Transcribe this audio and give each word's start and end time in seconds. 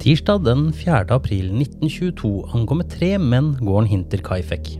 Tirsdag 0.00 0.44
den 0.44 0.70
4. 0.72 1.04
april 1.12 1.50
1922 1.60 2.30
ankommer 2.56 2.86
tre 2.88 3.18
menn 3.20 3.50
gården 3.60 3.88
Hinter 3.90 4.22
Kaifek. 4.24 4.70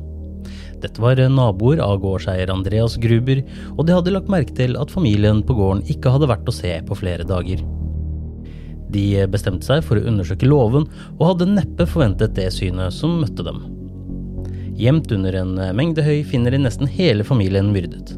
Dette 0.81 1.03
var 1.05 1.21
naboer 1.29 1.83
av 1.85 1.99
gårdseier 2.01 2.49
Andreas 2.49 2.97
Gruber, 2.97 3.43
og 3.75 3.85
de 3.85 3.93
hadde 3.99 4.15
lagt 4.15 4.33
merke 4.33 4.57
til 4.57 4.79
at 4.81 4.95
familien 4.95 5.43
på 5.45 5.59
gården 5.59 5.85
ikke 5.93 6.15
hadde 6.15 6.31
vært 6.31 6.49
å 6.49 6.55
se 6.57 6.73
på 6.89 6.97
flere 6.97 7.29
dager. 7.29 7.61
De 8.97 9.05
bestemte 9.29 9.69
seg 9.69 9.85
for 9.85 10.01
å 10.01 10.07
undersøke 10.09 10.49
låven, 10.49 10.89
og 11.19 11.27
hadde 11.35 11.51
neppe 11.53 11.85
forventet 11.85 12.33
det 12.41 12.49
synet 12.57 12.97
som 12.97 13.21
møtte 13.21 13.45
dem. 13.45 13.61
Gjemt 14.81 15.13
under 15.13 15.37
en 15.43 15.53
mengde 15.77 16.01
høy 16.01 16.25
finner 16.25 16.57
de 16.57 16.65
nesten 16.65 16.89
hele 16.89 17.29
familien 17.29 17.69
myrdet. 17.77 18.17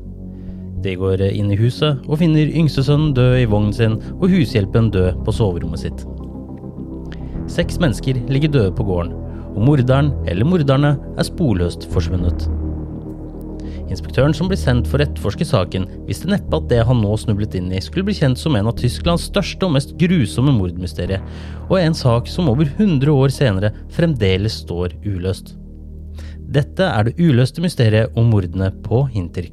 De 0.86 0.94
går 0.98 1.26
inn 1.32 1.50
i 1.50 1.58
huset 1.58 1.98
og 2.06 2.22
finner 2.22 2.46
yngstesønnen 2.46 3.10
død 3.18 3.40
i 3.42 3.50
vognen 3.50 3.74
sin 3.74 3.98
og 4.20 4.28
hushjelpen 4.30 4.94
død 4.94 5.24
på 5.26 5.34
soverommet 5.34 5.82
sitt. 5.82 6.11
Seks 7.50 7.78
mennesker 7.82 8.18
ligger 8.30 8.52
døde 8.52 8.74
på 8.76 8.86
gården, 8.86 9.14
og 9.52 9.62
morderen 9.66 10.12
eller 10.30 10.48
morderne 10.48 10.96
er 11.18 11.26
sporløst 11.26 11.88
forsvunnet. 11.92 12.46
Inspektøren 13.92 14.32
som 14.36 14.48
blir 14.48 14.60
sendt 14.60 14.88
for 14.88 15.00
å 15.00 15.04
etterforske 15.04 15.44
saken, 15.46 15.84
visste 16.08 16.30
neppe 16.30 16.56
at 16.56 16.68
det 16.70 16.80
han 16.88 17.02
nå 17.02 17.12
snublet 17.20 17.56
inn 17.58 17.68
i, 17.74 17.80
skulle 17.82 18.06
bli 18.08 18.16
kjent 18.16 18.40
som 18.40 18.56
en 18.56 18.70
av 18.70 18.76
Tysklands 18.78 19.26
største 19.28 19.68
og 19.68 19.74
mest 19.76 19.96
grusomme 20.00 20.54
mordmysterier, 20.56 21.20
og 21.68 21.76
en 21.80 21.96
sak 21.96 22.30
som 22.30 22.48
over 22.52 22.70
100 22.70 23.12
år 23.12 23.34
senere 23.34 23.74
fremdeles 23.92 24.62
står 24.64 24.96
uløst. 25.04 25.56
Dette 26.52 26.84
er 26.84 27.08
det 27.08 27.16
uløste 27.20 27.64
mysteriet 27.64 28.16
om 28.18 28.32
mordene 28.32 28.72
på 28.84 29.06
Hinter 29.12 29.48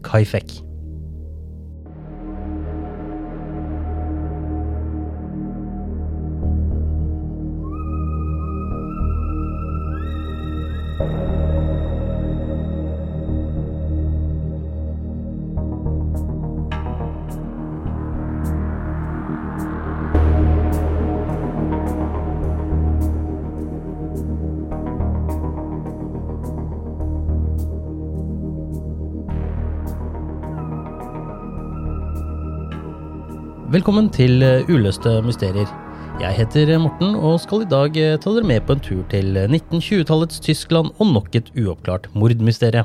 Velkommen 33.70 34.08
til 34.10 34.42
eh, 34.42 34.66
Uløste 34.66 35.12
mysterier. 35.22 35.70
Jeg 36.18 36.34
heter 36.40 36.72
Morten 36.82 37.12
og 37.14 37.36
skal 37.44 37.62
i 37.62 37.68
dag 37.70 37.98
eh, 38.02 38.16
ta 38.18 38.32
dere 38.34 38.48
med 38.50 38.64
på 38.66 38.74
en 38.74 38.80
tur 38.82 39.04
til 39.12 39.36
1920-tallets 39.44 40.40
Tyskland 40.42 40.90
og 40.96 41.12
nok 41.12 41.36
et 41.38 41.52
uoppklart 41.54 42.08
mordmysterie. 42.18 42.82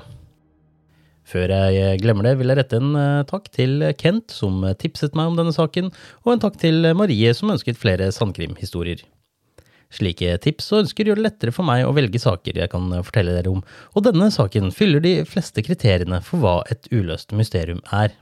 Før 1.24 1.54
jeg 1.54 1.78
eh, 1.80 1.94
glemmer 2.02 2.28
det, 2.28 2.34
vil 2.36 2.52
jeg 2.52 2.58
rette 2.58 2.80
en 2.82 2.98
takk 3.30 3.48
til 3.56 3.86
Kent, 3.96 4.34
som 4.36 4.60
tipset 4.76 5.16
meg 5.16 5.30
om 5.30 5.38
denne 5.38 5.54
saken, 5.56 5.88
og 6.26 6.34
en 6.34 6.44
takk 6.44 6.60
til 6.60 6.90
Marie, 6.92 7.32
som 7.32 7.54
ønsket 7.54 7.80
flere 7.80 8.10
sandkrimhistorier. 8.12 9.06
Slike 9.88 10.36
tips 10.44 10.68
og 10.74 10.82
ønsker 10.82 11.08
gjør 11.08 11.22
det 11.22 11.30
lettere 11.30 11.54
for 11.56 11.64
meg 11.64 11.86
å 11.88 11.94
velge 11.96 12.20
saker 12.20 12.60
jeg 12.60 12.74
kan 12.74 12.92
fortelle 13.00 13.32
dere 13.38 13.56
om, 13.56 13.64
og 13.96 14.04
denne 14.04 14.28
saken 14.36 14.68
fyller 14.74 15.00
de 15.00 15.16
fleste 15.32 15.64
kriteriene 15.64 16.20
for 16.28 16.44
hva 16.44 16.58
et 16.68 16.92
uløst 16.92 17.32
mysterium 17.32 17.80
er. 17.88 18.12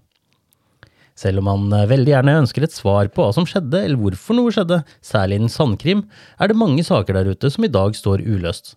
Selv 1.22 1.42
om 1.42 1.50
man 1.50 1.72
eh, 1.76 1.88
veldig 1.90 2.14
gjerne 2.16 2.38
ønsker 2.42 2.66
et 2.66 2.74
svar 2.74 3.10
på 3.12 3.24
hva 3.24 3.32
som 3.36 3.46
skjedde, 3.48 3.84
eller 3.84 4.00
hvorfor 4.00 4.38
noe 4.38 4.52
skjedde, 4.54 4.82
særlig 5.04 5.38
innen 5.38 5.52
sandkrim, 5.52 6.06
er 6.38 6.50
det 6.50 6.58
mange 6.58 6.84
saker 6.86 7.18
der 7.18 7.32
ute 7.32 7.50
som 7.52 7.66
i 7.66 7.72
dag 7.72 7.96
står 7.98 8.24
uløst. 8.26 8.74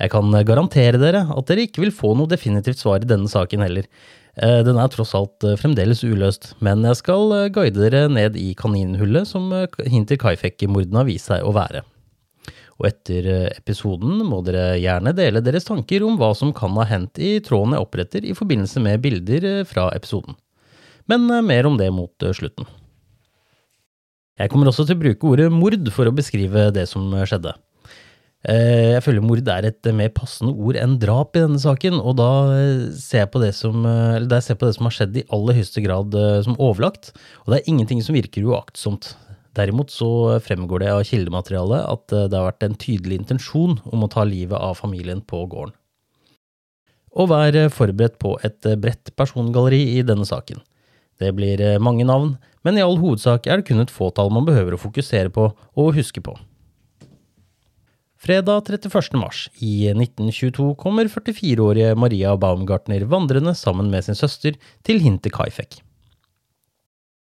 Jeg 0.00 0.12
kan 0.14 0.32
eh, 0.34 0.46
garantere 0.46 1.00
dere 1.02 1.26
at 1.34 1.48
dere 1.50 1.66
ikke 1.66 1.84
vil 1.86 1.94
få 1.94 2.14
noe 2.18 2.30
definitivt 2.30 2.82
svar 2.82 3.02
i 3.02 3.08
denne 3.10 3.30
saken 3.30 3.64
heller. 3.66 3.88
Eh, 4.38 4.60
den 4.66 4.78
er 4.80 4.92
tross 4.92 5.16
alt 5.18 5.48
fremdeles 5.60 6.04
uløst, 6.06 6.52
men 6.64 6.84
jeg 6.86 7.00
skal 7.02 7.48
guide 7.54 7.80
dere 7.80 8.06
ned 8.12 8.38
i 8.38 8.52
kaninhullet 8.58 9.28
som 9.28 9.50
Hinter 9.82 10.20
Kaifek-mordene 10.22 11.02
har 11.02 11.10
vist 11.10 11.32
seg 11.32 11.42
å 11.42 11.54
være. 11.56 11.82
Og 12.80 12.86
etter 12.88 13.26
episoden 13.50 14.22
må 14.26 14.40
dere 14.46 14.78
gjerne 14.80 15.12
dele 15.14 15.42
deres 15.44 15.66
tanker 15.68 16.02
om 16.06 16.16
hva 16.18 16.32
som 16.34 16.54
kan 16.56 16.72
ha 16.80 16.86
hendt 16.88 17.20
i 17.22 17.36
tråden 17.44 17.76
jeg 17.76 17.84
oppretter 17.84 18.24
i 18.26 18.34
forbindelse 18.34 18.82
med 18.82 19.04
bilder 19.04 19.44
fra 19.68 19.90
episoden 19.94 20.34
men 21.10 21.28
eh, 21.30 21.44
mer 21.44 21.68
om 21.68 21.78
det 21.80 21.90
mot 21.94 22.24
eh, 22.24 22.34
slutten. 22.36 22.68
Jeg 24.40 24.50
kommer 24.50 24.70
også 24.70 24.86
til 24.88 24.96
å 24.96 25.02
bruke 25.02 25.28
ordet 25.28 25.52
mord 25.52 25.90
for 25.94 26.08
å 26.08 26.14
beskrive 26.14 26.70
det 26.74 26.88
som 26.90 27.12
eh, 27.14 27.26
skjedde. 27.28 27.54
Jeg 28.42 28.98
føler 29.04 29.22
mord 29.22 29.46
er 29.46 29.68
et 29.68 29.86
mer 29.94 30.08
passende 30.10 30.50
ord 30.58 30.74
enn 30.74 30.96
drap 30.98 31.36
i 31.38 31.44
denne 31.44 31.60
saken, 31.62 32.00
og 32.02 32.16
da 32.18 32.30
ser 32.98 33.20
jeg 33.20 33.28
på 33.30 33.38
det 33.38 33.52
som, 33.54 33.84
ser 34.42 34.56
på 34.58 34.66
det 34.66 34.72
som 34.74 34.88
har 34.88 34.96
skjedd 34.96 35.20
i 35.20 35.22
aller 35.30 35.60
høyeste 35.60 35.84
grad 35.84 36.16
som 36.42 36.56
overlagt, 36.58 37.12
og 37.44 37.52
det 37.52 37.60
er 37.60 37.70
ingenting 37.70 38.02
som 38.02 38.18
virker 38.18 38.48
uaktsomt. 38.50 39.12
Derimot 39.54 39.94
så 39.94 40.40
fremgår 40.42 40.82
det 40.82 40.90
av 40.90 41.04
kildematerialet 41.06 41.86
at 41.86 42.16
det 42.32 42.34
har 42.34 42.48
vært 42.48 42.66
en 42.66 42.74
tydelig 42.82 43.20
intensjon 43.20 43.78
om 43.94 44.02
å 44.02 44.10
ta 44.10 44.26
livet 44.26 44.58
av 44.58 44.74
familien 44.80 45.22
på 45.22 45.44
gården. 45.46 45.78
Og 47.14 47.30
vær 47.30 47.60
forberedt 47.70 48.18
på 48.18 48.34
et 48.42 48.72
bredt 48.82 49.14
persongalleri 49.14 49.84
i 50.00 50.02
denne 50.02 50.26
saken. 50.26 50.66
Det 51.22 51.30
blir 51.36 51.60
eh, 51.62 51.80
mange 51.82 52.06
navn, 52.08 52.34
men 52.66 52.78
i 52.78 52.82
all 52.84 52.98
hovedsak 52.98 53.46
er 53.46 53.60
det 53.60 53.68
kun 53.68 53.82
et 53.82 53.92
fåtall 53.92 54.32
man 54.34 54.46
behøver 54.48 54.74
å 54.74 54.80
fokusere 54.80 55.30
på 55.34 55.52
og 55.52 55.94
huske 55.96 56.22
på. 56.24 56.34
Fredag 58.22 58.68
31. 58.70 59.16
mars 59.18 59.48
i 59.58 59.88
1922 59.90 60.68
kommer 60.78 61.08
44-årige 61.10 61.96
Maria 61.98 62.36
Baumgartner 62.38 63.02
vandrende 63.10 63.54
sammen 63.58 63.90
med 63.90 64.06
sin 64.06 64.18
søster 64.18 64.58
til 64.86 65.02
Hinter 65.02 65.34
Kaifek. 65.34 65.80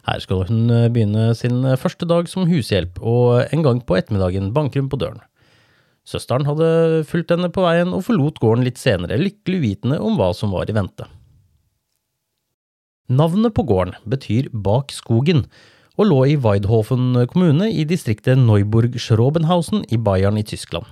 Her 0.09 0.23
skal 0.23 0.47
hun 0.49 0.71
eh, 0.75 0.89
begynne 0.91 1.31
sin 1.39 1.63
første 1.79 2.09
dag 2.11 2.31
som 2.31 2.49
hushjelp, 2.51 2.99
og 3.03 3.53
en 3.55 3.67
gang 3.67 3.83
på 3.87 3.99
ettermiddagen 3.99 4.51
banker 4.57 4.83
hun 4.83 4.91
på 4.91 4.99
døren. 5.03 5.23
Søsteren 6.09 6.49
hadde 6.49 7.05
fulgt 7.07 7.31
henne 7.31 7.53
på 7.53 7.63
veien 7.63 7.93
og 7.95 8.07
forlot 8.07 8.41
gården 8.43 8.67
litt 8.67 8.81
senere, 8.81 9.21
lykkelig 9.21 9.61
uvitende 9.61 10.01
om 10.03 10.17
hva 10.19 10.33
som 10.35 10.55
var 10.55 10.71
i 10.71 10.75
vente. 10.75 11.07
Navnet 13.11 13.57
på 13.57 13.65
gården 13.67 13.97
betyr 14.07 14.47
Bak 14.55 14.93
skogen, 14.95 15.49
og 15.99 16.07
lå 16.07 16.19
i 16.31 16.37
Weidhofen 16.39 17.17
kommune 17.33 17.67
i 17.75 17.83
distriktet 17.83 18.39
Neuburg-Schrobenhausen 18.39 19.83
i 19.91 19.99
Bayern 19.99 20.39
i 20.39 20.45
Tyskland. 20.47 20.87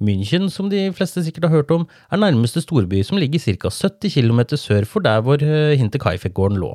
München, 0.00 0.48
som 0.50 0.70
de 0.72 0.86
fleste 0.96 1.20
sikkert 1.22 1.50
har 1.50 1.58
hørt 1.58 1.74
om, 1.74 1.84
er 2.10 2.22
nærmeste 2.22 2.64
storby 2.64 3.02
som 3.04 3.20
ligger 3.20 3.44
ca. 3.44 3.68
70 3.68 4.16
km 4.16 4.40
sør 4.56 4.88
for 4.88 5.04
der 5.04 5.20
hvor 5.20 5.36
eh, 5.44 5.76
Hinterkaifeck-gården 5.76 6.58
lå. 6.64 6.72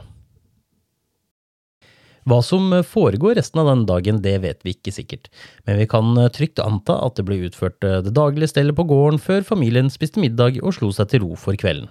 Hva 2.28 2.42
som 2.44 2.70
foregår 2.84 3.40
resten 3.40 3.64
av 3.64 3.72
den 3.72 3.86
dagen, 3.90 4.22
det 4.22 4.38
vet 4.44 4.62
vi 4.62 4.76
ikke 4.78 4.94
sikkert, 4.94 5.32
men 5.66 5.82
vi 5.82 5.90
kan 5.90 6.14
eh, 6.14 6.30
trygt 6.30 6.62
anta 6.62 7.02
at 7.04 7.18
det 7.18 7.26
ble 7.26 7.42
utført 7.50 7.82
eh, 7.82 8.04
det 8.06 8.14
daglige 8.14 8.54
stellet 8.54 8.78
på 8.78 8.86
gården 8.86 9.18
før 9.18 9.48
familien 9.48 9.90
spiste 9.90 10.22
middag 10.22 10.62
og 10.62 10.78
slo 10.78 10.94
seg 10.94 11.10
til 11.10 11.26
ro 11.26 11.34
for 11.40 11.58
kvelden. 11.58 11.90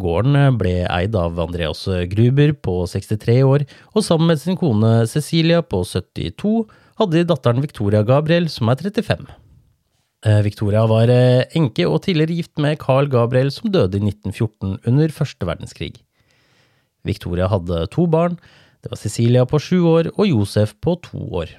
Gården 0.00 0.56
ble 0.60 0.76
eid 0.86 1.16
av 1.18 1.38
Andreas 1.42 1.84
Gruber 2.10 2.54
på 2.54 2.80
63 2.90 3.40
år, 3.46 3.66
og 3.94 4.04
sammen 4.06 4.32
med 4.32 4.40
sin 4.42 4.58
kone 4.58 5.02
Cecilia 5.10 5.60
på 5.62 5.82
72 5.84 6.62
hadde 6.98 7.18
de 7.18 7.26
datteren 7.28 7.62
Victoria 7.62 8.02
Gabriel 8.06 8.48
som 8.52 8.70
er 8.72 8.80
35. 8.80 9.28
Eh, 10.26 10.40
Victoria 10.42 10.82
var 10.90 11.10
eh, 11.14 11.46
enke 11.58 11.86
og 11.86 12.02
tidligere 12.06 12.40
gift 12.40 12.58
med 12.58 12.78
Carl 12.82 13.06
Gabriel, 13.10 13.52
som 13.54 13.70
døde 13.70 14.00
i 14.00 14.02
1914 14.08 14.80
under 14.88 15.14
første 15.14 15.46
verdenskrig. 15.46 15.92
Victoria 17.06 17.46
hadde 17.50 17.86
to 17.94 18.08
barn. 18.10 18.38
Det 18.82 18.90
var 18.90 18.98
Cecilia 18.98 19.46
på 19.46 19.60
sju 19.62 19.78
år 19.86 20.10
og 20.16 20.26
Josef 20.26 20.74
på 20.82 20.96
to 21.06 21.22
år. 21.42 21.54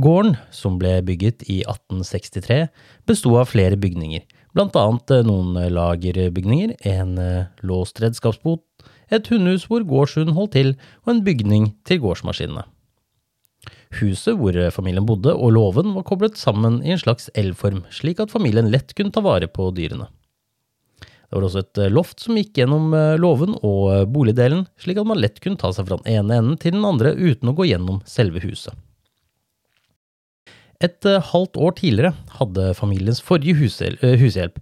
Gården, 0.00 0.38
som 0.54 0.78
ble 0.80 1.00
bygget 1.04 1.42
i 1.50 1.60
1863, 1.66 2.62
besto 3.06 3.34
av 3.36 3.50
flere 3.50 3.76
bygninger, 3.76 4.22
blant 4.56 4.76
annet 4.78 5.14
eh, 5.14 5.24
noen 5.26 5.56
lagerbygninger, 5.72 6.76
en 6.88 7.16
låst 7.66 8.00
redskapsbot, 8.02 8.64
et 9.12 9.28
hundehus 9.28 9.66
hvor 9.68 9.84
gårdshunden 9.84 10.36
holdt 10.36 10.56
til, 10.56 10.74
og 11.04 11.12
en 11.12 11.24
bygning 11.26 11.72
til 11.88 12.00
gårdsmaskinene. 12.04 12.64
Huset 14.00 14.38
hvor 14.40 14.56
familien 14.72 15.04
bodde 15.06 15.34
og 15.36 15.52
låven 15.52 15.92
var 15.94 16.06
koblet 16.08 16.40
sammen 16.40 16.80
i 16.80 16.94
en 16.94 17.00
slags 17.02 17.28
L-form, 17.36 17.84
slik 17.92 18.22
at 18.24 18.32
familien 18.32 18.70
lett 18.72 18.96
kunne 18.96 19.12
ta 19.12 19.20
vare 19.24 19.50
på 19.52 19.68
dyrene. 19.76 20.08
Det 21.32 21.38
var 21.38 21.46
også 21.46 21.60
et 21.62 21.78
eh, 21.80 21.88
loft 21.88 22.20
som 22.20 22.36
gikk 22.36 22.58
gjennom 22.60 22.90
eh, 22.92 23.14
låven 23.16 23.54
og 23.64 23.84
eh, 23.88 24.02
boligdelen, 24.04 24.66
slik 24.76 24.98
at 25.00 25.06
man 25.08 25.16
lett 25.16 25.38
kunne 25.40 25.56
ta 25.56 25.70
seg 25.72 25.86
fra 25.88 25.96
den 26.02 26.10
ene 26.12 26.36
enden 26.36 26.58
til 26.60 26.74
den 26.76 26.84
andre 26.84 27.14
uten 27.16 27.48
å 27.48 27.54
gå 27.56 27.70
gjennom 27.70 28.02
selve 28.04 28.42
huset. 28.44 28.76
Et 30.82 31.06
halvt 31.06 31.58
år 31.62 31.76
tidligere 31.78 32.14
hadde 32.40 32.72
familiens 32.74 33.22
forrige 33.22 33.54
hushjelp, 34.18 34.58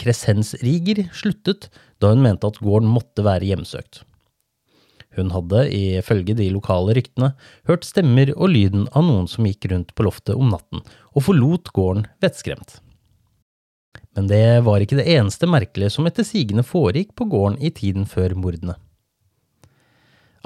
Kresens 0.00 0.54
Riger, 0.62 1.04
sluttet 1.16 1.68
da 2.00 2.12
hun 2.12 2.22
mente 2.24 2.48
at 2.48 2.60
gården 2.64 2.88
måtte 2.88 3.24
være 3.26 3.48
hjemsøkt. 3.48 4.02
Hun 5.18 5.32
hadde, 5.34 5.64
ifølge 5.74 6.36
de 6.38 6.48
lokale 6.54 6.94
ryktene, 6.96 7.32
hørt 7.68 7.84
stemmer 7.88 8.30
og 8.36 8.52
lyden 8.54 8.86
av 8.96 9.04
noen 9.08 9.28
som 9.28 9.48
gikk 9.48 9.66
rundt 9.72 9.94
på 9.96 10.04
loftet 10.06 10.36
om 10.36 10.52
natten, 10.52 10.84
og 11.12 11.24
forlot 11.26 11.72
gården 11.76 12.06
vettskremt. 12.22 12.78
Men 14.16 14.28
det 14.30 14.64
var 14.66 14.82
ikke 14.82 14.98
det 15.00 15.08
eneste 15.16 15.48
merkelige 15.50 15.92
som 15.94 16.06
etter 16.08 16.26
sigende 16.26 16.64
foregikk 16.66 17.12
på 17.18 17.28
gården 17.30 17.58
i 17.60 17.72
tiden 17.74 18.06
før 18.08 18.36
mordene. 18.38 18.78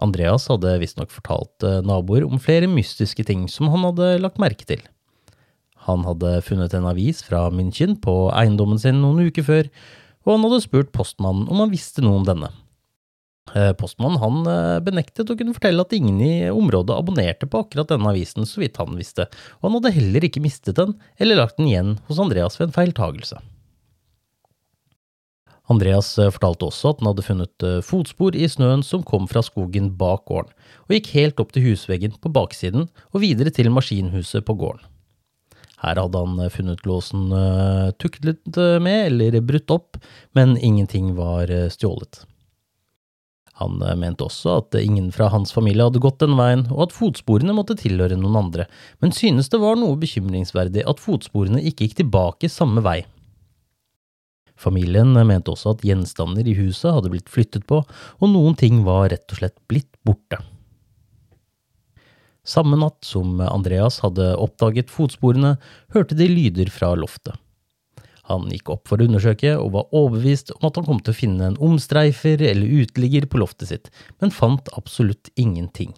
Andreas 0.01 0.49
hadde 0.51 0.79
visstnok 0.81 1.13
fortalt 1.13 1.67
eh, 1.67 1.81
naboer 1.85 2.25
om 2.27 2.41
flere 2.43 2.71
mystiske 2.71 3.27
ting 3.29 3.45
som 3.51 3.71
han 3.73 3.85
hadde 3.91 4.17
lagt 4.23 4.41
merke 4.43 4.67
til. 4.69 4.83
Han 5.89 6.07
hadde 6.07 6.39
funnet 6.47 6.75
en 6.79 6.87
avis 6.87 7.25
fra 7.27 7.49
München 7.51 7.97
på 8.01 8.15
eiendommen 8.39 8.79
sin 8.81 9.01
noen 9.03 9.27
uker 9.27 9.47
før, 9.47 9.71
og 10.23 10.37
han 10.37 10.45
hadde 10.47 10.65
spurt 10.65 10.93
postmannen 10.95 11.49
om 11.51 11.65
han 11.65 11.73
visste 11.73 12.05
noe 12.05 12.21
om 12.21 12.27
denne. 12.27 12.53
Eh, 13.51 13.73
postmannen 13.75 14.21
han 14.23 14.45
eh, 14.47 14.83
benektet 14.87 15.29
å 15.29 15.37
kunne 15.39 15.55
fortelle 15.57 15.83
at 15.83 15.95
ingen 15.97 16.21
i 16.23 16.35
området 16.53 16.95
abonnerte 16.95 17.49
på 17.51 17.65
akkurat 17.65 17.91
denne 17.91 18.13
avisen, 18.13 18.47
så 18.47 18.63
vidt 18.63 18.79
han 18.79 18.95
visste, 18.97 19.27
og 19.59 19.69
han 19.69 19.81
hadde 19.81 19.97
heller 19.99 20.29
ikke 20.29 20.45
mistet 20.45 20.79
den 20.79 20.95
eller 21.19 21.43
lagt 21.43 21.59
den 21.59 21.73
igjen 21.73 21.97
hos 22.07 22.23
Andreas 22.23 22.61
ved 22.61 22.71
en 22.71 22.77
feiltagelse. 22.79 23.43
Andreas 25.71 26.11
eh, 26.19 26.33
fortalte 26.35 26.69
også 26.69 26.93
at 26.93 27.03
han 27.03 27.11
hadde 27.13 27.27
funnet 27.27 27.67
fotspor 27.87 28.39
i 28.39 28.49
snøen 28.51 28.83
som 28.87 29.05
kom 29.07 29.29
fra 29.31 29.45
skogen 29.47 29.93
bak 30.01 30.25
gården, 30.31 30.51
og 30.89 30.97
gikk 30.97 31.13
helt 31.19 31.43
opp 31.43 31.55
til 31.55 31.69
husveggen 31.69 32.17
på 32.19 32.33
baksiden 32.33 32.89
og 33.13 33.23
videre 33.23 33.55
til 33.55 33.71
maskinhuset 33.75 34.47
på 34.49 34.59
gården. 34.59 34.89
Her 35.83 35.99
hadde 35.99 36.21
han 36.23 36.51
funnet 36.55 36.85
låsen 36.87 37.33
tuklet 37.99 38.59
med 38.85 39.09
eller 39.09 39.41
brutt 39.43 39.73
opp, 39.75 39.97
men 40.31 40.55
ingenting 40.55 41.17
var 41.19 41.51
stjålet. 41.75 42.23
Han 43.63 43.83
eh, 43.83 43.97
mente 43.99 44.27
også 44.27 44.59
at 44.63 44.77
ingen 44.81 45.11
fra 45.15 45.29
hans 45.33 45.53
familie 45.55 45.87
hadde 45.87 46.03
gått 46.03 46.23
den 46.23 46.37
veien, 46.39 46.67
og 46.73 46.89
at 46.89 46.97
fotsporene 46.97 47.55
måtte 47.57 47.79
tilhøre 47.79 48.19
noen 48.19 48.41
andre, 48.45 48.69
men 49.05 49.15
synes 49.17 49.51
det 49.53 49.61
var 49.63 49.79
noe 49.81 49.99
bekymringsverdig 50.01 50.87
at 50.89 51.03
fotsporene 51.03 51.63
ikke 51.63 51.89
gikk 51.89 52.01
tilbake 52.03 52.51
samme 52.53 52.85
vei. 52.85 53.03
Familien 54.63 55.13
mente 55.27 55.53
også 55.53 55.75
at 55.75 55.85
gjenstander 55.87 56.47
i 56.47 56.57
huset 56.57 56.95
hadde 56.95 57.11
blitt 57.13 57.31
flyttet 57.33 57.67
på, 57.69 57.83
og 57.83 58.31
noen 58.31 58.57
ting 58.59 58.85
var 58.87 59.11
rett 59.11 59.27
og 59.35 59.41
slett 59.41 59.59
blitt 59.71 59.91
borte. 60.07 60.39
Samme 62.43 62.79
natt 62.79 63.05
som 63.07 63.39
Andreas 63.45 64.01
hadde 64.03 64.33
oppdaget 64.35 64.91
fotsporene, 64.91 65.57
hørte 65.95 66.19
de 66.19 66.27
lyder 66.27 66.71
fra 66.75 66.91
loftet. 66.99 67.39
Han 68.31 68.49
gikk 68.51 68.71
opp 68.71 68.87
for 68.91 69.03
å 69.03 69.07
undersøke, 69.07 69.55
og 69.59 69.75
var 69.75 69.91
overbevist 69.95 70.55
om 70.55 70.69
at 70.69 70.79
han 70.79 70.87
kom 70.87 71.03
til 71.03 71.15
å 71.15 71.19
finne 71.19 71.51
en 71.51 71.59
omstreifer 71.63 72.43
eller 72.51 72.83
uteligger 72.83 73.27
på 73.31 73.43
loftet 73.43 73.71
sitt, 73.71 73.91
men 74.23 74.35
fant 74.35 74.71
absolutt 74.79 75.31
ingenting. 75.35 75.95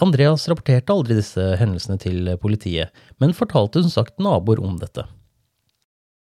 Andreas 0.00 0.46
rapporterte 0.48 0.94
aldri 0.94 1.18
disse 1.18 1.42
hendelsene 1.60 1.98
til 2.00 2.30
politiet, 2.42 2.94
men 3.20 3.36
fortalte 3.36 3.82
som 3.84 3.92
sagt 3.92 4.22
naboer 4.22 4.62
om 4.64 4.78
dette. 4.80 5.04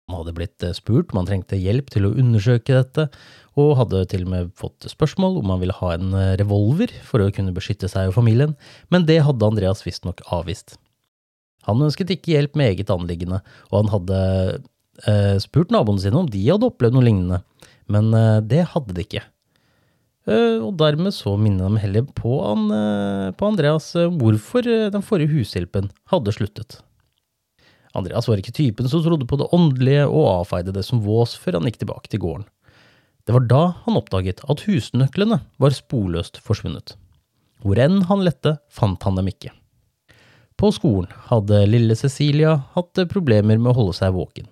Han 0.09 0.21
hadde 0.21 0.37
blitt 0.37 0.65
spurt 0.77 1.12
om 1.12 1.23
han 1.23 1.29
trengte 1.31 1.56
hjelp 1.56 1.89
til 1.93 2.06
å 2.09 2.12
undersøke 2.12 2.77
dette, 2.77 3.09
og 3.56 3.77
hadde 3.79 4.03
til 4.11 4.27
og 4.27 4.33
med 4.35 4.55
fått 4.59 4.85
spørsmål 4.91 5.39
om 5.41 5.53
han 5.55 5.62
ville 5.62 5.77
ha 5.79 5.95
en 5.95 6.12
revolver 6.41 6.93
for 7.06 7.25
å 7.25 7.31
kunne 7.33 7.55
beskytte 7.56 7.89
seg 7.89 8.11
og 8.11 8.19
familien, 8.19 8.56
men 8.93 9.06
det 9.09 9.23
hadde 9.25 9.49
Andreas 9.49 9.85
visstnok 9.87 10.21
avvist. 10.35 10.77
Han 11.69 11.83
ønsket 11.85 12.12
ikke 12.15 12.35
hjelp 12.35 12.59
med 12.59 12.75
eget 12.75 12.93
anliggende, 12.93 13.41
og 13.71 13.77
han 13.79 13.93
hadde 13.93 14.19
eh, 15.09 15.37
spurt 15.43 15.73
naboene 15.75 16.03
sine 16.03 16.21
om 16.21 16.31
de 16.31 16.43
hadde 16.47 16.69
opplevd 16.69 16.97
noe 16.97 17.06
lignende, 17.06 17.41
men 17.93 18.11
eh, 18.17 18.41
det 18.45 18.65
hadde 18.75 18.97
de 18.97 19.05
ikke. 19.06 19.25
Eh, 20.29 20.59
og 20.65 20.75
dermed 20.81 21.15
så 21.17 21.35
minner 21.41 21.73
de 21.73 21.82
heller 21.82 22.08
på, 22.17 22.39
han, 22.44 22.67
eh, 22.73 23.31
på 23.37 23.51
Andreas 23.51 23.91
eh, 23.99 24.13
hvorfor 24.20 24.69
eh, 24.69 24.91
den 24.93 25.05
forrige 25.05 25.34
hushjelpen 25.34 25.91
hadde 26.13 26.37
sluttet. 26.37 26.81
Andreas 27.94 28.27
var 28.29 28.41
ikke 28.41 28.55
typen 28.55 28.89
som 28.91 29.03
trodde 29.05 29.27
på 29.31 29.39
det 29.39 29.48
åndelige 29.55 30.06
og 30.08 30.31
avfeide 30.41 30.74
det 30.74 30.84
som 30.86 31.03
vås 31.05 31.36
før 31.39 31.60
han 31.60 31.69
gikk 31.70 31.81
tilbake 31.84 32.10
til 32.10 32.22
gården. 32.24 32.46
Det 33.24 33.32
var 33.32 33.46
da 33.48 33.63
han 33.86 33.96
oppdaget 33.96 34.43
at 34.51 34.65
husnøklene 34.67 35.41
var 35.63 35.77
sporløst 35.77 36.43
forsvunnet. 36.44 36.96
Hvor 37.65 37.79
enn 37.81 38.03
han 38.10 38.24
lette, 38.27 38.58
fant 38.69 39.06
han 39.06 39.17
dem 39.17 39.31
ikke. 39.31 39.55
På 40.60 40.70
skolen 40.74 41.08
hadde 41.31 41.65
lille 41.67 41.96
Cecilia 41.98 42.58
hatt 42.74 43.01
problemer 43.10 43.56
med 43.56 43.72
å 43.72 43.79
holde 43.79 43.96
seg 43.96 44.13
våken. 44.15 44.51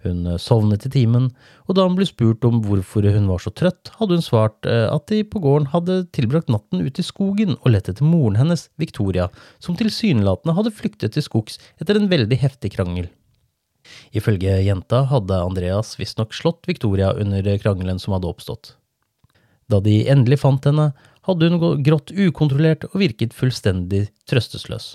Hun 0.00 0.24
sovnet 0.40 0.86
i 0.88 0.90
timen, 0.94 1.28
og 1.68 1.76
da 1.76 1.84
hun 1.84 1.96
ble 1.98 2.06
spurt 2.08 2.44
om 2.48 2.62
hvorfor 2.64 3.04
hun 3.04 3.28
var 3.28 3.42
så 3.44 3.52
trøtt, 3.52 3.92
hadde 3.98 4.16
hun 4.16 4.24
svart 4.24 4.64
eh, 4.68 4.86
at 4.88 5.10
de 5.12 5.20
på 5.28 5.42
gården 5.44 5.68
hadde 5.74 5.98
tilbrakt 6.16 6.48
natten 6.48 6.80
ute 6.80 7.02
i 7.02 7.06
skogen 7.06 7.58
og 7.58 7.74
lett 7.74 7.90
etter 7.92 8.06
moren 8.08 8.38
hennes, 8.40 8.70
Victoria, 8.80 9.28
som 9.60 9.76
tilsynelatende 9.76 10.56
hadde 10.56 10.72
flyktet 10.72 11.16
til 11.16 11.26
skogs 11.26 11.60
etter 11.82 12.00
en 12.00 12.08
veldig 12.12 12.40
heftig 12.40 12.72
krangel. 12.78 13.10
Ifølge 14.16 14.56
jenta 14.64 15.04
hadde 15.10 15.42
Andreas 15.44 15.94
visstnok 16.00 16.32
slått 16.36 16.68
Victoria 16.68 17.12
under 17.12 17.44
krangelen 17.60 18.00
som 18.00 18.16
hadde 18.16 18.30
oppstått. 18.30 18.74
Da 19.70 19.78
de 19.84 20.00
endelig 20.10 20.40
fant 20.42 20.64
henne, 20.66 20.90
hadde 21.28 21.50
hun 21.50 21.84
grått 21.84 22.10
ukontrollert 22.10 22.88
og 22.90 22.98
virket 23.02 23.36
fullstendig 23.36 24.08
trøstesløs. 24.30 24.94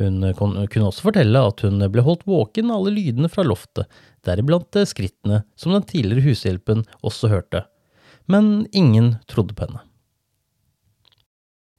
Hun 0.00 0.24
kunne 0.34 0.88
også 0.88 1.04
fortelle 1.04 1.42
at 1.44 1.60
hun 1.66 1.82
ble 1.92 2.04
holdt 2.06 2.24
våken 2.28 2.70
av 2.72 2.80
alle 2.80 2.94
lydene 2.96 3.28
fra 3.28 3.44
loftet, 3.44 3.90
deriblant 4.24 4.78
skrittene 4.88 5.42
som 5.58 5.74
den 5.74 5.84
tidligere 5.88 6.24
hushjelpen 6.30 6.86
også 7.04 7.28
hørte, 7.32 7.66
men 8.30 8.66
ingen 8.72 9.16
trodde 9.28 9.56
på 9.58 9.66
henne. 9.66 9.82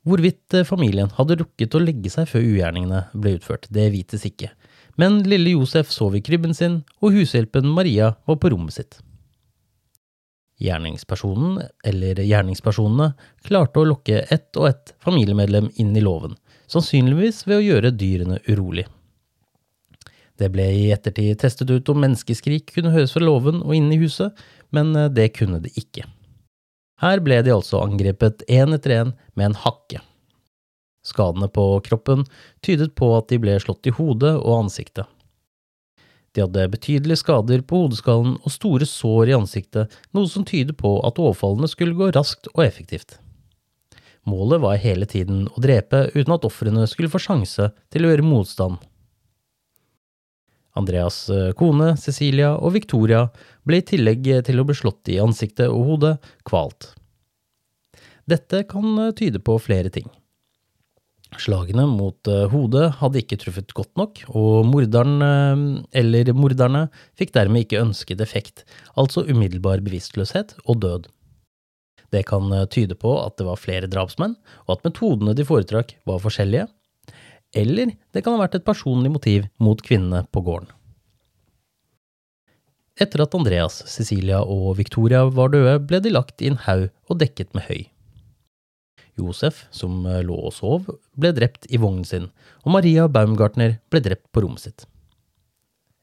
Hvorvidt 0.04 0.58
familien 0.68 1.14
hadde 1.16 1.40
rukket 1.40 1.76
å 1.78 1.82
legge 1.82 2.12
seg 2.12 2.28
før 2.28 2.44
ugjerningene 2.44 3.06
ble 3.16 3.38
utført, 3.38 3.70
det 3.72 3.88
vites 3.94 4.26
ikke, 4.28 4.52
men 5.00 5.22
lille 5.26 5.56
Josef 5.56 5.90
sov 5.96 6.18
i 6.18 6.22
krybben 6.22 6.54
sin, 6.54 6.82
og 7.02 7.16
hushjelpen 7.16 7.66
Maria 7.72 8.14
var 8.28 8.38
på 8.38 8.52
rommet 8.54 8.76
sitt. 8.76 9.00
Gjerningspersonen, 10.62 11.64
eller 11.88 12.20
gjerningspersonene, 12.22 13.14
klarte 13.48 13.82
å 13.82 13.88
lokke 13.90 14.22
ett 14.32 14.60
og 14.60 14.70
ett 14.70 14.94
familiemedlem 15.04 15.72
inn 15.82 15.96
i 15.98 16.04
låven, 16.04 16.36
sannsynligvis 16.74 17.46
ved 17.48 17.60
å 17.60 17.66
gjøre 17.68 17.94
dyrene 17.96 18.42
urolig. 18.50 18.88
Det 20.42 20.50
ble 20.54 20.66
i 20.74 20.90
ettertid 20.94 21.38
testet 21.42 21.70
ut 21.70 21.90
om 21.94 22.02
menneskeskrik 22.02 22.74
kunne 22.74 22.94
høres 22.94 23.14
fra 23.14 23.22
låven 23.24 23.62
og 23.62 23.76
inne 23.78 23.96
i 23.96 24.02
huset, 24.02 24.34
men 24.74 24.96
eh, 24.98 25.12
det 25.14 25.30
kunne 25.38 25.62
det 25.64 25.76
ikke. 25.80 26.08
Her 27.04 27.22
ble 27.24 27.42
de 27.46 27.54
altså 27.54 27.84
angrepet 27.84 28.46
én 28.50 28.74
etter 28.76 28.96
én 28.98 29.14
med 29.38 29.52
en 29.52 29.60
hakke. 29.66 30.02
Skadene 31.04 31.50
på 31.52 31.66
kroppen 31.84 32.24
tydet 32.64 32.94
på 32.96 33.10
at 33.18 33.28
de 33.30 33.42
ble 33.44 33.58
slått 33.60 33.90
i 33.90 33.94
hodet 33.94 34.38
og 34.40 34.64
ansiktet. 34.64 35.10
De 36.34 36.42
hadde 36.42 36.70
betydelige 36.74 37.22
skader 37.22 37.62
på 37.68 37.84
hodeskallen 37.84 38.38
og 38.42 38.54
store 38.54 38.88
sår 38.90 39.30
i 39.30 39.36
ansiktet, 39.38 39.92
noe 40.16 40.30
som 40.32 40.48
tyder 40.48 40.74
på 40.74 40.96
at 41.06 41.20
overfallene 41.22 41.70
skulle 41.70 41.98
gå 42.00 42.10
raskt 42.16 42.50
og 42.56 42.64
effektivt. 42.66 43.20
Målet 44.30 44.62
var 44.64 44.80
hele 44.80 45.06
tiden 45.10 45.48
å 45.52 45.62
drepe 45.64 46.06
uten 46.14 46.34
at 46.38 46.46
ofrene 46.48 46.88
skulle 46.88 47.12
få 47.12 47.20
sjanse 47.20 47.70
til 47.92 48.06
å 48.06 48.14
gjøre 48.14 48.28
motstand. 48.28 48.80
Andreas' 50.80 51.28
eh, 51.30 51.52
kone, 51.58 51.94
Cecilia 52.02 52.56
og 52.56 52.74
Victoria 52.78 53.28
ble 53.68 53.82
i 53.82 53.86
tillegg 53.86 54.30
til 54.48 54.60
å 54.60 54.66
bli 54.68 54.76
slått 54.78 55.12
i 55.14 55.20
ansiktet 55.22 55.70
og 55.70 55.86
hodet, 55.92 56.16
kvalt. 56.48 56.94
Dette 58.30 58.64
kan 58.70 58.88
eh, 59.04 59.14
tyde 59.18 59.44
på 59.44 59.60
flere 59.62 59.94
ting. 59.94 60.08
Slagene 61.38 61.86
mot 61.90 62.30
eh, 62.30 62.48
hodet 62.50 62.88
hadde 63.02 63.22
ikke 63.22 63.40
truffet 63.44 63.76
godt 63.78 63.94
nok, 64.00 64.24
og 64.34 64.64
morderen 64.70 65.84
eller 65.94 66.34
morderne 66.38 66.88
fikk 67.20 67.36
dermed 67.38 67.68
ikke 67.68 67.84
ønsket 67.84 68.24
effekt, 68.26 68.66
altså 68.98 69.28
umiddelbar 69.30 69.84
bevisstløshet 69.86 70.58
og 70.66 70.82
død. 70.86 71.12
Det 72.14 72.22
kan 72.30 72.52
tyde 72.70 72.96
på 73.00 73.16
at 73.24 73.40
det 73.40 73.48
var 73.48 73.58
flere 73.58 73.90
drapsmenn, 73.90 74.36
og 74.68 74.78
at 74.78 74.86
metodene 74.86 75.34
de 75.34 75.46
foretrakk 75.48 75.96
var 76.06 76.22
forskjellige, 76.22 76.68
eller 77.58 77.94
det 78.14 78.24
kan 78.24 78.36
ha 78.36 78.44
vært 78.46 78.60
et 78.60 78.66
personlig 78.66 79.12
motiv 79.14 79.50
mot 79.62 79.82
kvinnene 79.82 80.24
på 80.34 80.44
gården. 80.46 80.70
Etter 83.02 83.24
at 83.26 83.34
Andreas, 83.34 83.80
Cecilia 83.90 84.44
og 84.46 84.76
Victoria 84.78 85.24
var 85.26 85.50
døde, 85.54 85.80
ble 85.82 85.98
de 86.06 86.14
lagt 86.14 86.44
i 86.46 86.52
en 86.52 86.60
haug 86.68 86.92
og 87.10 87.20
dekket 87.22 87.54
med 87.58 87.66
høy. 87.66 87.82
Josef, 89.18 89.66
som 89.74 90.06
lå 90.06 90.38
og 90.38 90.54
sov, 90.54 90.90
ble 91.18 91.34
drept 91.34 91.68
i 91.70 91.80
vognen 91.82 92.06
sin, 92.06 92.30
og 92.66 92.74
Maria 92.78 93.08
Baumgartner 93.10 93.80
ble 93.94 94.02
drept 94.06 94.30
på 94.34 94.46
rommet 94.46 94.66
sitt. 94.66 94.86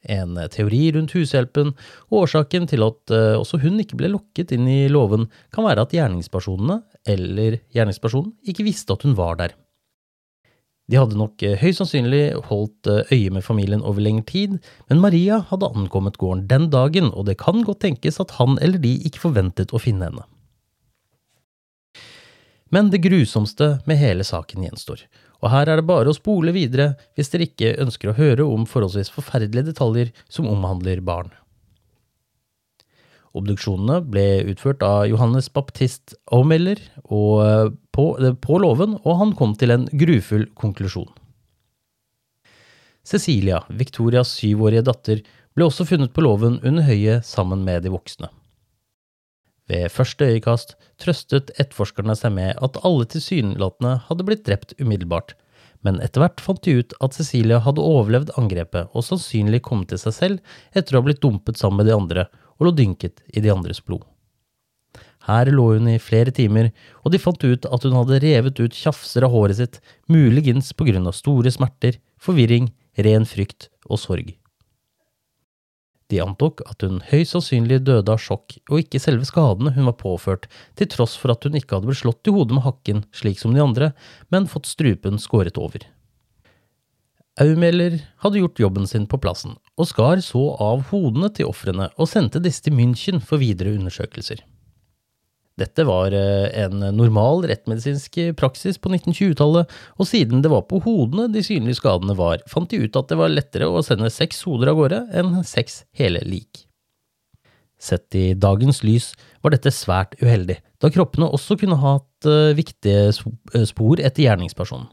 En 0.08 0.38
teori 0.48 0.86
rundt 0.96 1.12
hushjelpen 1.12 1.74
og 2.08 2.22
årsaken 2.22 2.68
til 2.70 2.84
at 2.86 3.12
eh, 3.12 3.36
også 3.36 3.60
hun 3.60 3.80
ikke 3.82 3.98
ble 4.00 4.12
lokket 4.14 4.54
inn 4.56 4.68
i 4.70 4.88
låven, 4.88 5.28
kan 5.52 5.66
være 5.66 5.84
at 5.84 5.92
gjerningspersonene, 5.92 6.80
eller 7.04 7.58
gjerningspersonen, 7.76 8.32
ikke 8.48 8.64
visste 8.64 8.96
at 8.96 9.04
hun 9.04 9.18
var 9.18 9.36
der. 9.42 9.56
De 10.90 10.98
hadde 10.98 11.18
nok 11.20 11.42
eh, 11.46 11.58
høyst 11.60 11.82
sannsynlig 11.82 12.24
holdt 12.48 12.88
eh, 12.90 13.12
øye 13.12 13.30
med 13.36 13.44
familien 13.46 13.84
over 13.84 14.02
lengre 14.02 14.26
tid, 14.32 14.56
men 14.88 15.04
Maria 15.04 15.42
hadde 15.52 15.70
ankommet 15.70 16.18
gården 16.18 16.48
den 16.50 16.70
dagen, 16.72 17.12
og 17.12 17.28
det 17.28 17.38
kan 17.44 17.62
godt 17.66 17.84
tenkes 17.84 18.18
at 18.24 18.38
han 18.40 18.58
eller 18.64 18.80
de 18.82 18.96
ikke 19.06 19.22
forventet 19.28 19.76
å 19.76 19.82
finne 19.82 20.08
henne. 20.08 20.24
Men 22.70 22.90
det 22.92 23.02
grusomste 23.02 23.80
med 23.88 23.98
hele 23.98 24.24
saken 24.26 24.62
gjenstår, 24.66 25.02
og 25.42 25.50
her 25.50 25.70
er 25.70 25.80
det 25.80 25.88
bare 25.88 26.12
å 26.12 26.16
spole 26.16 26.54
videre 26.54 26.92
hvis 27.18 27.32
dere 27.32 27.48
ikke 27.48 27.76
ønsker 27.82 28.12
å 28.12 28.16
høre 28.18 28.46
om 28.46 28.66
forholdsvis 28.68 29.10
forferdelige 29.14 29.72
detaljer 29.72 30.12
som 30.30 30.48
omhandler 30.50 31.02
barn. 31.02 31.32
Obduksjonene 33.36 34.00
ble 34.10 34.26
utført 34.50 34.82
av 34.82 35.04
Johannes 35.06 35.46
Baptist 35.54 36.16
Aumeller 36.34 36.80
på, 37.06 38.04
på 38.42 38.58
låven, 38.58 38.96
og 39.04 39.18
han 39.20 39.34
kom 39.38 39.54
til 39.58 39.74
en 39.74 39.86
grufull 39.94 40.48
konklusjon. 40.58 41.10
Cecilia, 43.06 43.62
Victorias 43.70 44.34
syvårige 44.34 44.82
datter, 44.86 45.22
ble 45.54 45.66
også 45.66 45.86
funnet 45.86 46.12
på 46.14 46.24
låven 46.26 46.58
under 46.66 46.86
høyet 46.86 47.26
sammen 47.26 47.62
med 47.66 47.86
de 47.86 47.94
voksne. 47.94 48.30
Ved 49.70 49.90
første 49.94 50.26
øyekast 50.26 50.74
trøstet 51.02 51.52
etterforskerne 51.56 52.16
seg 52.18 52.34
med 52.36 52.58
at 52.62 52.78
alle 52.86 53.06
tilsynelatende 53.10 53.96
hadde 54.08 54.26
blitt 54.26 54.44
drept 54.46 54.74
umiddelbart, 54.80 55.34
men 55.86 56.00
etter 56.04 56.22
hvert 56.22 56.42
fant 56.44 56.62
de 56.66 56.76
ut 56.80 56.94
at 57.00 57.16
Cecilia 57.16 57.60
hadde 57.64 57.84
overlevd 57.84 58.34
angrepet 58.40 58.92
og 58.92 59.06
sannsynlig 59.06 59.62
kommet 59.64 59.92
til 59.92 60.00
seg 60.02 60.16
selv 60.16 60.56
etter 60.76 60.94
å 60.96 61.00
ha 61.00 61.08
blitt 61.08 61.22
dumpet 61.24 61.60
sammen 61.60 61.80
med 61.80 61.90
de 61.90 61.96
andre, 61.96 62.26
og 62.60 62.68
lå 62.68 62.74
dynket 62.76 63.22
i 63.32 63.40
de 63.40 63.52
andres 63.52 63.80
blod. 63.84 64.04
Her 65.28 65.50
lå 65.52 65.66
hun 65.74 65.88
i 65.92 66.00
flere 66.00 66.32
timer, 66.36 66.70
og 67.04 67.12
de 67.12 67.20
fant 67.20 67.44
ut 67.44 67.68
at 67.68 67.86
hun 67.86 67.96
hadde 67.96 68.20
revet 68.24 68.60
ut 68.60 68.76
tjafser 68.76 69.24
av 69.24 69.32
håret 69.34 69.60
sitt, 69.60 69.80
muligens 70.08 70.72
på 70.76 70.88
grunn 70.88 71.08
av 71.08 71.16
store 71.16 71.52
smerter, 71.52 72.00
forvirring, 72.20 72.70
ren 73.00 73.28
frykt 73.28 73.68
og 73.88 74.00
sorg. 74.00 74.39
De 76.10 76.18
antok 76.22 76.64
at 76.66 76.82
hun 76.82 76.98
høyst 77.06 77.36
sannsynlig 77.36 77.80
døde 77.86 78.10
av 78.10 78.18
sjokk 78.22 78.56
og 78.66 78.82
ikke 78.82 79.00
selve 79.02 79.28
skadene 79.28 79.72
hun 79.76 79.86
var 79.86 79.98
påført, 80.00 80.48
til 80.74 80.90
tross 80.90 81.14
for 81.20 81.30
at 81.34 81.46
hun 81.46 81.54
ikke 81.58 81.76
hadde 81.76 81.90
blitt 81.90 82.02
slått 82.02 82.26
i 82.26 82.34
hodet 82.34 82.56
med 82.56 82.66
hakken 82.66 83.04
slik 83.14 83.38
som 83.38 83.54
de 83.54 83.62
andre, 83.62 83.92
men 84.34 84.50
fått 84.50 84.70
strupen 84.70 85.22
skåret 85.22 85.60
over. 85.60 85.86
Aumeller 87.40 88.00
hadde 88.20 88.42
gjort 88.42 88.58
jobben 88.60 88.90
sin 88.90 89.06
på 89.08 89.20
plassen, 89.22 89.54
og 89.78 89.88
skar 89.88 90.20
så 90.24 90.42
av 90.60 90.88
hodene 90.90 91.30
til 91.32 91.48
ofrene 91.48 91.88
og 91.96 92.10
sendte 92.10 92.42
disse 92.42 92.66
til 92.66 92.74
München 92.76 93.22
for 93.22 93.40
videre 93.40 93.72
undersøkelser. 93.78 94.42
Dette 95.60 95.84
var 95.84 96.14
eh, 96.16 96.48
en 96.64 96.80
normal 96.96 97.44
rettmedisinsk 97.50 98.16
praksis 98.40 98.80
på 98.80 98.92
1920-tallet, 98.94 99.76
og 100.00 100.08
siden 100.08 100.40
det 100.44 100.52
var 100.52 100.64
på 100.70 100.80
hodene 100.86 101.28
de 101.32 101.44
synlige 101.44 101.82
skadene 101.82 102.16
var, 102.18 102.40
fant 102.48 102.70
de 102.72 102.80
ut 102.86 102.96
at 102.96 103.12
det 103.12 103.20
var 103.20 103.32
lettere 103.32 103.68
å 103.68 103.84
sende 103.84 104.12
seks 104.12 104.42
hoder 104.48 104.72
av 104.72 104.80
gårde 104.80 105.02
enn 105.20 105.40
seks 105.46 105.84
hele 106.00 106.22
lik. 106.24 106.64
Sett 107.80 108.12
i 108.16 108.32
dagens 108.36 108.82
lys 108.84 109.12
var 109.40 109.54
dette 109.54 109.72
svært 109.72 110.16
uheldig, 110.20 110.58
da 110.80 110.90
kroppene 110.92 111.28
også 111.32 111.56
kunne 111.60 111.78
ha 111.80 111.98
hatt 111.98 112.28
eh, 112.28 112.56
viktige 112.56 113.12
spor 113.68 114.00
etter 114.00 114.26
gjerningspersonen. 114.26 114.88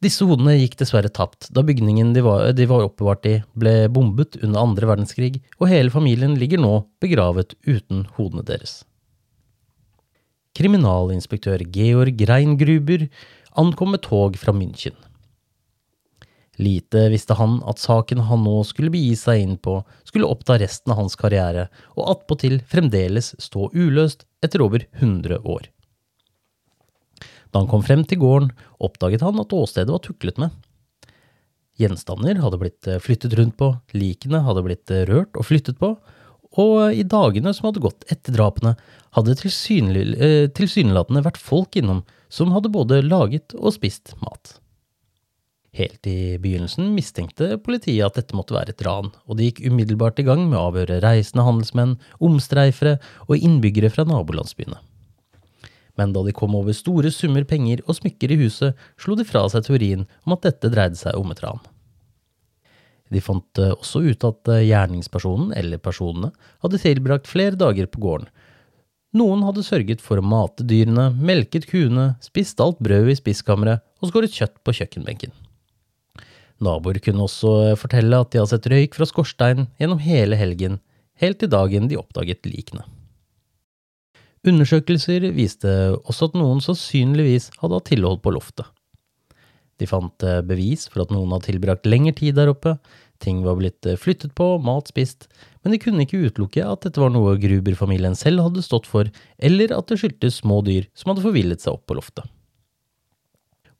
Disse 0.00 0.24
hodene 0.24 0.54
gikk 0.56 0.78
dessverre 0.80 1.10
tapt 1.12 1.50
da 1.52 1.60
bygningen 1.66 2.14
de 2.16 2.22
var, 2.24 2.46
de 2.56 2.64
var, 2.70 2.86
oppbevart 2.88 3.26
i 3.28 3.34
ble 3.52 3.74
bombet 3.92 4.38
under 4.40 4.62
andre 4.62 4.88
verdenskrig, 4.88 5.42
og 5.60 5.68
hele 5.68 5.92
familien 5.92 6.38
ligger 6.40 6.62
nå 6.62 6.72
begravet 7.04 7.52
uten 7.68 8.06
hodene 8.16 8.46
deres. 8.48 8.80
Kriminalinspektør 10.58 11.62
Georg 11.70 12.24
Reingruber 12.26 13.06
ankom 13.58 13.94
med 13.94 14.02
tog 14.06 14.36
fra 14.38 14.54
München. 14.56 14.96
Lite 16.60 17.06
visste 17.08 17.36
han 17.38 17.60
at 17.70 17.80
saken 17.80 18.26
han 18.28 18.42
nå 18.44 18.58
skulle 18.68 18.92
begi 18.92 19.14
seg 19.16 19.40
inn 19.40 19.56
på, 19.62 19.78
skulle 20.04 20.28
oppta 20.28 20.58
resten 20.60 20.92
av 20.92 20.98
hans 21.00 21.16
karriere, 21.16 21.68
og 21.96 22.10
attpåtil 22.12 22.58
fremdeles 22.68 23.32
stå 23.40 23.70
uløst 23.72 24.26
etter 24.44 24.64
over 24.64 24.84
100 24.98 25.40
år. 25.48 25.70
Da 27.50 27.62
han 27.62 27.70
kom 27.70 27.82
frem 27.86 28.04
til 28.06 28.20
gården, 28.20 28.50
oppdaget 28.82 29.24
han 29.24 29.40
at 29.40 29.54
åstedet 29.56 29.94
var 29.94 30.04
tuklet 30.04 30.38
med. 30.42 30.52
Gjenstander 31.80 32.42
hadde 32.42 32.60
blitt 32.60 32.86
eh, 32.90 33.00
flyttet 33.00 33.34
rundt 33.38 33.56
på, 33.56 33.72
likene 33.96 34.42
hadde 34.44 34.64
blitt 34.66 34.92
eh, 34.92 35.06
rørt 35.08 35.38
og 35.38 35.46
flyttet 35.48 35.80
på, 35.80 35.94
og 36.58 36.94
i 36.96 37.04
dagene 37.06 37.52
som 37.54 37.68
hadde 37.68 37.82
gått 37.84 38.06
etter 38.10 38.34
drapene, 38.34 38.74
hadde 39.14 39.36
eh, 39.36 40.48
tilsynelatende 40.56 41.22
vært 41.26 41.38
folk 41.38 41.76
innom 41.78 42.02
som 42.30 42.54
hadde 42.54 42.72
både 42.72 43.02
laget 43.02 43.54
og 43.58 43.74
spist 43.74 44.14
mat. 44.22 44.56
Helt 45.74 46.06
i 46.10 46.34
begynnelsen 46.42 46.90
mistenkte 46.96 47.54
politiet 47.62 48.02
at 48.06 48.18
dette 48.18 48.34
måtte 48.34 48.56
være 48.56 48.74
et 48.74 48.82
ran, 48.86 49.12
og 49.26 49.38
de 49.38 49.46
gikk 49.50 49.62
umiddelbart 49.70 50.18
i 50.18 50.26
gang 50.26 50.48
med 50.48 50.58
å 50.58 50.68
avhøre 50.72 50.98
reisende 51.04 51.46
handelsmenn, 51.46 51.98
omstreifere 52.18 52.98
og 53.28 53.38
innbyggere 53.38 53.92
fra 53.94 54.06
nabolandsbyene 54.08 54.82
men 56.00 56.14
da 56.16 56.22
de 56.24 56.32
kom 56.36 56.54
over 56.56 56.76
store 56.76 57.12
summer 57.12 57.44
penger 57.48 57.82
og 57.86 57.98
smykker 57.98 58.32
i 58.32 58.40
huset, 58.44 58.78
slo 59.00 59.16
de 59.18 59.26
fra 59.28 59.44
seg 59.52 59.66
teorien 59.66 60.06
om 60.24 60.36
at 60.36 60.46
dette 60.46 60.72
dreide 60.72 60.98
seg 60.98 61.18
om 61.18 61.32
et 61.34 61.42
ran. 61.44 61.60
De 63.10 63.22
fant 63.24 63.58
eh, 63.58 63.74
også 63.74 64.04
ut 64.06 64.26
at 64.28 64.52
eh, 64.54 64.66
gjerningspersonen, 64.68 65.50
eller 65.58 65.82
personene, 65.82 66.30
hadde 66.62 66.82
tilbrakt 66.82 67.30
flere 67.30 67.58
dager 67.58 67.90
på 67.90 68.02
gården. 68.02 68.30
Noen 69.18 69.42
hadde 69.42 69.66
sørget 69.66 70.02
for 70.04 70.20
å 70.20 70.26
mate 70.26 70.62
dyrene, 70.70 71.08
melket 71.18 71.66
kuene, 71.66 72.12
spist 72.22 72.60
alt 72.62 72.78
brødet 72.78 73.16
i 73.16 73.18
spiskammeret 73.18 73.82
og 73.98 74.12
skåret 74.12 74.36
kjøtt 74.36 74.60
på 74.62 74.76
kjøkkenbenken. 74.78 75.34
Naboer 76.62 77.00
kunne 77.02 77.26
også 77.26 77.56
eh, 77.64 77.78
fortelle 77.80 78.22
at 78.22 78.30
de 78.30 78.38
hadde 78.38 78.52
sett 78.52 78.70
røyk 78.70 78.94
fra 78.94 79.08
skorsteinen 79.10 79.66
gjennom 79.80 80.02
hele 80.04 80.38
helgen, 80.38 80.78
helt 81.18 81.42
til 81.42 81.50
dagen 81.50 81.90
de 81.90 81.98
oppdaget 81.98 82.46
likene. 82.46 82.86
Undersøkelser 84.46 85.26
viste 85.36 85.72
også 85.98 86.30
at 86.30 86.36
noen 86.38 86.62
sannsynligvis 86.64 87.50
hadde 87.60 87.76
hatt 87.76 87.90
tilhold 87.90 88.22
på 88.24 88.32
loftet. 88.32 88.70
De 89.80 89.88
fant 89.88 90.24
bevis 90.48 90.86
for 90.92 91.02
at 91.04 91.12
noen 91.12 91.32
hadde 91.34 91.50
tilbrakt 91.50 91.88
lengre 91.88 92.14
tid 92.16 92.38
der 92.38 92.52
oppe, 92.52 92.76
ting 93.20 93.42
var 93.44 93.58
blitt 93.60 93.86
eh, 93.86 93.98
flyttet 94.00 94.34
på, 94.38 94.54
mat 94.64 94.90
spist, 94.90 95.28
men 95.62 95.74
de 95.74 95.80
kunne 95.82 96.04
ikke 96.06 96.22
utelukke 96.26 96.64
at 96.64 96.86
dette 96.86 97.00
var 97.02 97.12
noe 97.12 97.36
Gruber-familien 97.40 98.16
selv 98.18 98.46
hadde 98.46 98.64
stått 98.64 98.88
for, 98.90 99.10
eller 99.38 99.74
at 99.76 99.90
det 99.90 100.00
skyldtes 100.00 100.40
små 100.42 100.60
dyr 100.66 100.88
som 100.96 101.12
hadde 101.12 101.24
forvillet 101.26 101.62
seg 101.62 101.76
opp 101.76 101.86
på 101.90 101.98
loftet. 101.98 102.28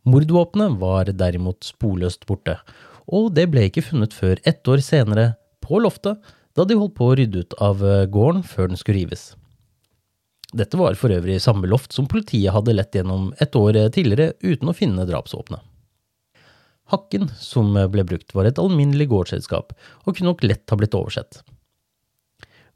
Mordvåpenet 0.08 0.78
var 0.80 1.10
derimot 1.12 1.64
sporløst 1.66 2.24
borte, 2.28 2.56
og 3.10 3.32
det 3.36 3.48
ble 3.52 3.66
ikke 3.68 3.84
funnet 3.84 4.16
før 4.16 4.40
ett 4.48 4.64
år 4.68 4.84
senere, 4.84 5.34
på 5.60 5.78
loftet, 5.82 6.18
da 6.56 6.64
de 6.66 6.74
holdt 6.74 6.96
på 6.96 7.10
å 7.10 7.16
rydde 7.18 7.44
ut 7.44 7.56
av 7.62 7.84
eh, 7.84 8.06
gården 8.10 8.42
før 8.46 8.72
den 8.72 8.80
skulle 8.80 9.02
rives. 9.02 9.30
Dette 10.56 10.78
var 10.80 10.96
for 10.98 11.14
øvrig 11.14 11.36
samme 11.42 11.68
loft 11.70 11.94
som 11.94 12.08
politiet 12.10 12.50
hadde 12.50 12.74
lett 12.74 12.96
gjennom 12.96 13.28
et 13.38 13.54
år 13.54 13.76
tidligere 13.94 14.32
uten 14.42 14.72
å 14.72 14.74
finne 14.74 15.06
drapsvåpenet. 15.06 15.62
Hakken 16.90 17.30
som 17.38 17.72
ble 17.92 18.04
brukt 18.06 18.34
var 18.34 18.48
et 18.48 18.58
alminnelig 18.58 19.10
gårdsredskap, 19.12 19.74
og 20.04 20.14
kunne 20.14 20.32
nok 20.32 20.44
lett 20.46 20.70
ha 20.72 20.78
blitt 20.78 20.96
oversett. 20.98 21.42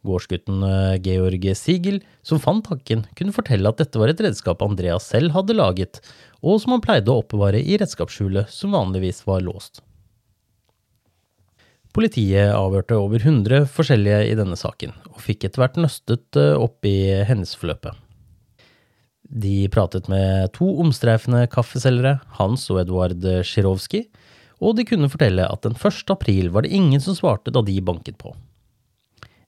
Gårdsgutten 0.05 0.61
eh, 0.69 0.99
Georg 1.03 1.47
Siegel, 1.57 2.03
som 2.23 2.41
fant 2.43 2.69
hakken, 2.69 3.07
kunne 3.17 3.35
fortelle 3.35 3.71
at 3.71 3.81
dette 3.81 4.01
var 4.01 4.13
et 4.13 4.21
redskap 4.21 4.63
Andreas 4.63 5.09
selv 5.09 5.33
hadde 5.35 5.57
laget, 5.57 6.03
og 6.45 6.61
som 6.61 6.77
han 6.77 6.85
pleide 6.85 7.11
å 7.11 7.23
oppbevare 7.23 7.63
i 7.63 7.79
redskapsskjulet 7.81 8.53
som 8.53 8.77
vanligvis 8.77 9.25
var 9.27 9.43
låst. 9.47 9.81
Politiet 11.95 12.51
avhørte 12.53 12.99
over 12.99 13.23
100 13.23 13.69
forskjellige 13.71 14.25
i 14.29 14.37
denne 14.37 14.59
saken, 14.59 14.93
og 15.15 15.23
fikk 15.25 15.49
etter 15.49 15.63
hvert 15.63 15.81
nøstet 15.81 16.41
eh, 16.41 16.55
opp 16.59 16.85
i 16.91 16.97
hendelsesforløpet. 17.25 18.04
De 19.35 19.67
pratet 19.75 20.07
med 20.07 20.53
to 20.55 20.69
omstreifende 20.79 21.49
kaffeselgere, 21.51 22.21
Hans 22.39 22.69
og 22.71 22.85
Eduard 22.85 23.25
Sjirovskij, 23.43 24.07
og 24.63 24.77
de 24.79 24.87
kunne 24.87 25.11
fortelle 25.11 25.47
at 25.51 25.65
den 25.67 25.75
1. 25.75 26.05
april 26.15 26.53
var 26.55 26.63
det 26.63 26.75
ingen 26.77 27.03
som 27.03 27.17
svarte 27.19 27.51
da 27.51 27.63
de 27.67 27.81
banket 27.83 28.17
på. 28.21 28.31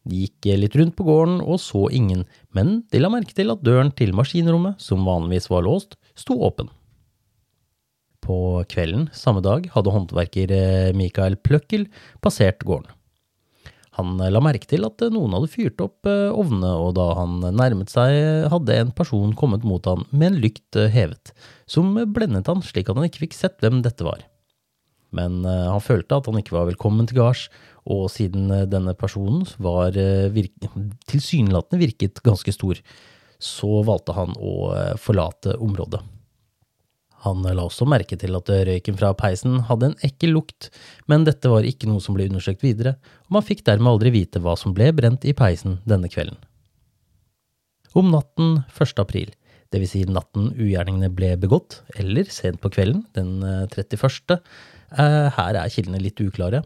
De 0.06 0.24
gikk 0.24 0.48
litt 0.58 0.74
rundt 0.78 0.96
på 0.98 1.06
gården 1.06 1.38
og 1.42 1.60
så 1.62 1.86
ingen, 1.94 2.24
men 2.54 2.80
de 2.90 3.00
la 3.02 3.10
merke 3.10 3.34
til 3.34 3.50
at 3.54 3.62
døren 3.66 3.90
til 3.94 4.14
maskinrommet, 4.14 4.78
som 4.82 5.06
vanligvis 5.06 5.50
var 5.50 5.66
låst, 5.66 5.96
sto 6.18 6.38
åpen. 6.46 6.70
På 8.22 8.62
kvelden 8.70 9.06
samme 9.14 9.42
dag 9.42 9.68
hadde 9.74 9.94
håndverker 9.94 10.50
eh, 10.54 10.92
Mikael 10.98 11.38
Pløkkel 11.38 11.86
passert 12.22 12.62
gården. 12.66 12.90
Han 13.98 14.20
eh, 14.20 14.32
la 14.32 14.42
merke 14.44 14.68
til 14.68 14.86
at 14.88 15.02
eh, 15.04 15.12
noen 15.12 15.34
hadde 15.36 15.50
fyrt 15.52 15.82
opp 15.84 16.08
ovnene, 16.08 16.72
og 16.82 16.94
da 16.98 17.10
han 17.18 17.40
nærmet 17.56 17.92
seg, 17.92 18.46
hadde 18.52 18.80
en 18.80 18.94
person 18.96 19.34
kommet 19.38 19.66
mot 19.66 19.84
han 19.88 20.06
med 20.12 20.32
en 20.32 20.40
lykt 20.44 20.78
hevet, 20.92 21.32
som 21.70 21.94
blendet 22.14 22.48
han 22.50 22.64
slik 22.64 22.90
at 22.90 22.98
han 22.98 23.08
ikke 23.08 23.26
fikk 23.26 23.36
sett 23.36 23.60
hvem 23.64 23.82
dette 23.86 24.06
var. 24.06 24.24
Men 25.16 25.46
han 25.46 25.80
følte 25.80 26.18
at 26.18 26.26
han 26.28 26.36
ikke 26.40 26.56
var 26.56 26.66
velkommen 26.68 27.06
til 27.08 27.22
gards, 27.22 27.46
og 27.88 28.08
siden 28.12 28.50
denne 28.68 28.92
personen 28.98 29.46
var 29.62 29.94
virke, 30.34 30.68
tilsynelatende 31.08 31.80
virket 31.80 32.20
ganske 32.26 32.52
stor, 32.52 32.82
så 33.38 33.80
valgte 33.86 34.16
han 34.16 34.34
å 34.36 34.74
forlate 35.00 35.54
området. 35.62 36.02
Han 37.24 37.46
la 37.46 37.64
også 37.64 37.86
merke 37.88 38.18
til 38.20 38.36
at 38.36 38.50
røyken 38.68 38.98
fra 38.98 39.12
peisen 39.16 39.62
hadde 39.70 39.90
en 39.90 39.96
ekkel 40.06 40.34
lukt, 40.36 40.68
men 41.10 41.24
dette 41.26 41.50
var 41.50 41.66
ikke 41.66 41.88
noe 41.88 42.02
som 42.04 42.16
ble 42.16 42.28
undersøkt 42.28 42.64
videre, 42.66 42.96
og 43.26 43.38
man 43.38 43.46
fikk 43.46 43.64
dermed 43.66 43.94
aldri 43.94 44.12
vite 44.14 44.42
hva 44.42 44.56
som 44.58 44.74
ble 44.76 44.92
brent 44.96 45.24
i 45.24 45.34
peisen 45.36 45.80
denne 45.88 46.10
kvelden. 46.12 46.38
Om 47.96 48.12
natten 48.12 48.58
1. 48.68 48.98
april, 49.00 49.30
dvs. 49.72 49.92
Si 49.94 50.04
natten 50.10 50.50
ugjerningene 50.52 51.08
ble 51.16 51.32
begått, 51.40 51.80
eller 51.96 52.28
sent 52.30 52.60
på 52.60 52.70
kvelden, 52.74 53.06
den 53.16 53.40
31., 53.72 54.36
eh, 54.36 55.28
her 55.38 55.60
er 55.62 55.72
kildene 55.72 56.02
litt 56.02 56.20
uklare, 56.20 56.62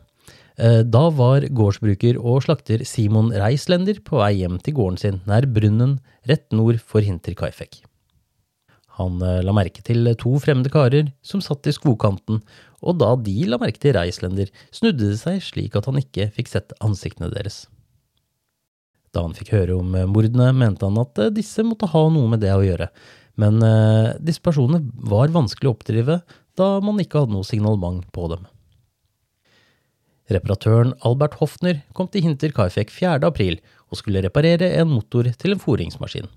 eh, 0.59 0.83
da 0.83 1.05
var 1.15 1.47
gårdsbruker 1.47 2.19
og 2.19 2.43
slakter 2.49 2.83
Simon 2.85 3.31
Reislender 3.31 4.03
på 4.05 4.19
vei 4.19 4.35
hjem 4.43 4.59
til 4.59 4.77
gården 4.81 4.99
sin 4.99 5.23
nær 5.31 5.47
Brunnen, 5.47 6.01
rett 6.27 6.51
nord 6.51 6.83
for 6.83 7.07
Hinterkaifek. 7.07 7.85
Han 9.01 9.21
eh, 9.25 9.41
la 9.47 9.55
merke 9.57 9.83
til 9.87 10.13
to 10.21 10.37
fremmede 10.43 10.73
karer 10.73 11.11
som 11.25 11.43
satt 11.45 11.67
i 11.67 11.75
skogkanten, 11.75 12.43
og 12.81 13.01
da 13.01 13.15
de 13.17 13.37
la 13.49 13.59
merke 13.61 13.81
til 13.81 13.97
Reislender, 13.97 14.53
snudde 14.73 15.11
det 15.11 15.19
seg 15.21 15.41
slik 15.45 15.77
at 15.77 15.89
han 15.89 16.01
ikke 16.01 16.31
fikk 16.37 16.53
sett 16.53 16.77
ansiktene 16.85 17.33
deres. 17.33 17.65
Da 19.11 19.25
han 19.25 19.35
fikk 19.35 19.55
høre 19.57 19.81
om 19.81 19.97
mordene, 20.13 20.53
mente 20.55 20.87
han 20.87 21.01
at 21.03 21.19
eh, 21.19 21.33
disse 21.35 21.65
måtte 21.67 21.91
ha 21.91 22.05
noe 22.13 22.31
med 22.31 22.45
det 22.45 22.55
å 22.55 22.63
gjøre, 22.65 22.91
men 23.41 23.61
eh, 23.65 24.15
disse 24.21 24.43
personene 24.45 24.85
var 25.11 25.33
vanskelig 25.35 25.71
å 25.71 25.75
oppdrive 25.75 26.21
da 26.59 26.73
man 26.85 27.01
ikke 27.01 27.25
hadde 27.25 27.35
noe 27.37 27.47
signalement 27.47 28.05
på 28.15 28.29
dem. 28.33 28.45
Reparatøren 30.31 30.93
Albert 31.07 31.41
Hofner 31.41 31.81
kom 31.97 32.07
til 32.11 32.23
Hinter 32.23 32.53
Kaifek 32.55 32.93
4. 32.95 33.19
april 33.27 33.59
og 33.91 33.99
skulle 33.99 34.23
reparere 34.23 34.69
en 34.79 34.93
motor 34.93 35.27
til 35.41 35.57
en 35.57 35.63
foringsmaskin. 35.63 36.29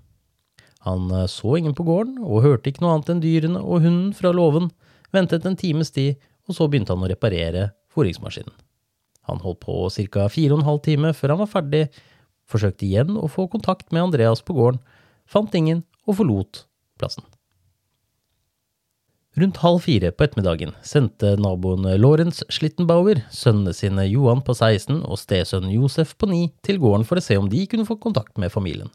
Han 0.88 1.12
eh, 1.12 1.28
så 1.32 1.58
ingen 1.58 1.76
på 1.78 1.86
gården, 1.88 2.20
og 2.24 2.44
hørte 2.46 2.72
ikke 2.72 2.84
noe 2.84 2.98
annet 2.98 3.14
enn 3.14 3.24
dyrene 3.24 3.62
og 3.62 3.86
hunden 3.86 4.12
fra 4.18 4.34
låven, 4.36 4.72
ventet 5.16 5.46
en 5.48 5.60
times 5.60 5.94
tid, 5.96 6.20
og 6.48 6.58
så 6.58 6.68
begynte 6.68 6.96
han 6.96 7.06
å 7.06 7.12
reparere 7.12 7.70
fôringsmaskinen. 7.94 8.56
Han 9.30 9.40
holdt 9.40 9.62
på 9.64 9.88
ca. 10.12 10.28
fire 10.28 10.52
og 10.52 10.60
en 10.60 10.68
halv 10.68 10.82
time 10.84 11.14
før 11.16 11.36
han 11.36 11.44
var 11.46 11.52
ferdig, 11.54 11.86
forsøkte 12.50 12.84
igjen 12.86 13.16
å 13.16 13.30
få 13.32 13.48
kontakt 13.48 13.94
med 13.96 14.10
Andreas 14.10 14.44
på 14.44 14.56
gården, 14.58 14.82
fant 15.24 15.56
ingen 15.56 15.86
og 16.04 16.20
forlot 16.20 16.66
plassen. 17.00 17.24
Rundt 19.40 19.64
halv 19.64 19.80
fire 19.82 20.12
på 20.14 20.28
ettermiddagen 20.28 20.76
sendte 20.86 21.32
naboen 21.42 21.88
Lorentz 21.98 22.44
Schlittenbauer 22.54 23.24
sønnene 23.34 23.74
sine 23.74 24.04
Johan 24.06 24.44
på 24.46 24.54
16 24.54 25.00
og 25.00 25.18
stesønnen 25.18 25.74
Josef 25.74 26.12
på 26.22 26.30
9 26.30 26.52
til 26.68 26.78
gården 26.84 27.08
for 27.08 27.18
å 27.18 27.24
se 27.24 27.40
om 27.40 27.48
de 27.50 27.64
kunne 27.72 27.88
få 27.88 27.98
kontakt 28.04 28.38
med 28.38 28.54
familien. 28.54 28.92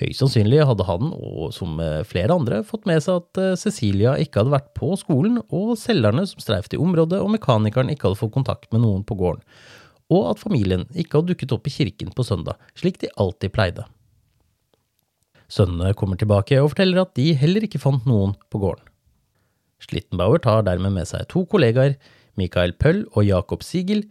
Høyst 0.00 0.22
sannsynlig 0.22 0.62
hadde 0.64 0.86
han, 0.88 1.10
og 1.12 1.50
som 1.52 1.76
flere 2.08 2.32
andre, 2.32 2.62
fått 2.64 2.86
med 2.88 3.02
seg 3.04 3.20
at 3.20 3.40
eh, 3.40 3.56
Cecilia 3.60 4.14
ikke 4.22 4.40
hadde 4.40 4.54
vært 4.54 4.70
på 4.78 4.94
skolen, 4.96 5.42
og 5.52 5.74
selgerne 5.76 6.24
som 6.28 6.40
streifet 6.40 6.78
i 6.78 6.80
området, 6.80 7.20
og 7.20 7.32
mekanikeren 7.34 7.92
ikke 7.92 8.08
hadde 8.08 8.20
fått 8.22 8.32
kontakt 8.38 8.70
med 8.72 8.80
noen 8.86 9.04
på 9.04 9.18
gården, 9.20 9.44
og 10.10 10.30
at 10.32 10.40
familien 10.40 10.86
ikke 10.94 11.18
hadde 11.18 11.34
dukket 11.34 11.52
opp 11.56 11.68
i 11.68 11.74
kirken 11.74 12.14
på 12.16 12.24
søndag, 12.26 12.56
slik 12.78 12.96
de 13.02 13.12
alltid 13.20 13.52
pleide. 13.54 13.84
Sønnene 15.50 15.92
kommer 15.98 16.16
tilbake 16.16 16.56
og 16.62 16.72
forteller 16.72 17.02
at 17.02 17.12
de 17.18 17.32
heller 17.36 17.66
ikke 17.66 17.82
fant 17.82 18.06
noen 18.08 18.36
på 18.48 18.62
gården. 18.62 18.86
Slittenbauer 19.84 20.40
tar 20.44 20.64
dermed 20.66 20.94
med 20.94 21.08
seg 21.08 21.28
to 21.30 21.44
kollegaer, 21.50 21.96
Mikael 22.38 22.72
Pøll 22.78 23.04
og 23.12 23.24
Jakob 23.26 23.64
Sigel, 23.66 24.04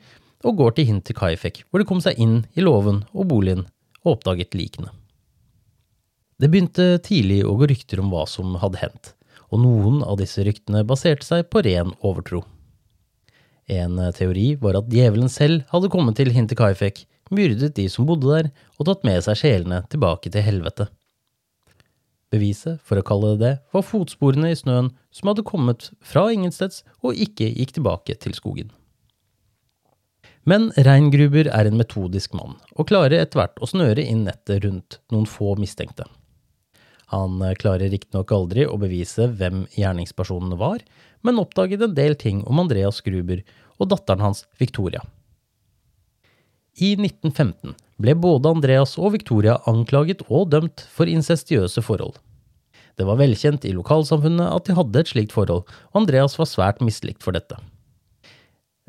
og 0.45 0.55
går 0.59 0.77
til 0.77 0.87
Hinterkaifek, 0.89 1.59
Kaifek, 1.59 1.65
hvor 1.69 1.81
de 1.81 1.87
kom 1.87 2.01
seg 2.03 2.19
inn 2.21 2.41
i 2.55 2.63
låven 2.63 3.03
og 3.11 3.27
boligen 3.31 3.65
og 4.03 4.17
oppdaget 4.17 4.55
likene. 4.55 4.91
Det 6.39 6.47
begynte 6.47 7.01
tidlig 7.03 7.41
å 7.43 7.57
gå 7.59 7.67
rykter 7.67 7.99
om 7.99 8.13
hva 8.13 8.23
som 8.29 8.53
hadde 8.61 8.79
hendt, 8.79 9.11
og 9.51 9.59
noen 9.59 9.99
av 10.07 10.21
disse 10.21 10.43
ryktene 10.47 10.85
baserte 10.87 11.27
seg 11.27 11.49
på 11.51 11.63
ren 11.65 11.91
overtro. 11.99 12.45
En 13.69 13.99
teori 14.15 14.53
var 14.61 14.79
at 14.79 14.87
djevelen 14.89 15.29
selv 15.29 15.67
hadde 15.73 15.91
kommet 15.91 16.15
til 16.17 16.31
Hinterkaifek, 16.33 17.03
myrdet 17.35 17.75
de 17.75 17.85
som 17.91 18.07
bodde 18.07 18.29
der, 18.31 18.47
og 18.79 18.87
tatt 18.87 19.03
med 19.05 19.19
seg 19.25 19.37
sjelene 19.41 19.83
tilbake 19.91 20.31
til 20.31 20.45
helvete. 20.45 20.87
Beviset, 22.33 22.79
for 22.85 23.01
å 23.01 23.05
kalle 23.05 23.33
det 23.33 23.41
det, 23.43 23.53
var 23.73 23.85
fotsporene 23.85 24.51
i 24.53 24.57
snøen 24.57 24.91
som 25.13 25.31
hadde 25.31 25.45
kommet 25.45 25.89
fra 26.05 26.27
ingensteds 26.33 26.83
og 27.01 27.17
ikke 27.17 27.49
gikk 27.51 27.75
tilbake 27.77 28.15
til 28.21 28.37
skogen. 28.37 28.71
Men 30.49 30.69
Reingruber 30.77 31.49
er 31.51 31.67
en 31.67 31.77
metodisk 31.77 32.33
mann, 32.37 32.55
og 32.77 32.87
klarer 32.89 33.19
etter 33.19 33.41
hvert 33.41 33.59
å 33.59 33.69
snøre 33.69 34.05
inn 34.07 34.23
nettet 34.29 34.63
rundt 34.63 35.01
noen 35.11 35.27
få 35.29 35.57
mistenkte. 35.59 36.07
Han 37.13 37.41
eh, 37.41 37.55
klarer 37.57 37.91
riktignok 37.91 38.31
aldri 38.35 38.65
å 38.69 38.77
bevise 38.81 39.29
hvem 39.39 39.65
gjerningspersonen 39.75 40.57
var, 40.59 40.83
men 41.25 41.41
oppdaget 41.41 41.83
en 41.85 41.95
del 41.97 42.15
ting 42.19 42.43
om 42.47 42.61
Andreas 42.61 43.01
Gruber 43.05 43.41
og 43.79 43.91
datteren 43.93 44.23
hans 44.23 44.45
Victoria. 44.61 45.01
I 46.79 46.93
1915 46.95 47.75
ble 47.99 48.15
både 48.15 48.53
Andreas 48.53 48.95
og 48.99 49.15
Victoria 49.17 49.57
anklaget 49.67 50.21
og 50.29 50.51
dømt 50.53 50.85
for 50.93 51.11
incestiøse 51.11 51.83
forhold. 51.83 52.15
Det 52.99 53.07
var 53.07 53.19
velkjent 53.19 53.65
i 53.67 53.73
lokalsamfunnet 53.75 54.47
at 54.47 54.67
de 54.67 54.75
hadde 54.77 55.01
et 55.01 55.11
slikt 55.11 55.35
forhold, 55.35 55.65
og 55.67 56.01
Andreas 56.01 56.37
var 56.39 56.47
svært 56.51 56.81
mislikt 56.83 57.23
for 57.23 57.35
dette. 57.35 57.57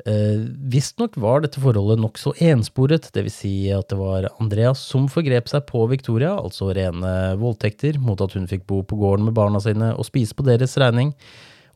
Eh, 0.05 0.41
Visstnok 0.71 1.17
var 1.21 1.43
dette 1.43 1.61
forholdet 1.61 2.01
nokså 2.01 2.33
ensporet, 2.41 3.09
dvs. 3.13 3.37
Si 3.43 3.53
at 3.73 3.91
det 3.91 3.99
var 3.99 4.29
Andreas 4.41 4.81
som 4.81 5.07
forgrep 5.11 5.49
seg 5.51 5.67
på 5.69 5.83
Victoria, 5.91 6.33
altså 6.39 6.71
rene 6.75 7.35
voldtekter, 7.41 7.99
mot 8.01 8.21
at 8.23 8.33
hun 8.37 8.47
fikk 8.49 8.65
bo 8.69 8.81
på 8.87 8.97
gården 9.01 9.27
med 9.29 9.37
barna 9.37 9.61
sine 9.61 9.93
og 9.93 10.07
spise 10.07 10.37
på 10.37 10.45
deres 10.47 10.77
regning, 10.81 11.13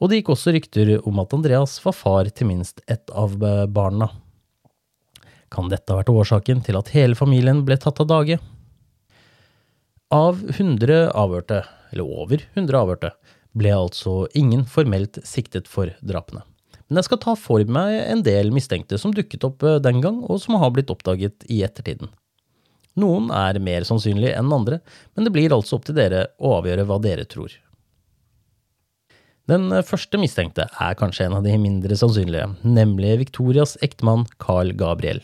og 0.01 0.09
det 0.09 0.19
gikk 0.19 0.33
også 0.33 0.55
rykter 0.55 0.95
om 1.07 1.21
at 1.23 1.33
Andreas 1.37 1.77
var 1.85 1.95
far 1.95 2.29
til 2.33 2.49
minst 2.49 2.81
ett 2.91 3.13
av 3.15 3.37
barna. 3.71 4.09
Kan 5.53 5.69
dette 5.71 5.93
ha 5.93 6.01
vært 6.01 6.11
årsaken 6.11 6.65
til 6.65 6.75
at 6.79 6.91
hele 6.95 7.15
familien 7.15 7.63
ble 7.67 7.77
tatt 7.79 8.01
av 8.03 8.09
dage? 8.09 8.39
Av 10.13 10.41
100 10.41 11.13
avhørte, 11.15 11.61
eller 11.93 12.17
over 12.23 12.43
100 12.53 12.81
avhørte, 12.81 13.13
ble 13.55 13.71
altså 13.71 14.25
ingen 14.35 14.65
formelt 14.67 15.21
siktet 15.23 15.69
for 15.71 15.93
drapene. 16.03 16.43
Men 16.87 17.01
jeg 17.01 17.07
skal 17.07 17.21
ta 17.23 17.33
for 17.39 17.65
meg 17.65 17.95
en 18.03 18.21
del 18.25 18.51
mistenkte 18.53 18.99
som 19.01 19.13
dukket 19.15 19.45
opp 19.47 19.65
eh, 19.65 19.81
den 19.81 20.03
gang, 20.03 20.21
og 20.29 20.41
som 20.43 20.59
har 20.61 20.73
blitt 20.75 20.91
oppdaget 20.93 21.47
i 21.49 21.63
ettertiden. 21.65 22.11
Noen 22.99 23.27
er 23.35 23.59
mer 23.59 23.83
sannsynlig 23.87 24.31
enn 24.37 24.53
andre, 24.55 24.79
men 25.15 25.27
det 25.27 25.33
blir 25.35 25.53
altså 25.55 25.79
opp 25.79 25.87
til 25.87 25.97
dere 25.97 26.29
å 26.39 26.57
avgjøre 26.61 26.85
hva 26.87 26.99
dere 27.03 27.27
tror. 27.27 27.51
Den 29.49 29.69
første 29.85 30.17
mistenkte 30.17 30.65
er 30.81 30.97
kanskje 30.97 31.27
en 31.27 31.35
av 31.37 31.45
de 31.45 31.53
mindre 31.61 31.97
sannsynlige, 31.99 32.47
nemlig 32.65 33.19
Victorias 33.21 33.75
ektemann 33.85 34.25
Carl 34.41 34.71
Gabriel. 34.77 35.21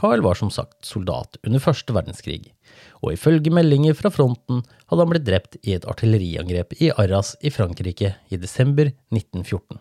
Carl 0.00 0.20
var 0.24 0.36
som 0.38 0.50
sagt 0.52 0.84
soldat 0.84 1.38
under 1.46 1.62
første 1.62 1.94
verdenskrig, 1.94 2.52
og 3.00 3.14
ifølge 3.14 3.52
meldinger 3.54 3.96
fra 3.96 4.12
fronten 4.12 4.60
hadde 4.90 5.00
han 5.00 5.12
blitt 5.12 5.26
drept 5.28 5.58
i 5.62 5.76
et 5.76 5.86
artilleriangrep 5.88 6.76
i 6.82 6.92
Arras 7.00 7.34
i 7.40 7.52
Frankrike 7.54 8.14
i 8.28 8.40
desember 8.40 8.90
1914. 9.14 9.80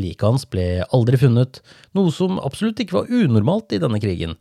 Liket 0.00 0.26
hans 0.26 0.46
ble 0.50 0.84
aldri 0.94 1.20
funnet, 1.20 1.60
noe 1.94 2.10
som 2.14 2.40
absolutt 2.42 2.80
ikke 2.82 2.98
var 2.98 3.12
unormalt 3.12 3.76
i 3.76 3.80
denne 3.82 4.00
krigen, 4.02 4.34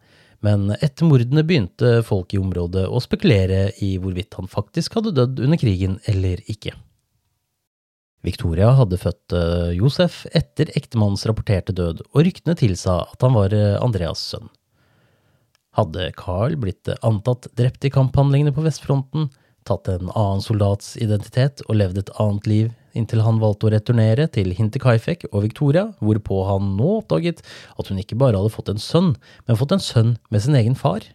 men 0.44 0.74
etter 0.80 1.08
mordene 1.08 1.46
begynte 1.48 2.00
folk 2.04 2.34
i 2.34 2.40
området 2.42 2.88
å 2.90 3.02
spekulere 3.04 3.68
i 3.86 3.94
hvorvidt 4.02 4.36
han 4.40 4.50
faktisk 4.52 4.98
hadde 4.98 5.14
dødd 5.16 5.44
under 5.46 5.62
krigen 5.62 6.00
eller 6.10 6.42
ikke. 6.52 6.74
Victoria 8.24 8.72
hadde 8.78 9.00
født 9.00 9.36
eh, 9.36 9.72
Josef 9.76 10.22
etter 10.36 10.72
ektemannens 10.80 11.26
rapporterte 11.28 11.76
død, 11.76 12.06
og 12.12 12.24
ryktene 12.24 12.56
tilsa 12.60 13.02
at 13.04 13.24
han 13.24 13.36
var 13.36 13.56
eh, 13.56 13.76
Andreas' 13.84 14.24
sønn. 14.32 14.48
Hadde 15.76 16.08
Carl 16.16 16.56
blitt 16.60 16.88
eh, 16.88 17.00
antatt 17.04 17.50
drept 17.60 17.84
i 17.84 17.92
kamphandlingene 17.92 18.56
på 18.56 18.64
vestfronten, 18.64 19.28
tatt 19.68 19.92
en 19.92 20.08
annen 20.12 20.44
soldats 20.44 20.96
identitet 21.04 21.64
og 21.68 21.78
levd 21.82 22.00
et 22.00 22.16
annet 22.20 22.48
liv 22.48 22.72
inntil 22.98 23.24
han 23.26 23.42
valgte 23.42 23.68
å 23.68 23.74
returnere 23.74 24.30
til 24.32 24.54
Hinterkaifek 24.58 25.28
og 25.32 25.44
Victoria, 25.48 25.90
hvorpå 26.00 26.44
han 26.50 26.74
nå 26.78 27.00
oppdaget 27.00 27.44
at 27.78 27.92
hun 27.92 28.02
ikke 28.02 28.20
bare 28.20 28.40
hadde 28.40 28.54
fått 28.54 28.72
en 28.74 28.82
sønn, 28.82 29.14
men 29.48 29.60
fått 29.60 29.76
en 29.76 29.84
sønn 29.84 30.16
med 30.34 30.46
sin 30.46 30.58
egen 30.60 30.78
far. 30.80 31.06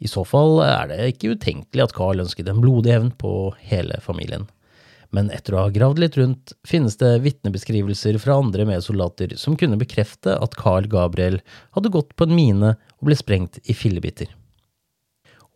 I 0.00 0.08
så 0.08 0.24
fall 0.24 0.62
er 0.64 0.88
det 0.90 1.02
ikke 1.12 1.34
utenkelig 1.36 1.84
at 1.84 1.94
Carl 1.96 2.22
ønsket 2.22 2.48
en 2.48 2.62
blodig 2.62 2.94
hevn 2.94 3.12
på 3.20 3.34
hele 3.70 4.00
familien 4.04 4.48
men 5.14 5.30
etter 5.34 5.54
å 5.54 5.64
ha 5.64 5.70
gravd 5.74 6.00
litt 6.02 6.16
rundt, 6.18 6.52
finnes 6.66 6.96
det 7.00 7.18
vitnebeskrivelser 7.24 8.18
fra 8.22 8.38
andre 8.40 8.66
medsoldater 8.68 9.34
som 9.40 9.56
kunne 9.58 9.78
bekrefte 9.80 10.36
at 10.38 10.54
Carl 10.58 10.86
Gabriel 10.90 11.40
hadde 11.76 11.92
gått 11.94 12.14
på 12.16 12.28
en 12.28 12.36
mine 12.36 12.76
og 13.00 13.08
ble 13.08 13.18
sprengt 13.18 13.58
i 13.66 13.76
fillebiter. 13.76 14.30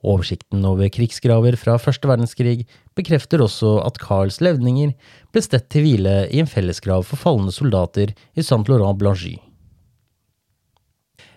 Oversikten 0.04 0.64
over 0.68 0.90
krigsgraver 0.92 1.56
fra 1.56 1.78
første 1.80 2.08
verdenskrig 2.10 2.66
bekrefter 2.98 3.40
også 3.40 3.78
at 3.86 3.96
Carls 4.02 4.40
levninger 4.44 4.92
ble 5.32 5.42
stedt 5.44 5.70
til 5.72 5.86
hvile 5.86 6.16
i 6.28 6.42
en 6.42 6.50
fellesgrav 6.50 7.06
for 7.08 7.20
falne 7.20 7.54
soldater 7.54 8.12
i 8.36 8.44
Saint 8.44 8.68
Laurent 8.68 9.00
Blangy. 9.00 9.38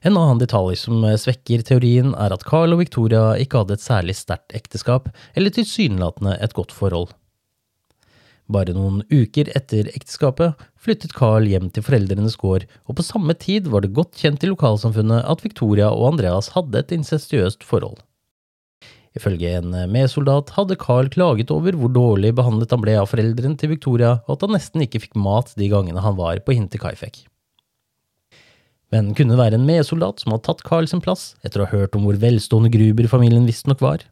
En 0.06 0.18
annen 0.20 0.42
detalj 0.42 0.76
som 0.84 1.00
svekker 1.20 1.64
teorien, 1.66 2.12
er 2.16 2.34
at 2.36 2.44
Carl 2.48 2.76
og 2.76 2.84
Victoria 2.84 3.32
ikke 3.42 3.64
hadde 3.64 3.78
et 3.78 3.84
særlig 3.84 4.18
sterkt 4.20 4.54
ekteskap, 4.56 5.08
eller 5.34 5.54
tilsynelatende 5.54 6.36
et 6.44 6.54
godt 6.58 6.76
forhold. 6.76 7.16
Bare 8.48 8.76
noen 8.76 9.02
uker 9.12 9.50
etter 9.58 9.90
ekteskapet 9.92 10.60
flyttet 10.80 11.16
Carl 11.18 11.48
hjem 11.50 11.68
til 11.74 11.84
foreldrenes 11.84 12.38
gård, 12.40 12.68
og 12.88 13.00
på 13.00 13.04
samme 13.04 13.36
tid 13.36 13.68
var 13.72 13.84
det 13.84 13.96
godt 13.96 14.16
kjent 14.20 14.46
i 14.46 14.52
lokalsamfunnet 14.52 15.26
at 15.28 15.44
Victoria 15.44 15.90
og 15.92 16.14
Andreas 16.14 16.54
hadde 16.56 16.80
et 16.80 16.94
incestuøst 16.96 17.68
forhold. 17.68 18.00
Ifølge 19.18 19.56
en 19.58 19.74
medsoldat 19.90 20.52
hadde 20.58 20.78
Carl 20.80 21.10
klaget 21.10 21.50
over 21.54 21.74
hvor 21.78 21.90
dårlig 21.94 22.36
behandlet 22.38 22.74
han 22.76 22.84
ble 22.84 22.98
av 23.00 23.10
foreldrene 23.10 23.58
til 23.58 23.72
Victoria, 23.74 24.20
og 24.28 24.36
at 24.36 24.46
han 24.46 24.54
nesten 24.58 24.84
ikke 24.86 25.02
fikk 25.08 25.18
mat 25.18 25.56
de 25.58 25.70
gangene 25.72 26.04
han 26.04 26.20
var 26.20 26.44
på 26.46 26.54
Hinterkaifek. 26.54 27.24
Men 28.94 29.12
kunne 29.18 29.36
det 29.36 29.42
være 29.42 29.58
en 29.60 29.66
medsoldat 29.68 30.22
som 30.22 30.32
hadde 30.32 30.46
tatt 30.48 30.64
Carl 30.68 30.88
sin 30.88 31.02
plass, 31.04 31.34
etter 31.44 31.64
å 31.64 31.68
ha 31.68 31.82
hørt 31.82 31.98
om 31.98 32.06
hvor 32.08 32.20
velstående 32.22 32.72
Gruber 32.72 33.10
familien 33.12 33.48
visstnok 33.50 33.82
var? 33.84 34.06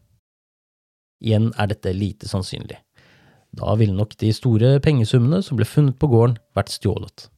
Igjen 1.23 1.51
er 1.61 1.69
dette 1.71 1.93
lite 1.95 2.27
sannsynlig. 2.27 2.81
Da 3.55 3.77
ville 3.79 3.95
nok 3.95 4.17
de 4.19 4.33
store 4.35 4.75
pengesummene 4.83 5.39
som 5.45 5.55
ble 5.59 5.67
funnet 5.69 5.95
på 6.01 6.09
gården, 6.11 6.35
vært 6.57 6.73
stjålet. 6.75 7.29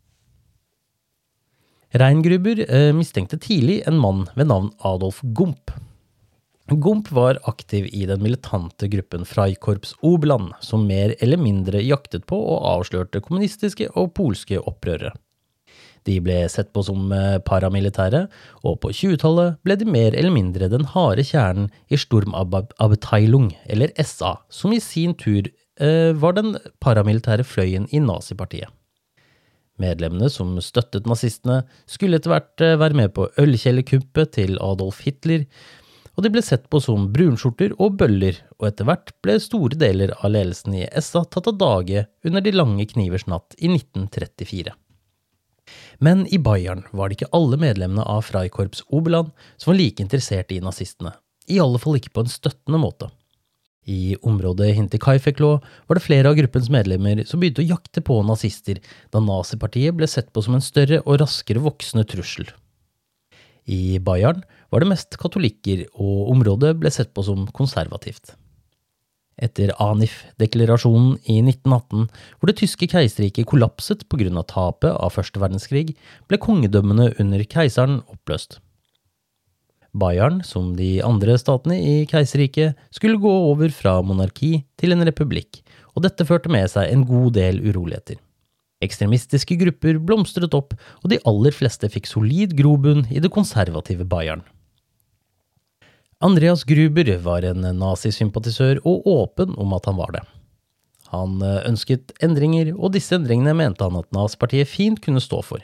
Reingruber 1.98 2.64
eh, 2.66 2.90
mistenkte 2.96 3.38
tidlig 3.40 3.80
en 3.88 4.00
mann 4.02 4.26
ved 4.36 4.50
navn 4.50 4.72
Adolf 4.86 5.22
Gump. 5.38 5.72
Gump 6.76 7.12
var 7.16 7.40
aktiv 7.48 7.88
i 7.96 8.04
den 8.10 8.20
militante 8.20 8.90
gruppen 8.92 9.24
Freikorps 9.26 9.94
Obland, 10.04 10.52
som 10.60 10.84
mer 10.88 11.16
eller 11.24 11.40
mindre 11.40 11.80
jaktet 11.80 12.26
på 12.28 12.36
og 12.36 12.66
avslørte 12.74 13.22
kommunistiske 13.24 13.88
og 13.96 14.12
polske 14.18 14.60
opprørere. 14.60 15.14
De 16.08 16.18
ble 16.24 16.42
sett 16.52 16.74
på 16.76 16.84
som 16.88 17.12
eh, 17.12 17.38
paramilitære, 17.44 18.26
og 18.68 18.82
på 18.84 18.92
20-tallet 18.96 19.58
ble 19.64 19.76
de 19.80 19.88
mer 19.88 20.16
eller 20.16 20.32
mindre 20.32 20.70
den 20.72 20.88
harde 20.92 21.24
kjernen 21.28 21.72
i 21.92 22.00
Sturmabteilung, 22.00 23.54
eller 23.68 23.96
SA, 24.04 24.38
som 24.52 24.76
i 24.76 24.84
sin 24.84 25.16
tur 25.20 25.48
Eh, 25.78 26.12
var 26.18 26.34
den 26.34 26.56
paramilitære 26.82 27.46
fløyen 27.46 27.86
i 27.94 28.02
nazipartiet. 28.02 28.72
Medlemmene 29.78 30.30
som 30.34 30.56
støttet 30.64 31.06
nazistene, 31.06 31.62
skulle 31.86 32.18
etter 32.18 32.34
hvert 32.34 32.64
eh, 32.66 32.80
være 32.82 32.98
med 32.98 33.14
på 33.14 33.28
ølkjellerkuppet 33.38 34.34
til 34.40 34.58
Adolf 34.58 35.04
Hitler, 35.06 35.46
og 36.18 36.26
de 36.26 36.32
ble 36.34 36.42
sett 36.42 36.66
på 36.74 36.80
som 36.82 37.06
brunskjorter 37.14 37.76
og 37.78 38.00
bøller, 38.00 38.40
og 38.58 38.72
etter 38.72 38.88
hvert 38.90 39.14
ble 39.22 39.38
store 39.42 39.78
deler 39.78 40.16
av 40.18 40.34
ledelsen 40.34 40.74
i 40.80 40.88
SA 40.98 41.22
tatt 41.30 41.50
av 41.52 41.60
dage 41.62 42.08
under 42.26 42.42
De 42.42 42.54
lange 42.56 42.88
knivers 42.90 43.28
natt 43.30 43.54
i 43.60 43.70
1934. 43.70 44.74
Men 46.02 46.26
i 46.34 46.40
Bayern 46.42 46.84
var 46.96 47.10
det 47.10 47.20
ikke 47.20 47.36
alle 47.38 47.60
medlemmene 47.62 48.06
av 48.08 48.26
Freikorps 48.26 48.82
Obeland 48.90 49.30
som 49.58 49.72
var 49.72 49.80
like 49.80 50.02
interessert 50.02 50.52
i 50.56 50.62
nazistene, 50.64 51.14
i 51.46 51.62
alle 51.62 51.78
fall 51.82 52.00
ikke 52.00 52.16
på 52.16 52.26
en 52.26 52.34
støttende 52.34 52.82
måte. 52.82 53.12
I 53.88 54.18
området 54.26 54.74
Hinterkaifek 54.76 55.38
lå, 55.40 55.54
var 55.88 55.96
det 55.96 56.04
flere 56.04 56.32
av 56.32 56.36
gruppens 56.36 56.68
medlemmer 56.74 57.22
som 57.30 57.40
begynte 57.40 57.62
å 57.64 57.70
jakte 57.70 58.02
på 58.04 58.20
nazister, 58.26 58.82
da 59.14 59.22
nazipartiet 59.24 59.96
ble 59.96 60.10
sett 60.12 60.34
på 60.34 60.44
som 60.44 60.58
en 60.58 60.66
større 60.66 61.00
og 61.06 61.22
raskere 61.22 61.62
voksende 61.64 62.04
trussel. 62.10 62.50
I 63.68 64.00
Bayern 64.04 64.44
var 64.72 64.84
det 64.84 64.90
mest 64.92 65.18
katolikker, 65.20 65.86
og 65.96 66.34
området 66.34 66.76
ble 66.82 66.92
sett 66.94 67.14
på 67.16 67.24
som 67.26 67.48
konservativt. 67.56 68.36
Etter 69.38 69.70
Anif-deklarasjonen 69.78 71.20
i 71.30 71.38
1918, 71.44 72.08
hvor 72.40 72.50
det 72.50 72.58
tyske 72.58 72.88
keiserriket 72.90 73.46
kollapset 73.46 74.06
av 74.10 74.46
tapet 74.50 74.92
av 74.92 75.14
første 75.14 75.40
verdenskrig, 75.40 75.96
ble 76.28 76.38
kongedømmene 76.42 77.14
under 77.20 77.44
keiseren 77.46 78.02
oppløst. 78.10 78.60
Bayern, 79.94 80.42
som 80.44 80.76
de 80.76 81.02
andre 81.06 81.38
statene 81.38 81.78
i 81.78 82.06
keiserriket, 82.10 82.76
skulle 82.92 83.22
gå 83.22 83.30
over 83.30 83.70
fra 83.70 84.02
monarki 84.02 84.66
til 84.78 84.94
en 84.94 85.06
republikk, 85.06 85.62
og 85.96 86.04
dette 86.06 86.26
førte 86.26 86.50
med 86.50 86.70
seg 86.70 86.90
en 86.92 87.06
god 87.06 87.34
del 87.38 87.62
uroligheter. 87.62 88.18
Ekstremistiske 88.84 89.58
grupper 89.58 89.98
blomstret 89.98 90.54
opp, 90.54 90.76
og 91.02 91.10
de 91.10 91.22
aller 91.26 91.54
fleste 91.54 91.90
fikk 91.90 92.10
solid 92.10 92.54
grobunn 92.58 93.08
i 93.10 93.22
det 93.22 93.34
konservative 93.34 94.06
Bayern. 94.06 94.44
Andreas 96.18 96.64
Gruber 96.66 97.12
var 97.22 97.46
en 97.46 97.62
nazisympatisør 97.78 98.80
og 98.90 99.06
åpen 99.06 99.52
om 99.62 99.74
at 99.78 99.86
han 99.86 100.00
var 100.00 100.16
det. 100.16 100.24
Han 101.14 101.36
eh, 101.46 101.60
ønsket 101.70 102.16
endringer, 102.26 102.72
og 102.74 102.96
disse 102.96 103.14
endringene 103.16 103.54
mente 103.54 103.86
han 103.86 104.00
at 104.00 104.10
nazipartiet 104.16 104.70
fint 104.72 104.98
kunne 105.04 105.22
stå 105.22 105.44
for. 105.46 105.62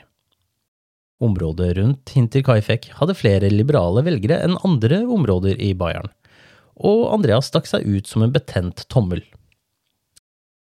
Området 1.24 1.72
rundt 1.80 2.12
Hinterkaifek 2.14 2.92
hadde 3.00 3.16
flere 3.18 3.50
liberale 3.50 4.04
velgere 4.06 4.38
enn 4.46 4.54
andre 4.66 5.02
områder 5.16 5.58
i 5.58 5.72
Bayern, 5.74 6.06
og 6.78 7.02
Andreas 7.16 7.50
stakk 7.50 7.66
seg 7.70 7.86
ut 7.86 8.06
som 8.10 8.22
en 8.22 8.34
betent 8.34 8.86
tommel. 8.92 9.24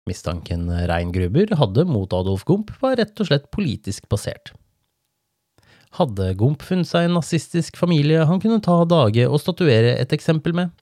Mistanken 0.08 0.70
Reingruber 0.88 1.52
hadde 1.60 1.84
mot 1.88 2.16
Adolf 2.16 2.46
Gump, 2.48 2.72
var 2.80 2.96
rett 2.96 3.20
og 3.20 3.28
slett 3.28 3.52
politisk 3.52 4.08
basert. 4.08 4.54
Hadde 5.98 6.30
Gump 6.40 6.64
funnet 6.64 6.88
seg 6.88 7.08
en 7.08 7.18
nazistisk 7.18 7.76
familie 7.80 8.24
han 8.28 8.40
kunne 8.40 8.62
ta 8.64 8.78
dage 8.88 9.26
og 9.28 9.40
statuere 9.42 9.96
et 9.98 10.14
eksempel 10.16 10.56
med? 10.56 10.72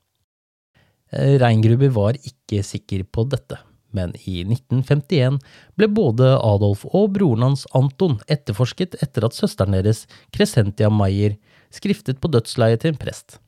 Reingruber 1.11 1.91
var 1.91 2.21
ikke 2.23 2.63
sikker 2.63 3.03
på 3.11 3.27
dette 3.33 3.59
men 3.97 4.13
i 4.25 4.41
1951 4.45 5.39
ble 5.79 5.89
både 5.93 6.33
Adolf 6.39 6.87
og 6.91 7.13
broren 7.17 7.49
hans 7.49 7.67
Anton 7.77 8.19
etterforsket 8.31 8.97
etter 9.03 9.27
at 9.27 9.37
søsteren 9.37 9.77
deres, 9.77 10.07
Crescentia 10.35 10.91
Maier, 10.93 11.37
skriftet 11.75 12.21
på 12.23 12.31
dødsleiet 12.33 12.85
til 12.85 12.95
en 12.95 13.01
prest. 13.01 13.39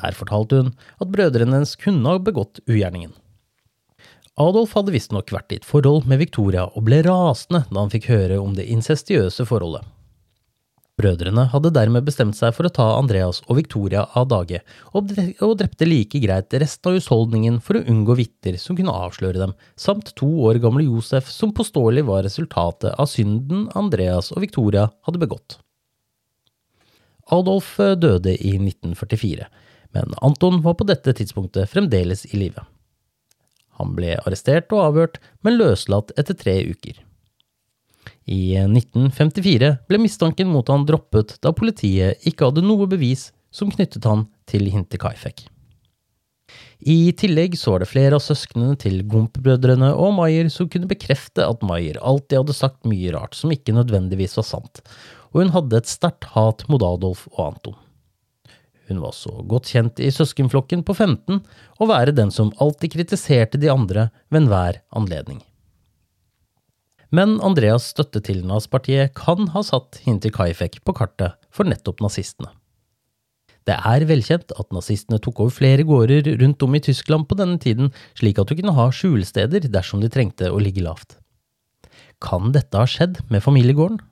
Der 0.00 0.16
fortalte 0.16 0.62
hun 0.62 0.72
at 1.00 1.10
brødrene 1.12 1.60
hennes 1.60 1.76
kunne 1.80 2.10
ha 2.10 2.20
begått 2.22 2.62
ugjerningen. 2.68 3.14
Adolf 4.40 4.72
hadde 4.74 4.90
visstnok 4.90 5.30
vært 5.30 5.52
i 5.54 5.60
et 5.60 5.66
forhold 5.66 6.08
med 6.10 6.18
Victoria 6.18 6.66
og 6.66 6.88
ble 6.88 7.04
rasende 7.06 7.62
da 7.68 7.84
han 7.84 7.92
fikk 7.92 8.10
høre 8.10 8.40
om 8.42 8.56
det 8.56 8.66
incestiøse 8.66 9.46
forholdet. 9.46 9.84
Brødrene 10.94 11.48
hadde 11.50 11.72
dermed 11.74 12.04
bestemt 12.06 12.36
seg 12.38 12.52
for 12.54 12.68
å 12.68 12.72
ta 12.72 12.84
Andreas 12.94 13.40
og 13.48 13.58
Victoria 13.58 14.04
av 14.14 14.28
dage, 14.30 14.60
og 14.94 15.08
drepte 15.58 15.88
like 15.88 16.20
greit 16.22 16.54
resten 16.54 16.92
av 16.92 16.98
husholdningen 16.98 17.56
for 17.64 17.80
å 17.80 17.82
unngå 17.90 18.14
vitner 18.20 18.60
som 18.62 18.78
kunne 18.78 18.94
avsløre 18.94 19.40
dem, 19.42 19.56
samt 19.74 20.12
to 20.14 20.28
år 20.46 20.60
gamle 20.62 20.86
Josef, 20.86 21.26
som 21.34 21.50
påståelig 21.56 22.06
var 22.06 22.22
resultatet 22.26 22.94
av 22.94 23.10
synden 23.10 23.66
Andreas 23.74 24.30
og 24.30 24.44
Victoria 24.46 24.86
hadde 25.08 25.22
begått. 25.24 25.58
Adolf 27.34 27.74
eh, 27.80 27.96
døde 27.98 28.36
i 28.36 28.54
1944, 28.60 29.48
men 29.96 30.14
Anton 30.22 30.60
var 30.62 30.76
på 30.78 30.86
dette 30.86 31.14
tidspunktet 31.16 31.72
fremdeles 31.72 32.22
i 32.30 32.38
live. 32.38 32.62
Han 33.80 33.96
ble 33.96 34.14
arrestert 34.22 34.70
og 34.70 34.84
avhørt, 34.92 35.18
men 35.42 35.58
løslatt 35.58 36.14
etter 36.20 36.38
tre 36.38 36.60
uker. 36.70 37.00
I 38.24 38.56
1954 38.64 39.72
ble 39.88 40.00
mistanken 40.00 40.50
mot 40.52 40.68
han 40.72 40.86
droppet 40.88 41.36
da 41.44 41.52
politiet 41.56 42.24
ikke 42.28 42.50
hadde 42.50 42.64
noe 42.64 42.88
bevis 42.90 43.30
som 43.54 43.70
knyttet 43.72 44.06
han 44.08 44.26
til 44.50 44.66
Hinterkaifeck. 44.72 45.46
I 46.84 47.14
tillegg 47.16 47.54
så 47.56 47.72
var 47.72 47.82
det 47.82 47.88
flere 47.88 48.18
av 48.18 48.22
søsknene 48.24 48.74
til 48.80 48.98
Gump-brødrene 49.08 49.92
og 49.96 50.12
Maier 50.18 50.50
som 50.52 50.68
kunne 50.68 50.90
bekrefte 50.90 51.46
at 51.46 51.64
Maier 51.64 51.96
alltid 52.02 52.42
hadde 52.42 52.56
sagt 52.56 52.88
mye 52.88 53.14
rart 53.14 53.38
som 53.38 53.52
ikke 53.54 53.76
nødvendigvis 53.76 54.36
var 54.40 54.48
sant, 54.48 54.82
og 55.32 55.40
hun 55.40 55.54
hadde 55.54 55.80
et 55.80 55.90
sterkt 55.90 56.28
hat 56.34 56.66
mot 56.68 56.84
Adolf 56.84 57.24
og 57.32 57.40
Anton. 57.46 57.78
Hun 58.90 59.00
var 59.00 59.14
så 59.16 59.32
godt 59.48 59.70
kjent 59.72 60.00
i 60.04 60.10
søskenflokken 60.12 60.84
på 60.84 60.92
15 60.92 61.40
å 61.80 61.88
være 61.88 62.12
den 62.16 62.32
som 62.34 62.52
alltid 62.60 62.98
kritiserte 62.98 63.60
de 63.60 63.72
andre 63.72 64.10
ved 64.28 64.44
enhver 64.44 64.82
anledning. 64.92 65.40
Men 67.14 67.36
Andreas 67.44 67.90
støtte 67.92 68.18
til 68.24 68.40
Nazpartiet 68.48 69.12
kan 69.14 69.50
ha 69.52 69.60
satt 69.62 70.00
Hinti 70.02 70.32
Kaifek 70.34 70.80
på 70.82 70.94
kartet 70.96 71.36
for 71.54 71.68
nettopp 71.68 72.00
nazistene. 72.02 72.48
Det 73.68 73.76
er 73.76 74.04
velkjent 74.08 74.50
at 74.58 74.72
nazistene 74.74 75.20
tok 75.22 75.44
over 75.44 75.54
flere 75.54 75.84
gårder 75.86 76.26
rundt 76.40 76.64
om 76.66 76.74
i 76.74 76.80
Tyskland 76.84 77.28
på 77.28 77.36
denne 77.38 77.60
tiden, 77.60 77.92
slik 78.18 78.40
at 78.40 78.50
du 78.50 78.58
kunne 78.58 78.74
ha 78.76 78.88
skjulesteder 78.92 79.68
dersom 79.72 80.02
de 80.02 80.10
trengte 80.12 80.50
å 80.50 80.58
ligge 80.60 80.82
lavt. 80.84 81.16
Kan 82.24 82.50
dette 82.56 82.80
ha 82.80 82.88
skjedd 82.88 83.22
med 83.30 83.44
familiegården? 83.44 84.02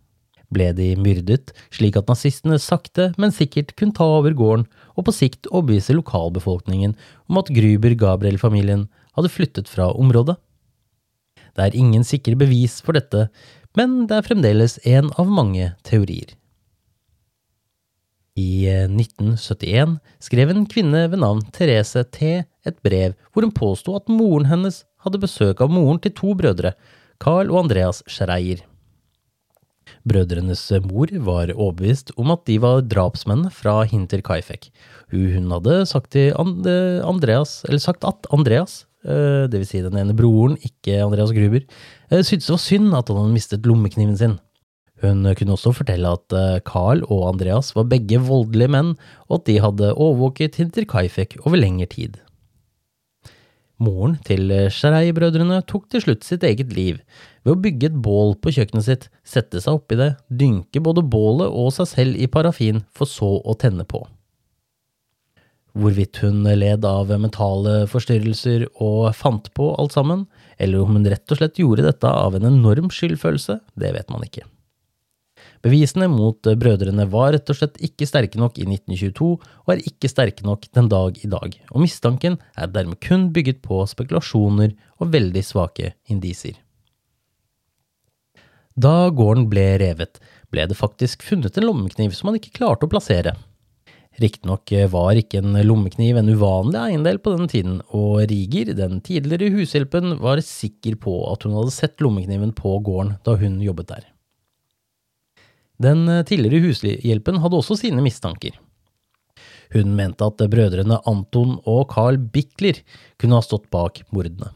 Ble 0.52 0.70
de 0.76 0.92
myrdet, 1.00 1.50
slik 1.72 1.98
at 1.98 2.12
nazistene 2.12 2.60
sakte, 2.60 3.10
men 3.18 3.34
sikkert 3.34 3.74
kunne 3.74 3.96
ta 3.96 4.06
over 4.20 4.36
gården 4.36 4.68
og 4.94 5.08
på 5.08 5.16
sikt 5.16 5.50
overbevise 5.50 5.96
lokalbefolkningen 5.96 6.94
om 7.26 7.42
at 7.42 7.50
Gruber-Gabriel-familien 7.56 8.86
hadde 9.16 9.32
flyttet 9.32 9.72
fra 9.72 9.90
området? 9.90 10.38
Det 11.56 11.66
er 11.66 11.76
ingen 11.76 12.04
sikre 12.06 12.36
bevis 12.38 12.80
for 12.84 12.96
dette, 12.96 13.26
men 13.76 14.06
det 14.08 14.18
er 14.18 14.26
fremdeles 14.26 14.78
en 14.88 15.10
av 15.20 15.28
mange 15.28 15.72
teorier. 15.86 16.32
I 18.38 18.64
1971 18.88 19.76
eh, 19.76 19.96
skrev 20.24 20.50
en 20.54 20.64
kvinne 20.64 21.04
ved 21.12 21.20
navn 21.20 21.42
Therese 21.52 22.00
T. 22.16 22.44
et 22.64 22.78
brev 22.80 23.12
hvor 23.32 23.44
hun 23.44 23.52
påsto 23.52 23.92
at 23.98 24.08
moren 24.08 24.48
hennes 24.48 24.84
hadde 25.04 25.20
besøk 25.20 25.60
av 25.60 25.72
moren 25.72 26.00
til 26.00 26.14
to 26.16 26.32
brødre, 26.38 26.72
Carl 27.20 27.52
og 27.52 27.66
Andreas 27.66 28.00
Schreier. 28.08 28.64
Brødrenes 30.08 30.64
mor 30.86 31.12
var 31.26 31.52
overbevist 31.52 32.14
om 32.16 32.32
at 32.34 32.46
de 32.48 32.56
var 32.62 32.80
drapsmenn 32.86 33.50
fra 33.54 33.82
Hinter 33.86 34.22
Kaifek. 34.24 34.70
Hun 35.12 35.50
hadde 35.52 35.82
sagt, 35.90 36.16
Andreas, 36.16 37.60
sagt 37.84 38.06
at 38.08 38.26
Andreas, 38.32 38.86
dvs. 39.04 39.68
Si 39.72 39.82
den 39.84 39.98
ene 39.98 40.16
broren, 40.16 40.56
ikke 40.62 41.00
Andreas 41.04 41.34
Gruber, 41.34 41.64
eh, 42.10 42.22
syntes 42.22 42.48
det 42.48 42.54
var 42.54 42.64
synd 42.64 42.96
at 42.96 43.10
han 43.10 43.20
hadde 43.20 43.36
mistet 43.36 43.68
lommekniven 43.68 44.18
sin. 44.18 44.38
Hun 45.02 45.26
kunne 45.34 45.56
også 45.56 45.72
fortelle 45.74 46.12
at 46.14 46.36
eh, 46.38 46.60
Carl 46.66 47.02
og 47.08 47.32
Andreas 47.32 47.72
var 47.74 47.88
begge 47.90 48.20
voldelige 48.22 48.70
menn, 48.70 48.94
og 49.28 49.40
at 49.40 49.48
de 49.48 49.58
hadde 49.64 49.94
overvåket 49.94 50.60
Hinter 50.60 50.86
Kaifek 50.86 51.38
over 51.44 51.58
lengre 51.58 51.88
tid. 51.90 52.20
Moren 53.82 54.14
til 54.22 54.46
Sharei-brødrene 54.70 55.58
tok 55.66 55.88
til 55.90 56.04
slutt 56.04 56.22
sitt 56.22 56.44
eget 56.46 56.70
liv 56.76 57.00
ved 57.42 57.56
å 57.56 57.58
bygge 57.58 57.88
et 57.90 58.00
bål 58.04 58.36
på 58.38 58.52
kjøkkenet 58.54 58.86
sitt, 58.86 59.08
sette 59.26 59.58
seg 59.58 59.80
oppi 59.80 59.98
det, 59.98 60.12
dynke 60.30 60.82
både 60.84 61.02
bålet 61.02 61.50
og 61.50 61.72
seg 61.74 61.90
selv 61.90 62.20
i 62.20 62.30
parafin, 62.30 62.84
for 62.94 63.10
så 63.10 63.40
å 63.42 63.58
tenne 63.58 63.82
på. 63.88 64.04
Hvorvidt 65.72 66.20
hun 66.20 66.44
led 66.44 66.84
av 66.84 67.08
mentale 67.16 67.86
forstyrrelser 67.88 68.66
og 68.84 69.14
fant 69.16 69.46
på 69.56 69.70
alt 69.80 69.94
sammen, 69.96 70.26
eller 70.60 70.82
om 70.82 70.98
hun 70.98 71.08
rett 71.08 71.32
og 71.32 71.40
slett 71.40 71.60
gjorde 71.60 71.86
dette 71.86 72.08
av 72.08 72.36
en 72.36 72.48
enorm 72.50 72.90
skyldfølelse, 72.92 73.56
det 73.80 73.92
vet 73.96 74.12
man 74.12 74.26
ikke. 74.26 74.44
Bevisene 75.62 76.08
mot 76.10 76.42
brødrene 76.42 77.06
var 77.10 77.30
rett 77.36 77.50
og 77.52 77.56
slett 77.56 77.78
ikke 77.86 78.06
sterke 78.08 78.40
nok 78.40 78.58
i 78.58 78.66
1922, 78.66 79.28
og 79.38 79.72
er 79.72 79.84
ikke 79.86 80.10
sterke 80.10 80.44
nok 80.46 80.66
den 80.74 80.90
dag 80.90 81.18
i 81.22 81.30
dag, 81.30 81.54
og 81.70 81.84
mistanken 81.84 82.36
er 82.58 82.72
dermed 82.74 83.00
kun 83.02 83.30
bygget 83.32 83.62
på 83.64 83.80
spekulasjoner 83.88 84.74
og 84.98 85.12
veldig 85.14 85.44
svake 85.46 85.94
indisier. 86.10 86.58
Da 88.74 89.12
gården 89.12 89.46
ble 89.52 89.64
revet, 89.80 90.18
ble 90.52 90.66
det 90.68 90.76
faktisk 90.76 91.24
funnet 91.24 91.56
en 91.56 91.68
lommekniv 91.68 92.14
som 92.16 92.30
man 92.30 92.38
ikke 92.40 92.56
klarte 92.58 92.88
å 92.88 92.92
plassere. 92.92 93.36
Riktignok 94.20 94.72
eh, 94.76 94.88
var 94.92 95.16
ikke 95.16 95.40
en 95.40 95.56
lommekniv 95.64 96.18
en 96.20 96.28
uvanlig 96.28 96.80
eiendel 96.82 97.20
på 97.22 97.32
den 97.36 97.48
tiden, 97.48 97.78
og 97.96 98.20
Riger, 98.28 98.74
den 98.76 99.00
tidligere 99.04 99.52
hushjelpen, 99.54 100.18
var 100.20 100.42
sikker 100.44 100.98
på 101.00 101.14
at 101.30 101.46
hun 101.46 101.56
hadde 101.56 101.74
sett 101.74 102.02
lommekniven 102.04 102.52
på 102.56 102.76
gården 102.84 103.16
da 103.24 103.36
hun 103.40 103.60
jobbet 103.64 103.92
der. 103.94 104.08
Den 105.82 106.04
eh, 106.08 106.24
tidligere 106.28 106.66
hushjelpen 106.66 107.40
hadde 107.42 107.58
også 107.58 107.78
sine 107.80 108.04
mistanker. 108.04 108.58
Hun 109.72 109.94
mente 109.96 110.26
at 110.28 110.42
brødrene 110.52 111.00
Anton 111.08 111.56
og 111.64 111.86
Carl 111.94 112.18
Bickler 112.20 112.82
kunne 113.16 113.38
ha 113.38 113.44
stått 113.44 113.70
bak 113.72 114.02
mordene. 114.12 114.52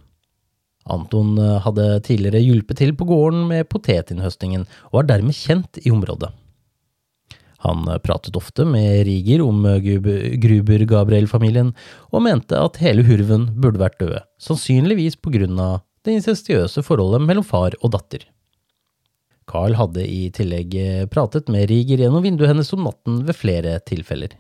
Anton 0.93 1.35
eh, 1.41 1.59
hadde 1.65 1.87
tidligere 2.07 2.45
hjulpet 2.45 2.83
til 2.83 2.93
på 2.97 3.09
gården 3.09 3.47
med 3.51 3.71
potetinnhøstingen, 3.73 4.69
og 4.91 5.01
var 5.01 5.09
dermed 5.15 5.35
kjent 5.35 5.81
i 5.83 5.91
området. 5.95 6.31
Han 7.67 7.89
eh, 7.91 8.01
pratet 8.05 8.39
ofte 8.39 8.67
med 8.69 9.03
Riger 9.09 9.43
om 9.45 9.67
Gruber-Gabriel-familien, 9.67 11.75
og 12.15 12.25
mente 12.25 12.63
at 12.63 12.79
hele 12.83 13.05
hurven 13.07 13.51
burde 13.59 13.83
vært 13.83 13.99
døde, 14.01 14.23
sannsynligvis 14.43 15.19
på 15.19 15.35
grunn 15.35 15.59
av 15.61 15.83
det 16.07 16.21
incestiøse 16.21 16.85
forholdet 16.87 17.27
mellom 17.27 17.47
far 17.47 17.75
og 17.83 17.93
datter. 17.97 18.23
Carl 19.47 19.77
hadde 19.79 20.03
i 20.07 20.27
tillegg 20.35 20.75
eh, 20.79 21.05
pratet 21.11 21.51
med 21.53 21.69
Riger 21.71 22.03
gjennom 22.03 22.25
vinduet 22.25 22.51
hennes 22.51 22.73
om 22.75 22.83
natten 22.87 23.23
ved 23.27 23.39
flere 23.39 23.79
tilfeller. 23.87 24.35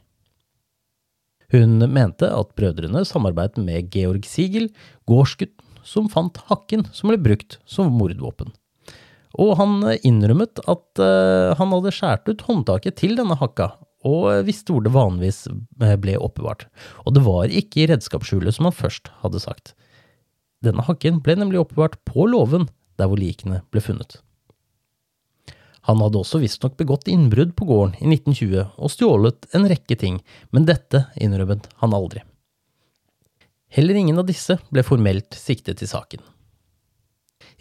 Hun 1.54 1.78
mente 1.78 2.26
at 2.26 2.54
brødrene 2.58 3.04
samarbeidet 3.06 3.62
med 3.62 3.92
Georg 3.94 4.26
Siegel, 4.26 4.72
gårdsgutten 5.06 5.62
som 5.86 6.08
fant 6.10 6.40
hakken 6.48 6.82
som 6.90 7.12
ble 7.12 7.20
brukt 7.22 7.60
som 7.70 7.92
mordvåpen. 7.94 8.50
Og 9.42 9.56
han 9.58 9.80
innrømmet 10.06 10.62
at 10.64 11.02
uh, 11.02 11.52
han 11.58 11.74
hadde 11.74 11.92
skåret 11.94 12.30
ut 12.30 12.44
håndtaket 12.46 12.96
til 13.02 13.16
denne 13.18 13.36
hakka, 13.36 13.74
og 14.06 14.46
visste 14.46 14.72
hvor 14.72 14.84
det 14.84 14.94
vanligvis 14.94 15.46
eh, 15.50 15.96
ble 15.98 16.14
oppbevart. 16.22 16.68
Og 17.04 17.16
det 17.16 17.24
var 17.26 17.50
ikke 17.50 17.82
i 17.82 17.88
redskapsskjulet 17.90 18.54
som 18.54 18.68
han 18.68 18.76
først 18.76 19.10
hadde 19.24 19.42
sagt. 19.42 19.74
Denne 20.64 20.84
hakken 20.86 21.18
ble 21.24 21.36
nemlig 21.38 21.60
oppbevart 21.62 21.98
på 22.08 22.28
låven 22.30 22.68
der 23.00 23.10
hvor 23.10 23.20
likene 23.20 23.64
ble 23.74 23.82
funnet. 23.84 24.20
Han 25.86 26.00
hadde 26.02 26.18
også 26.18 26.40
visstnok 26.42 26.74
begått 26.80 27.10
innbrudd 27.10 27.52
på 27.58 27.66
gården 27.68 27.98
i 28.00 28.08
1920 28.16 28.62
og 28.74 28.90
stjålet 28.90 29.46
en 29.54 29.68
rekke 29.70 29.98
ting, 29.98 30.16
men 30.50 30.66
dette 30.66 31.04
innrømmet 31.22 31.68
han 31.82 31.94
aldri. 31.94 32.24
Heller 33.70 33.98
ingen 33.98 34.18
av 34.18 34.26
disse 34.26 34.58
ble 34.72 34.82
formelt 34.86 35.36
siktet 35.38 35.82
i 35.82 35.90
saken. 35.90 36.22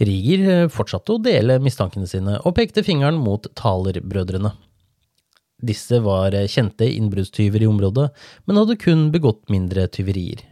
Riger 0.02 0.42
eh, 0.50 0.68
fortsatte 0.72 1.16
å 1.16 1.22
dele 1.24 1.60
mistankene 1.64 2.08
sine 2.10 2.40
og 2.44 2.58
pekte 2.58 2.84
fingeren 2.84 3.20
mot 3.22 3.48
Thaler-brødrene. 3.56 4.52
Disse 5.64 6.02
var 6.04 6.36
eh, 6.36 6.50
kjente 6.52 6.88
innbruddstyver 6.90 7.64
i 7.64 7.70
området, 7.70 8.10
men 8.46 8.60
hadde 8.60 8.80
kun 8.82 9.08
begått 9.14 9.46
mindre 9.54 9.88
tyverier. 9.88 10.44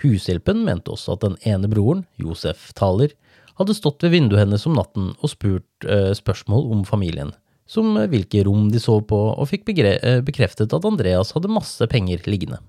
Hushjelpen 0.00 0.62
mente 0.64 0.92
også 0.92 1.16
at 1.16 1.24
den 1.24 1.36
ene 1.48 1.68
broren, 1.72 2.04
Josef 2.20 2.70
Thaler, 2.76 3.12
hadde 3.56 3.76
stått 3.76 4.04
ved 4.04 4.12
vinduet 4.12 4.42
hennes 4.42 4.64
om 4.68 4.76
natten 4.76 5.12
og 5.14 5.30
spurt 5.32 5.86
uh, 5.88 6.12
spørsmål 6.12 6.66
om 6.74 6.82
familien, 6.84 7.30
som 7.64 7.96
hvilke 8.12 8.42
rom 8.44 8.66
de 8.68 8.80
sov 8.82 9.06
på, 9.08 9.16
og 9.32 9.48
fikk 9.48 9.64
bekreftet 9.64 10.76
at 10.76 10.84
Andreas 10.84 11.32
hadde 11.32 11.48
masse 11.48 11.88
penger 11.88 12.20
liggende. 12.28 12.60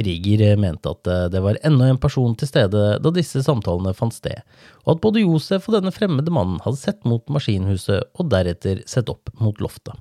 Riger 0.00 0.56
mente 0.56 0.88
at 0.88 1.08
det 1.34 1.42
var 1.44 1.58
enda 1.68 1.90
en 1.90 1.98
person 2.00 2.32
til 2.38 2.48
stede 2.48 2.84
da 3.04 3.10
disse 3.12 3.42
samtalene 3.44 3.92
fant 3.94 4.14
sted, 4.16 4.40
og 4.86 4.94
at 4.94 5.02
både 5.04 5.20
Josef 5.20 5.68
og 5.68 5.76
denne 5.76 5.92
fremmede 5.92 6.32
mannen 6.32 6.62
hadde 6.64 6.80
sett 6.80 7.04
mot 7.04 7.26
maskinhuset 7.28 8.08
og 8.16 8.30
deretter 8.32 8.80
sett 8.88 9.12
opp 9.12 9.28
mot 9.42 9.60
loftet. 9.60 9.92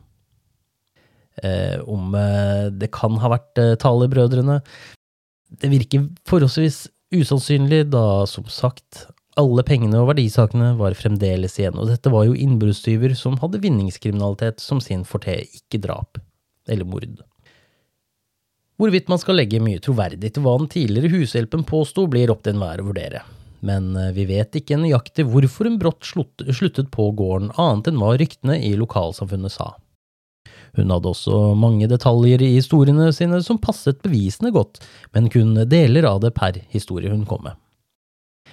Eh, 1.44 1.78
om 1.84 2.16
det 2.72 2.92
kan 2.96 3.20
ha 3.20 3.30
vært 3.32 3.60
eh, 3.60 3.78
Thaler-brødrene 3.80 4.58
Det 5.64 5.70
virker 5.72 6.10
forholdsvis 6.28 6.90
usannsynlig, 7.16 7.86
da 7.92 8.28
som 8.28 8.48
sagt 8.52 9.06
alle 9.40 9.64
pengene 9.68 10.00
og 10.02 10.10
verdisakene 10.12 10.74
var 10.80 10.96
fremdeles 11.00 11.58
igjen, 11.60 11.78
og 11.80 11.88
dette 11.92 12.12
var 12.12 12.28
jo 12.28 12.36
innbruddstyver 12.36 13.16
som 13.18 13.38
hadde 13.42 13.62
vinningskriminalitet 13.64 14.64
som 14.64 14.82
sin 14.84 15.06
forte, 15.08 15.38
ikke 15.56 15.82
drap 15.84 16.20
eller 16.70 16.88
mord. 16.88 17.22
Hvorvidt 18.82 19.12
man 19.12 19.20
skal 19.22 19.38
legge 19.38 19.62
mye 19.62 19.82
troverdig 19.84 20.32
til 20.34 20.42
hva 20.42 20.56
den 20.58 20.70
tidligere 20.72 21.12
hushjelpen 21.14 21.62
påsto, 21.70 22.08
blir 22.10 22.32
opp 22.34 22.42
til 22.42 22.56
enhver 22.56 22.82
å 22.82 22.88
vurdere. 22.88 23.22
Men 23.62 23.92
eh, 23.94 24.10
vi 24.16 24.26
vet 24.26 24.58
ikke 24.58 24.80
nøyaktig 24.82 25.28
hvorfor 25.30 25.70
hun 25.70 25.78
brått 25.82 26.08
sluttet 26.10 26.90
på 26.94 27.12
gården, 27.14 27.52
annet 27.62 27.92
enn 27.92 28.02
hva 28.02 28.16
ryktene 28.18 28.58
i 28.58 28.74
lokalsamfunnet 28.80 29.54
sa. 29.54 29.76
Hun 30.80 30.90
hadde 30.90 31.12
også 31.12 31.52
mange 31.60 31.86
detaljer 31.92 32.42
i 32.42 32.56
historiene 32.56 33.12
sine 33.14 33.42
som 33.46 33.60
passet 33.62 34.00
bevisene 34.02 34.54
godt, 34.56 34.80
men 35.14 35.30
kun 35.30 35.54
deler 35.70 36.08
av 36.10 36.24
det 36.24 36.32
per 36.34 36.58
historie 36.74 37.12
hun 37.12 37.28
kom 37.30 37.44
med. 37.46 37.60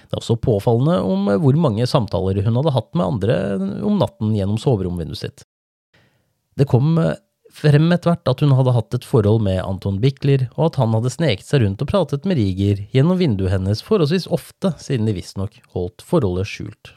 Det 0.09 0.13
er 0.13 0.21
også 0.21 0.37
påfallende 0.41 0.99
om 1.05 1.25
hvor 1.41 1.57
mange 1.61 1.87
samtaler 1.89 2.41
hun 2.45 2.59
hadde 2.59 2.75
hatt 2.75 2.91
med 2.93 3.05
andre 3.05 3.39
om 3.85 3.97
natten 4.01 4.35
gjennom 4.37 4.61
soveromvinduet 4.61 5.21
sitt. 5.21 5.43
Det 6.59 6.67
kom 6.69 6.99
frem 7.59 7.91
etter 7.93 8.13
hvert 8.13 8.31
at 8.31 8.43
hun 8.43 8.53
hadde 8.57 8.73
hatt 8.75 8.95
et 8.95 9.07
forhold 9.07 9.43
med 9.45 9.59
Anton 9.61 9.99
Bickler, 10.01 10.47
og 10.55 10.69
at 10.69 10.79
han 10.81 10.95
hadde 10.95 11.11
sneket 11.13 11.47
seg 11.47 11.65
rundt 11.65 11.83
og 11.83 11.91
pratet 11.91 12.27
med 12.29 12.39
Riger 12.39 12.85
gjennom 12.95 13.19
vinduet 13.19 13.53
hennes 13.53 13.83
forholdsvis 13.85 14.29
ofte, 14.31 14.73
siden 14.81 15.09
de 15.09 15.17
visstnok 15.17 15.59
holdt 15.75 16.05
forholdet 16.05 16.49
skjult. 16.49 16.93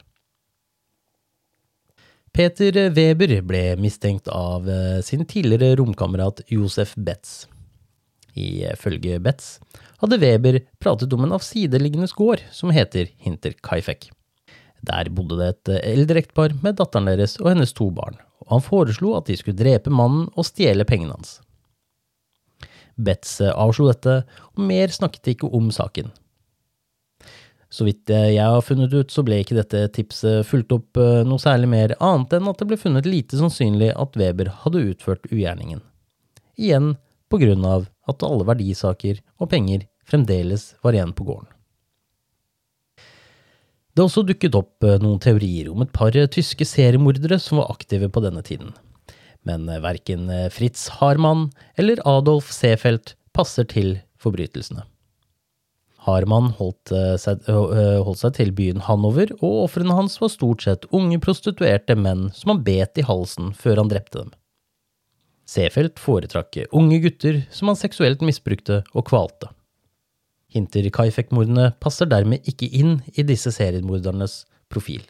Peter 2.33 2.73
Weber 2.95 3.35
ble 3.45 3.63
mistenkt 3.77 4.31
av 4.33 4.65
sin 5.05 5.21
tidligere 5.29 5.77
romkamerat 5.77 6.41
Josef 6.49 6.95
Betz. 6.97 7.43
Ifølge 8.33 9.19
Betz 9.21 9.59
hadde 10.01 10.17
Weber 10.17 10.57
pratet 10.81 11.13
om 11.13 11.27
en 11.27 11.35
avsideliggende 11.37 12.09
gård 12.17 12.41
som 12.51 12.73
heter 12.73 13.11
Hinterkaifeck. 13.21 14.09
Der 14.83 15.09
bodde 15.15 15.39
det 15.39 15.49
et 15.53 15.73
eldre 15.93 16.19
ektepar 16.23 16.55
med 16.63 16.77
datteren 16.79 17.07
deres 17.07 17.37
og 17.41 17.53
hennes 17.53 17.71
to 17.75 17.87
barn, 17.95 18.17
og 18.43 18.57
han 18.57 18.65
foreslo 18.65 19.13
at 19.17 19.29
de 19.29 19.37
skulle 19.39 19.59
drepe 19.59 19.93
mannen 19.93 20.27
og 20.35 20.47
stjele 20.47 20.85
pengene 20.87 21.15
hans. 21.15 21.37
Betz 22.99 23.39
avslo 23.41 23.87
dette, 23.89 24.19
og 24.53 24.67
mer 24.67 24.91
snakket 24.93 25.23
de 25.23 25.35
ikke 25.37 25.49
om 25.55 25.71
saken. 25.73 26.11
Så 27.73 27.87
vidt 27.87 28.11
jeg 28.11 28.37
har 28.37 28.61
funnet 28.61 28.91
ut, 28.93 29.09
så 29.09 29.23
ble 29.25 29.39
ikke 29.41 29.57
dette 29.57 29.87
tipset 29.95 30.45
fulgt 30.45 30.75
opp 30.75 30.99
eh, 31.01 31.23
noe 31.25 31.41
særlig 31.41 31.71
mer, 31.71 31.95
annet 31.97 32.35
enn 32.37 32.51
at 32.51 32.59
det 32.59 32.67
ble 32.69 32.77
funnet 32.77 33.09
lite 33.09 33.39
sannsynlig 33.39 33.89
at 33.97 34.19
Weber 34.19 34.51
hadde 34.61 34.83
utført 34.91 35.25
ugjerningen. 35.31 35.81
Igjen 36.59 36.93
på 37.33 37.39
grunn 37.41 37.65
av 37.65 37.87
at 38.05 38.21
alle 38.27 38.45
verdisaker 38.45 39.23
og 39.41 39.49
penger 39.49 39.87
fremdeles 40.05 40.75
var 40.85 40.93
igjen 40.93 41.15
på 41.17 41.25
gården. 41.25 41.49
Det 43.93 44.01
har 44.01 44.09
også 44.09 44.23
dukket 44.25 44.55
opp 44.57 44.85
eh, 44.85 44.97
noen 45.01 45.19
teorier 45.21 45.69
om 45.69 45.83
et 45.85 45.91
par 45.93 46.15
eh, 46.17 46.29
tyske 46.31 46.65
seriemordere 46.65 47.37
som 47.41 47.59
var 47.61 47.69
aktive 47.75 48.09
på 48.09 48.23
denne 48.25 48.41
tiden, 48.45 48.71
men 49.45 49.67
eh, 49.69 49.81
verken 49.83 50.31
Fritz 50.53 50.87
Harman 50.97 51.51
eller 51.77 52.01
Adolf 52.09 52.49
Seefeld 52.55 53.13
passer 53.37 53.69
til 53.69 53.99
forbrytelsene. 54.17 54.87
Harman 56.03 56.49
holdt 56.57 56.91
seg, 57.21 57.45
holdt 57.47 58.19
seg 58.19 58.33
til 58.35 58.49
byen 58.51 58.81
Hanover, 58.83 59.29
og 59.37 59.69
ofrene 59.69 59.95
hans 59.95 60.17
var 60.19 60.33
stort 60.33 60.65
sett 60.65 60.87
unge 60.91 61.15
prostituerte 61.23 61.95
menn 61.95 62.25
som 62.35 62.51
han 62.51 62.63
bet 62.65 62.99
i 62.99 63.05
halsen 63.07 63.53
før 63.55 63.79
han 63.79 63.91
drepte 63.93 64.25
dem. 64.25 64.33
Seefeld 65.47 65.95
foretrakk 66.03 66.65
unge 66.75 66.99
gutter 67.05 67.45
som 67.55 67.71
han 67.71 67.79
seksuelt 67.79 68.25
misbrukte 68.25 68.81
og 68.91 69.07
kvalte. 69.07 69.53
Hinter 70.53 70.85
Kaifek-mordene 70.93 71.71
passer 71.81 72.09
dermed 72.09 72.45
ikke 72.49 72.69
inn 72.69 72.99
i 73.17 73.25
disse 73.25 73.51
seriemordernes 73.55 74.43
profil. 74.71 75.01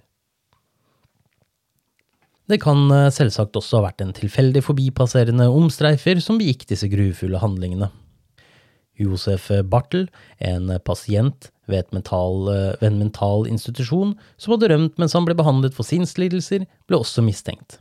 Det 2.51 2.59
kan 2.63 2.89
eh, 2.91 3.09
selvsagt 3.13 3.55
også 3.59 3.79
ha 3.79 3.87
vært 3.87 4.03
en 4.03 4.15
tilfeldig 4.15 4.63
forbipasserende 4.65 5.47
omstreifer 5.51 6.19
som 6.23 6.39
begikk 6.39 6.67
disse 6.71 6.89
grufulle 6.91 7.39
handlingene. 7.43 7.91
Josef 8.99 9.47
Bartel, 9.71 10.05
en 10.37 10.69
pasient 10.85 11.49
ved, 11.71 11.87
mental, 11.95 12.47
eh, 12.51 12.75
ved 12.81 12.91
en 12.91 12.99
mental 12.99 13.47
institusjon 13.49 14.15
som 14.37 14.55
hadde 14.55 14.71
rømt 14.73 14.99
mens 15.01 15.15
han 15.17 15.27
ble 15.27 15.35
behandlet 15.39 15.75
for 15.75 15.87
sinnslidelser, 15.87 16.67
ble 16.87 16.99
også 16.99 17.23
mistenkt. 17.25 17.79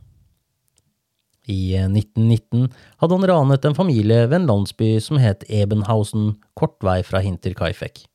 I 1.49 1.75
1919 1.75 2.69
hadde 3.01 3.17
han 3.17 3.27
ranet 3.27 3.65
en 3.67 3.75
familie 3.75 4.23
ved 4.29 4.37
en 4.37 4.47
landsby 4.47 4.95
som 5.03 5.19
het 5.19 5.43
Ebenhausen, 5.51 6.37
kort 6.55 6.79
vei 6.85 7.01
fra 7.03 7.19
Hinterkaifeck. 7.23 8.05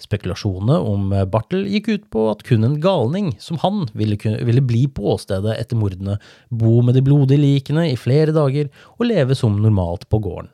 Spekulasjonene 0.00 0.80
om 0.82 1.12
Bartel 1.30 1.68
gikk 1.70 1.90
ut 1.92 2.08
på 2.10 2.24
at 2.32 2.42
kun 2.48 2.66
en 2.66 2.80
galning 2.82 3.30
som 3.38 3.60
han 3.62 3.84
ville, 3.94 4.18
ville 4.18 4.64
bli 4.64 4.86
på 4.90 5.12
åstedet 5.12 5.54
etter 5.60 5.78
mordene, 5.78 6.16
bo 6.50 6.80
med 6.82 6.98
de 6.98 7.04
blodige 7.04 7.40
likene 7.40 7.86
i 7.92 8.00
flere 8.00 8.34
dager 8.34 8.72
og 8.96 9.06
leve 9.12 9.36
som 9.38 9.60
normalt 9.60 10.08
på 10.10 10.22
gården. 10.24 10.50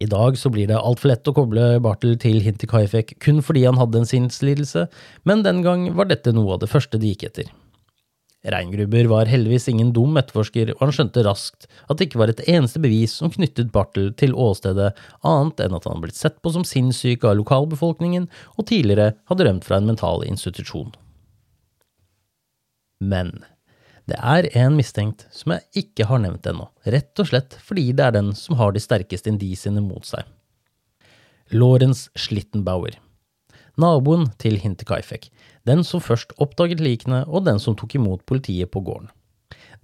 I 0.00 0.08
dag 0.12 0.36
så 0.36 0.50
blir 0.52 0.68
det 0.68 0.76
altfor 0.76 1.08
lett 1.08 1.28
å 1.28 1.32
koble 1.36 1.68
Bartel 1.84 2.18
til 2.20 2.42
Hinterkaifeck 2.44 3.14
kun 3.24 3.40
fordi 3.44 3.64
han 3.64 3.78
hadde 3.80 4.02
en 4.02 4.08
sinnslidelse, 4.08 4.86
men 5.24 5.44
den 5.44 5.62
gang 5.64 5.88
var 5.96 6.10
dette 6.10 6.34
noe 6.36 6.56
av 6.56 6.64
det 6.64 6.72
første 6.72 7.00
de 7.00 7.14
gikk 7.14 7.30
etter. 7.30 7.48
Reingruber 8.52 9.08
var 9.10 9.30
heldigvis 9.30 9.66
ingen 9.72 9.90
dum 9.96 10.14
etterforsker, 10.20 10.70
og 10.76 10.84
han 10.84 10.94
skjønte 10.94 11.24
raskt 11.26 11.66
at 11.86 11.98
det 11.98 12.08
ikke 12.08 12.20
var 12.20 12.30
et 12.30 12.44
eneste 12.46 12.78
bevis 12.82 13.16
som 13.18 13.32
knyttet 13.34 13.72
Bartel 13.74 14.12
til 14.18 14.36
åstedet, 14.38 14.92
annet 15.26 15.64
enn 15.64 15.74
at 15.74 15.88
han 15.88 15.96
hadde 15.96 16.04
blitt 16.06 16.20
sett 16.20 16.38
på 16.44 16.52
som 16.54 16.66
sinnssyk 16.66 17.26
av 17.26 17.38
lokalbefolkningen 17.40 18.28
og 18.54 18.68
tidligere 18.70 19.16
hadde 19.30 19.48
rømt 19.48 19.66
fra 19.66 19.80
en 19.80 19.90
mental 19.90 20.22
institusjon. 20.28 20.94
Men 23.02 23.34
det 24.06 24.18
er 24.22 24.46
en 24.62 24.76
mistenkt 24.78 25.26
som 25.34 25.56
jeg 25.56 25.84
ikke 25.84 26.06
har 26.06 26.22
nevnt 26.22 26.46
ennå, 26.46 26.68
rett 26.86 27.18
og 27.22 27.32
slett 27.32 27.58
fordi 27.66 27.88
det 27.90 28.06
er 28.06 28.14
den 28.14 28.30
som 28.38 28.60
har 28.60 28.70
de 28.72 28.82
sterkeste 28.82 29.32
indisiene 29.32 29.82
mot 29.82 30.06
seg. 30.06 30.22
Lawrence 31.50 32.10
Schlittenbauer. 32.18 32.94
Naboen 33.76 34.30
til 34.40 34.56
Hinterkaifeck, 34.62 35.28
den 35.66 35.82
som 35.86 36.02
først 36.02 36.32
oppdaget 36.42 36.82
likene 36.82 37.24
og 37.26 37.44
den 37.48 37.60
som 37.62 37.76
tok 37.78 37.96
imot 37.98 38.24
politiet 38.28 38.70
på 38.72 38.82
gården. 38.86 39.10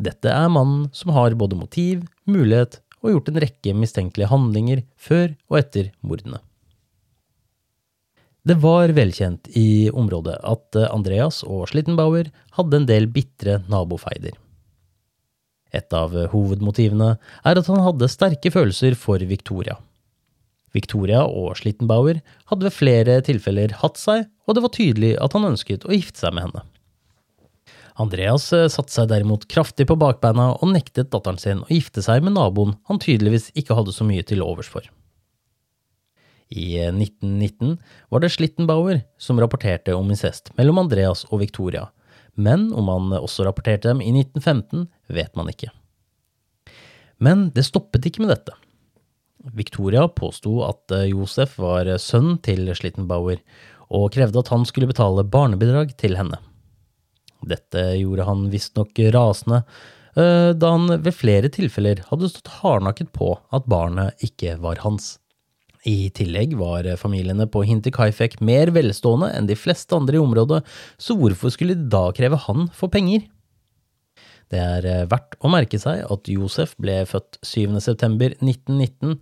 Dette 0.03 0.31
er 0.31 0.49
mannen 0.51 0.89
som 0.97 1.13
har 1.15 1.37
både 1.39 1.59
motiv, 1.59 2.07
mulighet 2.25 2.81
og 3.03 3.17
gjort 3.17 3.29
en 3.33 3.43
rekke 3.43 3.75
mistenkelige 3.77 4.31
handlinger 4.31 4.85
før 4.97 5.35
og 5.51 5.59
etter 5.59 5.91
mordene. 6.07 6.41
Det 8.43 8.57
var 8.59 8.91
velkjent 8.91 9.53
i 9.59 9.91
området 9.95 10.35
at 10.43 10.79
Andreas 10.89 11.43
og 11.47 11.69
Schlittenbauer 11.71 12.33
hadde 12.57 12.81
en 12.81 12.89
del 12.89 13.07
bitre 13.07 13.61
nabofeider. 13.71 14.35
Et 15.73 15.95
av 15.97 16.15
hovedmotivene 16.35 17.15
er 17.49 17.61
at 17.61 17.71
han 17.71 17.85
hadde 17.87 18.11
sterke 18.11 18.51
følelser 18.53 18.99
for 18.99 19.23
Victoria. 19.31 19.79
Victoria 20.73 21.23
og 21.29 21.57
Schlittenbauer 21.61 22.23
hadde 22.51 22.67
ved 22.67 22.75
flere 22.75 23.19
tilfeller 23.25 23.75
hatt 23.83 24.01
seg, 24.01 24.27
og 24.49 24.57
det 24.57 24.65
var 24.65 24.75
tydelig 24.75 25.17
at 25.21 25.37
han 25.37 25.51
ønsket 25.53 25.87
å 25.87 25.95
gifte 25.95 26.25
seg 26.25 26.37
med 26.37 26.49
henne. 26.49 26.65
Andreas 28.01 28.47
eh, 28.57 28.71
satte 28.73 28.93
seg 28.95 29.11
derimot 29.11 29.45
kraftig 29.53 29.87
på 29.91 29.99
bakbeina 30.01 30.53
og 30.55 30.71
nektet 30.73 31.11
datteren 31.13 31.41
sin 31.41 31.61
å 31.65 31.71
gifte 31.71 32.05
seg 32.05 32.25
med 32.25 32.37
naboen 32.39 32.77
han 32.89 33.01
tydeligvis 33.03 33.51
ikke 33.59 33.77
hadde 33.77 33.93
så 33.93 34.07
mye 34.09 34.25
til 34.25 34.45
overs 34.45 34.71
for. 34.73 34.87
I 36.53 36.77
1919 36.89 37.75
eh, 37.75 37.77
var 38.13 38.25
det 38.25 38.33
Schlittenbauer 38.33 39.05
som 39.21 39.41
rapporterte 39.41 39.97
om 39.97 40.09
incest 40.13 40.53
mellom 40.57 40.81
Andreas 40.85 41.27
og 41.31 41.45
Victoria, 41.45 41.91
men 42.35 42.71
om 42.73 42.89
han 42.89 43.13
også 43.21 43.45
rapporterte 43.45 43.91
dem 43.91 44.01
i 44.05 44.13
1915, 44.15 44.89
vet 45.13 45.37
man 45.37 45.53
ikke. 45.53 45.69
Men 47.23 47.51
det 47.55 47.69
stoppet 47.69 48.09
ikke 48.09 48.25
med 48.25 48.33
dette. 48.33 48.57
Victoria 49.51 50.07
påsto 50.09 50.61
at 50.67 50.93
eh, 50.95 51.11
Josef 51.11 51.59
var 51.61 51.89
sønn 51.99 52.37
til 52.45 52.69
Schlittenbauer, 52.77 53.43
og 53.93 54.13
krevde 54.15 54.41
at 54.41 54.53
han 54.53 54.65
skulle 54.69 54.89
betale 54.89 55.25
barnebidrag 55.29 55.97
til 56.01 56.17
henne. 56.17 56.39
Dette 57.43 57.83
gjorde 57.99 58.27
han 58.29 58.47
visstnok 58.53 59.01
rasende, 59.15 59.65
eh, 60.15 60.53
da 60.55 60.71
han 60.77 60.95
ved 61.03 61.17
flere 61.17 61.51
tilfeller 61.53 62.05
hadde 62.09 62.31
stått 62.31 62.55
hardnakket 62.61 63.13
på 63.17 63.35
at 63.53 63.69
barnet 63.71 64.23
ikke 64.25 64.57
var 64.63 64.81
hans. 64.87 65.17
I 65.83 66.13
tillegg 66.15 66.55
var 66.55 66.87
familiene 66.95 67.49
på 67.51 67.65
Hinterkaifeck 67.67 68.39
mer 68.45 68.71
velstående 68.71 69.33
enn 69.35 69.49
de 69.49 69.59
fleste 69.59 69.97
andre 69.99 70.21
i 70.21 70.23
området, 70.23 70.61
så 70.95 71.17
hvorfor 71.19 71.51
skulle 71.51 71.75
de 71.75 71.91
da 71.91 72.05
kreve 72.15 72.39
han 72.45 72.69
for 72.77 72.93
penger? 72.93 73.27
Det 74.53 74.61
er 74.61 74.87
eh, 74.89 75.07
verdt 75.09 75.39
å 75.41 75.51
merke 75.53 75.81
seg 75.81 76.05
at 76.13 76.29
Josef 76.29 76.75
ble 76.81 77.01
født 77.09 77.41
7.9.1919, 77.41 79.17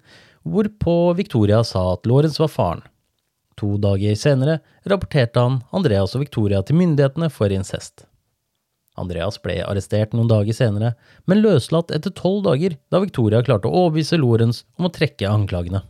hvorpå 0.51 0.97
Victoria 1.19 1.63
sa 1.67 1.93
at 1.95 2.09
Lawrence 2.11 2.43
var 2.43 2.51
faren. 2.51 2.87
To 3.61 3.77
dager 3.79 4.17
senere 4.17 4.59
rapporterte 4.89 5.43
han 5.43 5.61
Andreas 5.77 6.17
og 6.17 6.25
Victoria 6.25 6.63
til 6.65 6.81
myndighetene 6.81 7.29
for 7.33 7.53
incest. 7.53 8.07
Andreas 9.01 9.39
ble 9.41 9.61
arrestert 9.63 10.17
noen 10.17 10.29
dager 10.31 10.57
senere, 10.57 10.95
men 11.31 11.43
løslatt 11.45 11.93
etter 11.95 12.13
tolv 12.17 12.43
dager 12.49 12.75
da 12.93 13.03
Victoria 13.05 13.43
klarte 13.45 13.69
å 13.69 13.85
overbevise 13.85 14.19
Lawrence 14.21 14.65
om 14.81 14.89
å 14.89 14.95
trekke 14.95 15.29
anklagene. 15.31 15.85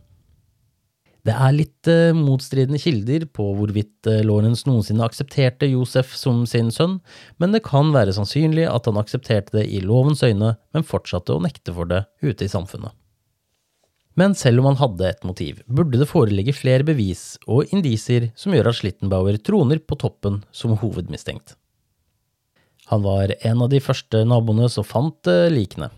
Det 1.27 1.33
er 1.35 1.53
litt 1.53 1.89
uh, 1.89 2.17
motstridende 2.17 2.79
kilder 2.81 3.27
på 3.29 3.45
hvorvidt 3.57 4.09
uh, 4.09 4.23
Lawrence 4.25 4.65
noensinne 4.65 5.05
aksepterte 5.05 5.69
Josef 5.69 6.15
som 6.17 6.47
sin 6.49 6.71
sønn, 6.73 6.97
men 7.37 7.53
det 7.53 7.61
kan 7.67 7.93
være 7.93 8.15
sannsynlig 8.17 8.65
at 8.69 8.89
han 8.89 8.97
aksepterte 8.97 9.59
det 9.59 9.67
i 9.69 9.83
lovens 9.85 10.23
øyne, 10.25 10.55
men 10.73 10.87
fortsatte 10.87 11.35
å 11.35 11.43
nekte 11.43 11.75
for 11.77 11.89
det 11.91 12.07
ute 12.25 12.47
i 12.47 12.51
samfunnet. 12.51 12.95
Men 14.19 14.33
selv 14.35 14.59
om 14.59 14.71
han 14.71 14.81
hadde 14.81 15.07
et 15.07 15.23
motiv, 15.23 15.61
burde 15.69 16.01
det 16.01 16.09
foreligge 16.09 16.57
flere 16.57 16.83
bevis 16.83 17.37
og 17.47 17.69
indisier 17.71 18.31
som 18.35 18.51
gjør 18.55 18.73
at 18.73 18.81
Schlittenbauer 18.81 19.37
troner 19.39 19.79
på 19.79 19.97
toppen 20.01 20.41
som 20.51 20.73
hovedmistenkt. 20.81 21.55
Han 22.91 23.05
var 23.05 23.31
en 23.39 23.61
av 23.63 23.69
de 23.71 23.79
første 23.79 24.25
naboene 24.27 24.67
som 24.73 24.83
fant 24.83 25.29
uh, 25.29 25.45
likene, 25.53 25.93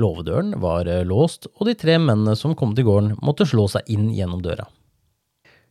Låvedøren 0.00 0.54
var 0.62 0.88
eh, 0.88 1.04
låst, 1.06 1.48
og 1.56 1.68
de 1.68 1.76
tre 1.78 1.98
mennene 2.00 2.36
som 2.38 2.56
kom 2.58 2.74
til 2.76 2.86
gården, 2.88 3.16
måtte 3.24 3.48
slå 3.48 3.66
seg 3.70 3.88
inn 3.92 4.08
gjennom 4.14 4.42
døra. 4.44 4.68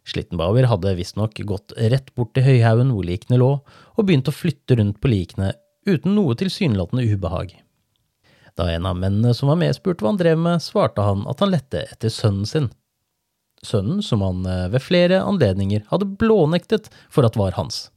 Slittenbauer 0.10 0.68
hadde 0.72 0.96
visstnok 0.98 1.40
gått 1.46 1.74
rett 1.78 2.14
bort 2.18 2.34
til 2.36 2.46
høyhaugen 2.46 2.94
hvor 2.96 3.06
likene 3.06 3.40
lå, 3.42 3.50
og 3.96 4.06
begynt 4.06 4.30
å 4.30 4.36
flytte 4.36 4.80
rundt 4.80 5.02
på 5.02 5.12
likene 5.12 5.54
uten 5.90 6.16
noe 6.16 6.38
tilsynelatende 6.40 7.06
ubehag. 7.14 7.54
Da 8.58 8.68
en 8.74 8.88
av 8.90 8.98
mennene 9.00 9.34
som 9.38 9.52
var 9.52 9.60
med, 9.62 9.76
spurte 9.78 10.04
hva 10.04 10.14
han 10.14 10.20
drev 10.20 10.40
med, 10.42 10.64
svarte 10.64 11.04
han 11.06 11.26
at 11.32 11.44
han 11.44 11.54
lette 11.54 11.86
etter 11.94 12.12
sønnen 12.14 12.50
sin. 12.50 12.72
Sønnen 13.66 14.02
som 14.06 14.24
han 14.24 14.46
eh, 14.48 14.68
ved 14.74 14.84
flere 14.84 15.22
anledninger 15.24 15.86
hadde 15.92 16.10
blånektet 16.20 16.90
for 17.12 17.28
at 17.28 17.38
var 17.40 17.58
hans. 17.60 17.88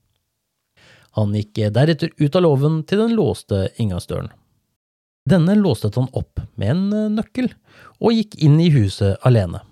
Han 1.18 1.34
gikk 1.36 1.60
deretter 1.76 2.12
ut 2.16 2.36
av 2.38 2.46
låven 2.46 2.80
til 2.88 3.02
den 3.02 3.16
låste 3.18 3.66
inngangsdøren. 3.76 4.32
Denne 5.28 5.54
låste 5.54 5.90
han 5.94 6.10
opp 6.18 6.40
med 6.58 6.72
en 6.72 6.86
eh, 6.96 7.10
nøkkel, 7.18 7.52
og 8.02 8.16
gikk 8.16 8.34
inn 8.42 8.58
i 8.60 8.70
huset 8.74 9.22
alene. 9.26 9.62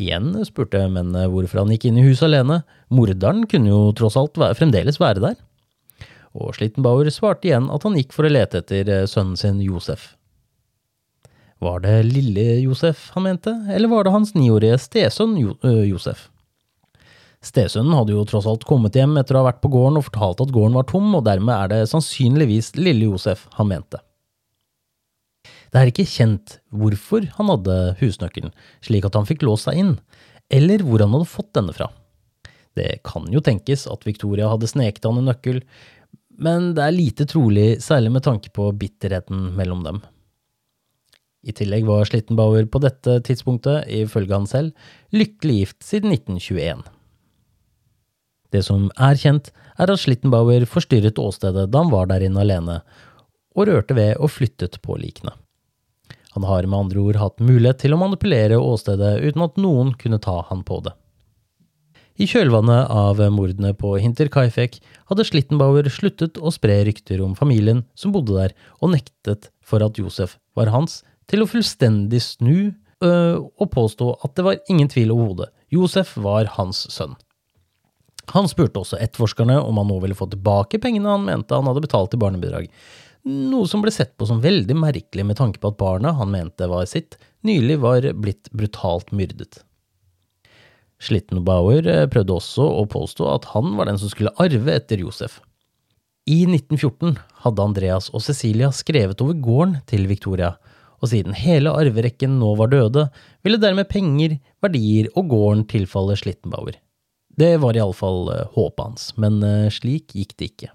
Igjen 0.00 0.32
spurte 0.48 0.80
mennene 0.88 1.26
hvorfor 1.28 1.60
han 1.60 1.74
gikk 1.74 1.90
inn 1.90 1.98
i 2.00 2.06
huset 2.06 2.30
alene, 2.30 2.62
morderen 2.88 3.44
kunne 3.50 3.68
jo 3.68 3.90
tross 3.96 4.16
alt 4.16 4.40
fremdeles 4.56 5.00
være 5.02 5.24
der. 5.26 5.36
Og 6.32 6.54
Schlittenbauer 6.56 7.10
svarte 7.12 7.50
igjen 7.50 7.68
at 7.74 7.84
han 7.84 7.98
gikk 7.98 8.14
for 8.16 8.24
å 8.24 8.32
lete 8.32 8.62
etter 8.62 8.88
eh, 8.88 9.06
sønnen 9.10 9.36
sin 9.36 9.60
Josef. 9.64 10.14
Var 11.60 11.82
det 11.84 11.96
lille 12.08 12.44
Josef 12.62 13.10
han 13.12 13.26
mente, 13.26 13.52
eller 13.68 13.90
var 13.92 14.06
det 14.06 14.14
hans 14.14 14.32
niårige 14.32 14.78
stesønn 14.80 15.34
jo 15.36 15.58
Josef? 15.84 16.30
Stesønnen 17.44 17.92
hadde 17.92 18.14
jo 18.14 18.24
tross 18.28 18.48
alt 18.48 18.64
kommet 18.68 18.96
hjem 18.96 19.18
etter 19.20 19.36
å 19.36 19.42
ha 19.42 19.50
vært 19.50 19.60
på 19.60 19.68
gården 19.72 20.00
og 20.00 20.06
fortalt 20.08 20.40
at 20.44 20.54
gården 20.56 20.78
var 20.80 20.88
tom, 20.88 21.12
og 21.16 21.26
dermed 21.28 21.52
er 21.52 21.72
det 21.72 21.90
sannsynligvis 21.92 22.78
lille 22.80 23.10
Josef 23.10 23.44
han 23.58 23.68
mente. 23.68 24.00
Det 25.70 25.78
er 25.78 25.90
ikke 25.90 26.08
kjent 26.08 26.58
hvorfor 26.74 27.26
han 27.36 27.50
hadde 27.52 27.78
husnøkkelen, 28.00 28.52
slik 28.82 29.06
at 29.06 29.16
han 29.18 29.28
fikk 29.28 29.44
låst 29.46 29.68
seg 29.68 29.78
inn, 29.78 29.96
eller 30.50 30.82
hvor 30.82 31.02
han 31.02 31.14
hadde 31.14 31.30
fått 31.30 31.52
denne 31.54 31.74
fra. 31.76 31.90
Det 32.78 33.00
kan 33.06 33.26
jo 33.30 33.42
tenkes 33.44 33.86
at 33.90 34.06
Victoria 34.06 34.50
hadde 34.50 34.70
sneket 34.70 35.06
han 35.06 35.20
en 35.20 35.30
nøkkel, 35.30 35.60
men 36.40 36.72
det 36.74 36.86
er 36.86 36.96
lite 36.96 37.26
trolig, 37.28 37.76
særlig 37.84 38.14
med 38.14 38.24
tanke 38.26 38.50
på 38.54 38.70
bitterheten 38.80 39.50
mellom 39.58 39.84
dem. 39.86 40.00
I 41.40 41.54
tillegg 41.56 41.86
var 41.88 42.04
Schlittenbauer 42.08 42.66
på 42.68 42.80
dette 42.84 43.18
tidspunktet, 43.24 43.86
ifølge 43.88 44.36
han 44.36 44.48
selv, 44.48 44.88
lykkelig 45.14 45.60
gift 45.62 45.86
siden 45.86 46.12
1921. 46.12 46.82
Det 48.50 48.62
som 48.66 48.88
er 48.98 49.20
kjent, 49.20 49.52
er 49.80 49.92
at 49.92 50.02
Schlittenbauer 50.02 50.66
forstyrret 50.68 51.20
åstedet 51.22 51.68
da 51.70 51.84
han 51.84 51.92
var 51.92 52.10
der 52.10 52.26
inne 52.26 52.42
alene, 52.42 52.80
og 53.56 53.70
rørte 53.70 53.96
ved 53.96 54.18
og 54.18 54.32
flyttet 54.34 54.80
på 54.84 54.98
likene. 55.00 55.32
Han 56.36 56.46
har 56.46 56.66
med 56.66 56.78
andre 56.78 57.02
ord 57.02 57.18
hatt 57.18 57.42
mulighet 57.42 57.80
til 57.82 57.94
å 57.94 58.00
manipulere 58.00 58.58
åstedet 58.60 59.18
uten 59.24 59.46
at 59.46 59.58
noen 59.58 59.94
kunne 59.98 60.20
ta 60.22 60.40
han 60.50 60.62
på 60.66 60.78
det. 60.86 60.94
I 62.20 62.26
kjølvannet 62.28 62.90
av 62.92 63.20
mordene 63.32 63.72
på 63.78 63.94
Hinterkaifek 64.02 64.76
hadde 65.08 65.24
Schlittenbauer 65.24 65.88
sluttet 65.88 66.36
å 66.36 66.52
spre 66.52 66.82
rykter 66.84 67.22
om 67.24 67.32
familien 67.38 67.86
som 67.96 68.12
bodde 68.12 68.36
der, 68.36 68.52
og 68.84 68.92
nektet 68.92 69.48
for 69.64 69.82
at 69.86 69.96
Josef 69.98 70.36
var 70.58 70.68
hans, 70.74 71.00
til 71.30 71.42
å 71.42 71.48
fullstendig 71.48 72.20
snu 72.20 72.58
øh, 72.68 73.36
og 73.40 73.72
påstå 73.72 74.10
at 74.26 74.36
det 74.36 74.44
var 74.44 74.60
ingen 74.68 74.90
tvil 74.92 75.14
overhodet. 75.14 75.48
Josef 75.72 76.12
var 76.20 76.50
hans 76.58 76.84
sønn. 76.92 77.16
Han 78.34 78.50
spurte 78.50 78.82
også 78.82 78.98
etterforskerne 79.00 79.56
om 79.62 79.80
han 79.80 79.88
nå 79.90 79.96
ville 80.02 80.18
få 80.18 80.28
tilbake 80.30 80.78
pengene 80.82 81.10
han 81.10 81.24
mente 81.26 81.56
han 81.56 81.66
hadde 81.70 81.82
betalt 81.86 82.14
i 82.14 82.20
barnebidrag, 82.20 82.68
noe 83.26 83.68
som 83.68 83.82
ble 83.84 83.92
sett 83.92 84.16
på 84.16 84.28
som 84.28 84.40
veldig 84.42 84.76
merkelig 84.78 85.26
med 85.26 85.38
tanke 85.40 85.60
på 85.60 85.72
at 85.72 85.80
barna 85.80 86.14
han 86.16 86.32
mente 86.32 86.68
var 86.70 86.86
sitt, 86.88 87.18
nylig 87.46 87.78
var 87.82 88.06
blitt 88.16 88.50
brutalt 88.52 89.12
myrdet. 89.12 89.62
Schlittenbauer 91.00 91.86
eh, 91.88 92.06
prøvde 92.12 92.36
også 92.36 92.64
å 92.64 92.84
påstå 92.90 93.28
at 93.32 93.48
han 93.54 93.72
var 93.78 93.88
den 93.88 94.00
som 94.00 94.12
skulle 94.12 94.34
arve 94.40 94.74
etter 94.74 95.00
Josef. 95.00 95.38
I 96.28 96.42
1914 96.44 97.16
hadde 97.44 97.64
Andreas 97.64 98.10
og 98.12 98.22
Cecilia 98.24 98.68
skrevet 98.76 99.22
over 99.24 99.38
gården 99.40 99.78
til 99.88 100.04
Victoria, 100.10 100.54
og 101.00 101.08
siden 101.12 101.36
hele 101.36 101.72
arverekken 101.72 102.36
nå 102.40 102.52
var 102.60 102.68
døde, 102.72 103.06
ville 103.44 103.60
dermed 103.60 103.88
penger, 103.88 104.36
verdier 104.60 105.08
og 105.14 105.32
gården 105.32 105.64
tilfalle 105.70 106.18
Schlittenbauer. 106.20 106.76
Det 107.40 107.54
var 107.62 107.78
iallfall 107.78 108.28
eh, 108.34 108.44
håpet 108.56 108.84
hans, 108.84 109.08
men 109.16 109.40
eh, 109.46 109.72
slik 109.72 110.12
gikk 110.16 110.36
det 110.36 110.52
ikke. 110.52 110.70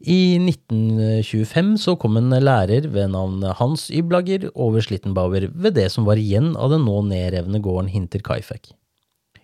I 0.00 0.38
1925 0.40 1.74
så 1.82 1.92
kom 2.00 2.16
en 2.16 2.32
lærer 2.32 2.86
ved 2.88 3.10
navn 3.12 3.42
Hans 3.58 3.90
Yblager 3.92 4.46
over 4.54 4.80
Slittenbauer 4.80 5.50
ved 5.52 5.76
det 5.76 5.90
som 5.92 6.06
var 6.08 6.16
igjen 6.16 6.54
av 6.56 6.72
den 6.72 6.86
nå 6.88 7.02
nedrevne 7.04 7.60
gården 7.60 7.90
Hinterkaifeck. 7.92 8.72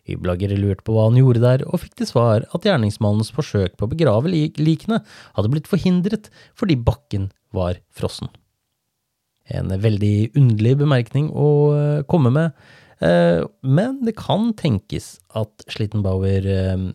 Yblager 0.08 0.54
lurte 0.56 0.86
på 0.86 0.94
hva 0.94 1.10
han 1.10 1.18
gjorde 1.18 1.42
der, 1.42 1.66
og 1.68 1.82
fikk 1.82 1.98
til 1.98 2.08
svar 2.08 2.46
at 2.54 2.64
gjerningsmannens 2.64 3.32
forsøk 3.36 3.76
på 3.76 3.84
å 3.84 3.92
begrave 3.92 4.32
likene 4.32 5.02
hadde 5.36 5.52
blitt 5.52 5.68
forhindret 5.68 6.30
fordi 6.56 6.78
bakken 6.78 7.30
var 7.52 7.82
frossen. 7.92 8.30
En 9.52 9.68
veldig 9.68 10.32
underlig 10.38 10.76
bemerkning 10.80 11.28
å 11.30 11.48
eh, 11.76 12.04
komme 12.08 12.32
med, 12.32 12.56
eh, 13.04 13.44
men 13.62 14.00
det 14.06 14.16
kan 14.18 14.54
tenkes 14.58 15.18
at 15.36 15.68
Slittenbauer 15.70 16.48
eh, 16.48 16.86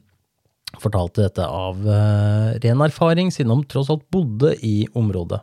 fortalte 0.79 1.25
dette 1.25 1.45
av 1.45 1.79
uh, 1.83 2.57
ren 2.63 2.83
erfaring, 2.85 3.31
siden 3.33 3.55
han 3.55 3.65
tross 3.67 3.91
alt 3.91 4.07
bodde 4.13 4.53
i 4.65 4.85
området. 4.93 5.41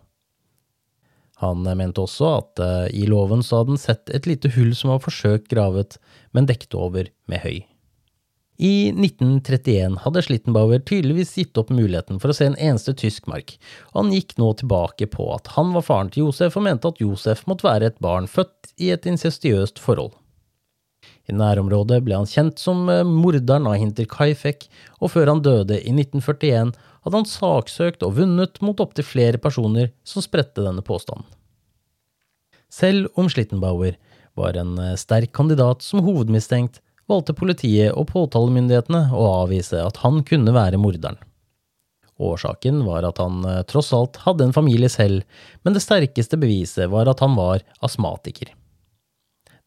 Han 1.43 1.63
mente 1.63 2.03
også 2.03 2.31
at 2.41 2.63
uh, 2.63 2.87
i 2.91 3.05
låven 3.07 3.45
så 3.47 3.61
hadde 3.61 3.77
han 3.77 3.83
sett 3.83 4.11
et 4.11 4.27
lite 4.27 4.51
hull 4.57 4.73
som 4.75 4.95
var 4.95 5.03
forsøkt 5.05 5.51
gravet, 5.53 5.99
men 6.35 6.49
dekket 6.49 6.75
over 6.79 7.11
med 7.31 7.45
høy. 7.45 7.61
I 8.59 8.91
1931 8.91 10.01
hadde 10.03 10.23
Schlittenbauer 10.27 10.81
tydeligvis 10.83 11.37
gitt 11.39 11.59
opp 11.61 11.69
muligheten 11.71 12.19
for 12.19 12.33
å 12.33 12.35
se 12.35 12.49
en 12.49 12.59
eneste 12.59 12.91
tysk 12.99 13.29
mark, 13.31 13.55
og 13.93 14.01
han 14.01 14.17
gikk 14.17 14.35
nå 14.41 14.49
tilbake 14.59 15.07
på 15.13 15.29
at 15.37 15.53
han 15.55 15.71
var 15.77 15.87
faren 15.87 16.11
til 16.11 16.27
Josef 16.27 16.59
og 16.59 16.67
mente 16.67 16.91
at 16.91 16.99
Josef 16.99 17.45
måtte 17.47 17.69
være 17.69 17.93
et 17.93 18.01
barn 18.03 18.27
født 18.27 18.73
i 18.83 18.91
et 18.91 19.07
incestiøst 19.07 19.79
forhold. 19.79 20.17
I 21.29 21.37
nærområdet 21.37 22.01
ble 22.07 22.17
han 22.17 22.29
kjent 22.29 22.61
som 22.61 22.87
eh, 22.93 23.05
morderen 23.05 23.69
av 23.69 23.77
Hinter 23.81 24.09
Kaifek, 24.09 24.67
og 25.01 25.13
før 25.13 25.35
han 25.35 25.45
døde 25.45 25.77
i 25.81 25.93
1941 25.93 26.73
hadde 27.05 27.21
han 27.21 27.29
saksøkt 27.29 28.05
og 28.07 28.17
vunnet 28.19 28.61
mot 28.65 28.81
opptil 28.81 29.07
flere 29.07 29.41
personer 29.41 29.93
som 30.09 30.25
spredte 30.25 30.65
denne 30.65 30.85
påstanden. 30.85 31.27
Selv 32.73 33.09
om 33.17 33.29
Schlittenbauer 33.33 33.97
var 34.39 34.57
en 34.61 34.77
eh, 34.81 34.97
sterk 35.01 35.33
kandidat 35.37 35.85
som 35.85 36.05
hovedmistenkt, 36.05 36.83
valgte 37.09 37.33
politiet 37.37 37.95
og 37.97 38.11
påtalemyndighetene 38.11 39.09
å 39.17 39.25
avvise 39.45 39.81
at 39.81 40.03
han 40.03 40.21
kunne 40.29 40.53
være 40.53 40.81
morderen. 40.81 41.17
Årsaken 42.19 42.83
var 42.85 43.07
at 43.07 43.21
han 43.23 43.45
eh, 43.47 43.63
tross 43.71 43.93
alt 43.97 44.19
hadde 44.25 44.49
en 44.49 44.57
familie 44.57 44.91
selv, 44.93 45.25
men 45.63 45.77
det 45.77 45.85
sterkeste 45.85 46.41
beviset 46.41 46.91
var 46.93 47.11
at 47.11 47.23
han 47.25 47.37
var 47.39 47.65
astmatiker. 47.85 48.53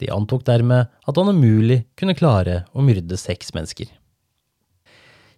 De 0.01 0.09
antok 0.09 0.43
dermed 0.47 0.89
at 0.89 1.17
han 1.17 1.29
umulig 1.29 1.83
kunne 1.99 2.17
klare 2.17 2.63
å 2.73 2.83
myrde 2.85 3.17
seks 3.19 3.53
mennesker. 3.53 3.89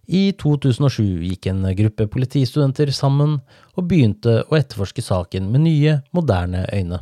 I 0.04 0.34
2007 0.36 1.24
gikk 1.24 1.48
en 1.48 1.64
gruppe 1.76 2.06
politistudenter 2.12 2.90
sammen 2.92 3.38
og 3.74 3.86
begynte 3.88 4.42
å 4.44 4.56
etterforske 4.58 5.04
saken 5.04 5.48
med 5.52 5.64
nye, 5.64 5.98
moderne 6.16 6.66
øyne. 6.72 7.00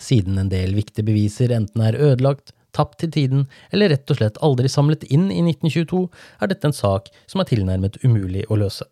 Siden 0.00 0.36
en 0.40 0.52
del 0.52 0.76
viktige 0.76 1.06
beviser 1.08 1.54
enten 1.56 1.84
er 1.84 1.96
ødelagt, 1.96 2.52
tapt 2.76 3.00
til 3.00 3.12
tiden 3.12 3.46
eller 3.72 3.94
rett 3.94 4.12
og 4.12 4.18
slett 4.18 4.40
aldri 4.44 4.68
samlet 4.68 5.06
inn 5.08 5.30
i 5.32 5.40
1922, 5.40 6.02
er 6.44 6.52
dette 6.52 6.68
en 6.68 6.76
sak 6.76 7.08
som 7.24 7.40
er 7.40 7.48
tilnærmet 7.48 7.96
umulig 8.04 8.44
å 8.52 8.60
løse. 8.60 8.84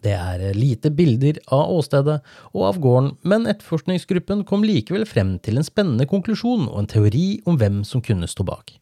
Det 0.00 0.14
er 0.16 0.54
lite 0.56 0.90
bilder 0.96 1.38
av 1.52 1.72
åstedet 1.76 2.20
og 2.54 2.62
av 2.70 2.78
gården, 2.80 3.10
men 3.22 3.48
etterforskningsgruppen 3.50 4.46
kom 4.48 4.64
likevel 4.64 5.04
frem 5.08 5.34
til 5.44 5.60
en 5.60 5.66
spennende 5.66 6.08
konklusjon 6.08 6.68
og 6.70 6.78
en 6.80 6.90
teori 6.90 7.26
om 7.48 7.58
hvem 7.60 7.82
som 7.84 8.04
kunne 8.04 8.28
stå 8.30 8.46
bak. 8.48 8.78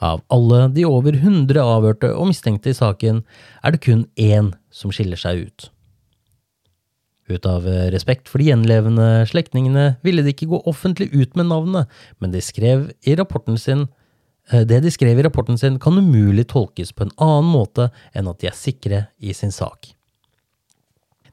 Av 0.00 0.22
alle 0.32 0.64
de 0.74 0.86
over 0.88 1.14
100 1.14 1.60
avhørte 1.60 2.10
og 2.16 2.30
mistenkte 2.30 2.72
i 2.72 2.76
saken, 2.76 3.22
er 3.62 3.74
det 3.74 3.82
kun 3.84 4.06
én 4.18 4.54
som 4.72 4.90
skiller 4.94 5.20
seg 5.20 5.44
ut. 5.46 5.68
Ut 7.30 7.46
av 7.46 7.68
respekt 7.94 8.26
for 8.26 8.42
de 8.42 8.48
gjenlevende 8.48 9.22
slektningene 9.30 10.00
ville 10.02 10.24
de 10.26 10.32
ikke 10.34 10.50
gå 10.50 10.62
offentlig 10.66 11.12
ut 11.14 11.36
med 11.38 11.50
navnet, 11.52 11.86
men 12.18 12.34
de 12.34 12.42
skrev 12.42 12.88
i 13.06 13.14
rapporten 13.14 13.60
sin 13.60 13.86
eh, 14.50 14.64
det 14.66 14.80
de 14.82 14.90
skrev 14.90 15.20
i 15.20 15.26
rapporten 15.28 15.60
sin, 15.60 15.78
kan 15.78 16.00
umulig 16.00 16.48
tolkes 16.50 16.90
på 16.96 17.06
en 17.06 17.14
annen 17.20 17.52
måte 17.52 17.90
enn 18.16 18.30
at 18.32 18.42
de 18.42 18.50
er 18.50 18.58
sikre 18.58 19.04
i 19.20 19.36
sin 19.36 19.54
sak. 19.54 19.92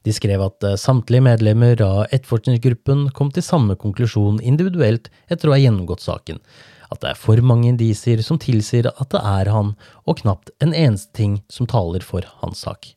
De 0.07 0.13
skrev 0.15 0.39
at 0.39 0.63
eh, 0.63 0.77
samtlige 0.79 1.25
medlemmer 1.25 1.81
av 1.83 2.05
etterforskningsgruppen 2.15 3.09
kom 3.17 3.27
til 3.35 3.43
samme 3.43 3.75
konklusjon 3.75 4.39
individuelt 4.39 5.09
etter 5.27 5.49
å 5.49 5.55
ha 5.55 5.59
gjennomgått 5.59 6.05
saken, 6.05 6.39
at 6.87 7.01
det 7.01 7.09
er 7.11 7.19
for 7.19 7.41
mange 7.43 7.67
indisier 7.73 8.23
som 8.23 8.39
tilsier 8.39 8.87
at 8.93 9.09
det 9.11 9.19
er 9.19 9.51
han, 9.51 9.73
og 10.07 10.21
knapt 10.21 10.53
en 10.63 10.71
eneste 10.71 11.11
ting 11.17 11.41
som 11.51 11.67
taler 11.67 12.05
for 12.07 12.23
hans 12.39 12.63
sak. 12.63 12.93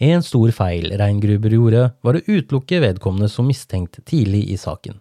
En 0.00 0.24
stor 0.24 0.48
feil 0.56 0.88
Reingruber 0.96 1.52
gjorde, 1.52 1.86
var 2.00 2.16
å 2.16 2.24
utelukke 2.24 2.80
vedkommende 2.80 3.28
som 3.28 3.44
mistenkt 3.44 4.00
tidlig 4.08 4.46
i 4.48 4.56
saken, 4.56 4.96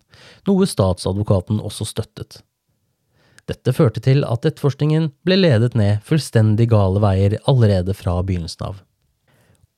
noe 0.49 0.67
statsadvokaten 0.67 1.63
også 1.63 1.87
støttet. 1.87 2.43
Dette 3.47 3.71
førte 3.75 4.03
til 4.03 4.27
at 4.27 4.43
etterforskningen 4.43 5.13
ble 5.23 5.39
ledet 5.39 5.71
ned 5.79 6.03
fullstendig 6.03 6.67
gale 6.75 6.99
veier 7.03 7.39
allerede 7.47 7.95
fra 7.95 8.19
begynnelsen 8.19 8.73
av. 8.73 8.83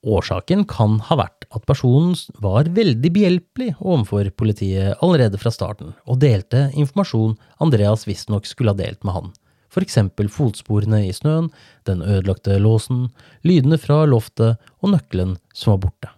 Årsaken 0.05 0.67
kan 0.69 0.99
ha 1.07 1.17
vært 1.17 1.47
at 1.49 1.65
personen 1.65 2.13
var 2.43 2.69
veldig 2.75 3.09
behjelpelig 3.15 3.71
overfor 3.79 4.29
politiet 4.37 5.01
allerede 5.01 5.39
fra 5.41 5.49
starten, 5.53 5.95
og 6.05 6.19
delte 6.21 6.67
informasjon 6.77 7.33
Andreas 7.63 8.05
visstnok 8.05 8.45
skulle 8.45 8.75
ha 8.75 8.77
delt 8.77 9.01
med 9.01 9.17
han, 9.17 9.31
for 9.73 9.81
eksempel 9.85 10.29
fotsporene 10.29 11.01
i 11.07 11.13
snøen, 11.15 11.49
den 11.89 12.05
ødelagte 12.05 12.59
låsen, 12.61 13.07
lydene 13.41 13.81
fra 13.81 14.03
loftet 14.05 14.61
og 14.81 14.93
nøkkelen 14.93 15.39
som 15.57 15.73
var 15.73 15.87
borte. 15.87 16.13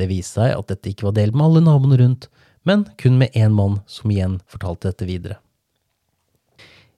Det 0.00 0.08
viste 0.10 0.40
seg 0.40 0.56
at 0.56 0.72
dette 0.72 0.90
ikke 0.90 1.10
var 1.10 1.18
delt 1.20 1.36
med 1.36 1.46
alle 1.46 1.66
naboene 1.68 2.00
rundt, 2.00 2.30
men 2.64 2.88
kun 2.98 3.20
med 3.20 3.36
én 3.36 3.52
mann 3.54 3.82
som 3.86 4.10
igjen 4.10 4.40
fortalte 4.48 4.88
dette 4.88 5.06
videre. 5.06 5.36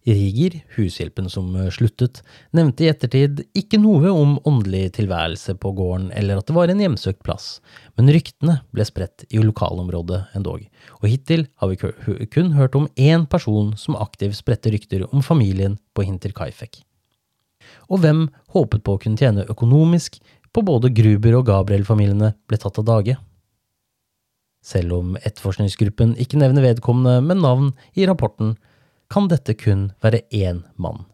Riger, 0.06 0.60
hushjelpen 0.76 1.26
som 1.30 1.48
eh, 1.58 1.70
sluttet, 1.74 2.20
nevnte 2.54 2.84
i 2.84 2.90
ettertid 2.92 3.40
ikke 3.58 3.80
noe 3.82 4.12
om 4.14 4.36
åndelig 4.46 4.92
tilværelse 5.00 5.56
på 5.58 5.72
gården 5.74 6.12
eller 6.14 6.38
at 6.38 6.46
det 6.46 6.54
var 6.54 6.70
en 6.70 6.82
hjemsøkt 6.84 7.24
plass, 7.26 7.56
men 7.98 8.12
ryktene 8.14 8.60
ble 8.70 8.86
spredt 8.86 9.24
i 9.34 9.42
lokalområdet 9.42 10.20
endog, 10.38 10.62
og 11.00 11.08
hittil 11.10 11.48
har 11.58 11.72
vi 11.72 12.26
kun 12.30 12.52
hørt 12.54 12.78
om 12.78 12.86
én 12.94 13.26
person 13.26 13.72
som 13.80 13.98
aktivt 13.98 14.38
spredte 14.38 14.70
rykter 14.70 15.08
om 15.10 15.24
familien 15.26 15.74
på 15.96 16.06
Hinterkaifek. 16.06 16.84
Og 17.90 18.04
hvem 18.04 18.28
håpet 18.54 18.84
på 18.86 18.94
å 18.94 19.00
kunne 19.02 19.18
tjene 19.18 19.48
økonomisk 19.50 20.20
på 20.54 20.62
både 20.62 20.92
Gruber 20.94 21.40
og 21.40 21.48
Gabriel-familiene 21.50 22.30
ble 22.46 22.60
tatt 22.62 22.78
av 22.78 22.86
dage? 22.86 23.18
Selv 24.62 24.94
om 25.00 25.18
etterforskningsgruppen 25.18 26.14
ikke 26.22 26.38
nevner 26.38 26.62
vedkommende 26.62 27.18
med 27.26 27.42
navn 27.42 27.74
i 27.98 28.06
rapporten, 28.06 28.54
kan 29.12 29.28
dette 29.30 29.54
kun 29.58 29.90
være 30.02 30.22
én 30.34 30.62
mann. 30.76 31.04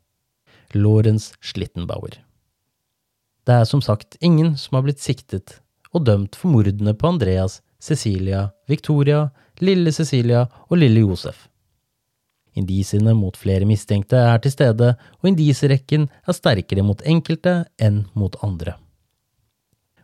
Lorentz 0.72 1.32
Schlittenbauer. 1.40 2.16
Det 3.42 3.54
er 3.54 3.66
som 3.68 3.82
sagt 3.82 4.16
ingen 4.20 4.54
som 4.56 4.78
har 4.78 4.86
blitt 4.86 5.02
siktet 5.02 5.58
og 5.92 6.06
dømt 6.06 6.38
for 6.38 6.52
mordene 6.54 6.94
på 6.96 7.10
Andreas, 7.10 7.60
Cecilia, 7.82 8.50
Victoria, 8.70 9.26
lille 9.60 9.92
Cecilia 9.92 10.46
og 10.68 10.78
lille 10.78 11.02
Josef. 11.02 11.48
Indisiene 12.54 13.14
mot 13.16 13.36
flere 13.38 13.66
mistenkte 13.68 14.18
er 14.20 14.40
til 14.44 14.52
stede, 14.52 14.92
og 15.20 15.28
indisierekken 15.28 16.08
er 16.28 16.36
sterkere 16.36 16.84
mot 16.84 17.00
enkelte 17.08 17.62
enn 17.80 18.04
mot 18.18 18.36
andre. 18.44 18.76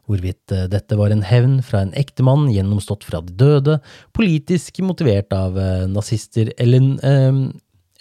Hvorvidt 0.08 0.54
eh, 0.56 0.64
dette 0.72 0.96
var 0.96 1.12
en 1.12 1.24
hevn 1.28 1.58
fra 1.64 1.82
en 1.84 1.92
ektemann 2.00 2.46
gjennomstått 2.48 3.04
fra 3.04 3.20
de 3.24 3.34
døde, 3.36 3.76
politisk 4.16 4.80
motivert 4.80 5.34
av 5.36 5.58
eh, 5.60 5.84
nazister 5.92 6.54
eller 6.56 6.94
eh, 7.04 7.42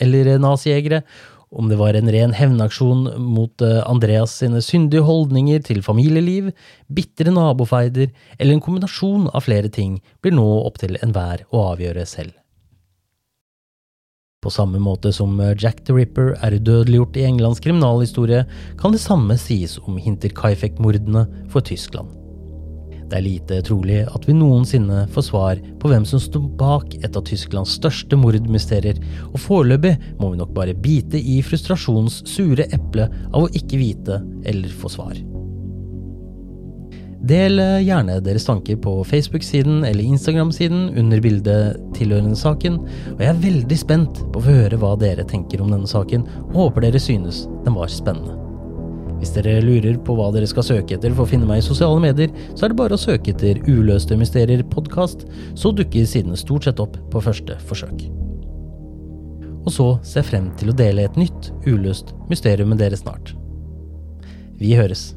eller 0.02 0.38
nazijegere, 0.42 1.04
om 1.50 1.70
det 1.70 1.78
var 1.80 1.96
en 1.96 2.12
ren 2.12 2.34
hevnaksjon 2.36 3.06
mot 3.24 3.62
eh, 3.64 3.80
Andreas 3.88 4.34
sine 4.42 4.60
syndige 4.64 5.06
holdninger 5.08 5.64
til 5.64 5.80
familieliv, 5.86 6.52
bitre 6.92 7.32
nabofeider 7.32 8.12
eller 8.38 8.58
en 8.58 8.64
kombinasjon 8.64 9.30
av 9.32 9.46
flere 9.48 9.72
ting, 9.72 10.02
blir 10.22 10.36
nå 10.36 10.48
opp 10.68 10.82
til 10.84 11.00
enhver 11.00 11.46
å 11.48 11.70
avgjøre 11.72 12.04
selv. 12.10 12.36
På 14.44 14.52
samme 14.54 14.80
måte 14.84 15.14
som 15.16 15.40
eh, 15.40 15.56
Jack 15.56 15.86
the 15.88 15.96
Ripper 15.96 16.36
er 16.44 16.60
udødeliggjort 16.60 17.18
i 17.18 17.26
Englands 17.32 17.64
kriminalhistorie, 17.64 18.44
kan 18.80 18.94
det 18.94 19.04
samme 19.04 19.40
sies 19.40 19.80
om 19.88 19.98
Hinterkaifeck-mordene 20.04 21.26
for 21.52 21.64
Tyskland. 21.64 22.17
Det 23.08 23.16
er 23.16 23.24
lite 23.24 23.62
trolig 23.64 24.02
at 24.04 24.26
vi 24.28 24.36
noensinne 24.36 25.06
får 25.16 25.26
svar 25.30 25.62
på 25.80 25.92
hvem 25.92 26.04
som 26.08 26.20
sto 26.20 26.42
bak 26.60 26.98
et 27.00 27.16
av 27.16 27.24
Tysklands 27.28 27.78
største 27.80 28.20
mordmysterier, 28.20 29.00
og 29.32 29.40
foreløpig 29.40 29.96
må 30.20 30.34
vi 30.34 30.42
nok 30.42 30.52
bare 30.58 30.76
bite 30.76 31.22
i 31.22 31.40
frustrasjonens 31.46 32.22
sure 32.28 32.68
eple 32.68 33.08
av 33.32 33.46
å 33.46 33.52
ikke 33.56 33.80
vite 33.80 34.22
eller 34.44 34.76
få 34.76 34.92
svar. 34.92 35.16
Del 37.28 37.60
gjerne 37.82 38.20
deres 38.24 38.46
tanker 38.46 38.78
på 38.80 38.92
Facebook-siden 39.08 39.82
eller 39.88 40.06
Instagram-siden 40.06 40.92
under 41.00 41.24
bildet 41.24 41.80
tilhørende 41.98 42.38
saken, 42.38 42.78
og 43.16 43.24
jeg 43.24 43.32
er 43.32 43.42
veldig 43.48 43.80
spent 43.80 44.22
på 44.32 44.42
å 44.42 44.46
få 44.46 44.58
høre 44.62 44.80
hva 44.84 44.94
dere 45.02 45.26
tenker 45.28 45.64
om 45.64 45.74
denne 45.74 45.90
saken, 45.90 46.28
og 46.52 46.60
håper 46.62 46.88
dere 46.88 47.02
synes 47.02 47.46
den 47.66 47.76
var 47.80 47.90
spennende. 47.92 48.37
Hvis 49.18 49.34
dere 49.34 49.58
lurer 49.66 49.98
på 50.06 50.14
hva 50.18 50.30
dere 50.36 50.48
skal 50.50 50.66
søke 50.66 50.98
etter 50.98 51.16
for 51.16 51.26
å 51.26 51.32
finne 51.32 51.50
meg 51.50 51.64
i 51.64 51.66
sosiale 51.66 51.98
medier, 52.04 52.30
så 52.54 52.68
er 52.68 52.74
det 52.74 52.80
bare 52.80 52.98
å 52.98 53.02
søke 53.02 53.34
etter 53.34 53.60
Uløste 53.66 54.18
mysterier 54.20 54.62
podkast, 54.70 55.26
så 55.58 55.74
dukker 55.74 56.06
sidene 56.06 56.38
stort 56.38 56.70
sett 56.70 56.82
opp 56.84 57.00
på 57.12 57.24
første 57.26 57.58
forsøk. 57.66 58.06
Og 59.68 59.74
så 59.74 59.88
ser 60.06 60.22
jeg 60.22 60.30
frem 60.30 60.52
til 60.60 60.72
å 60.72 60.78
dele 60.78 61.04
et 61.10 61.18
nytt 61.20 61.52
uløst 61.66 62.14
mysterium 62.30 62.72
med 62.72 62.80
dere 62.80 63.00
snart. 63.00 63.34
Vi 64.62 64.78
høres. 64.78 65.17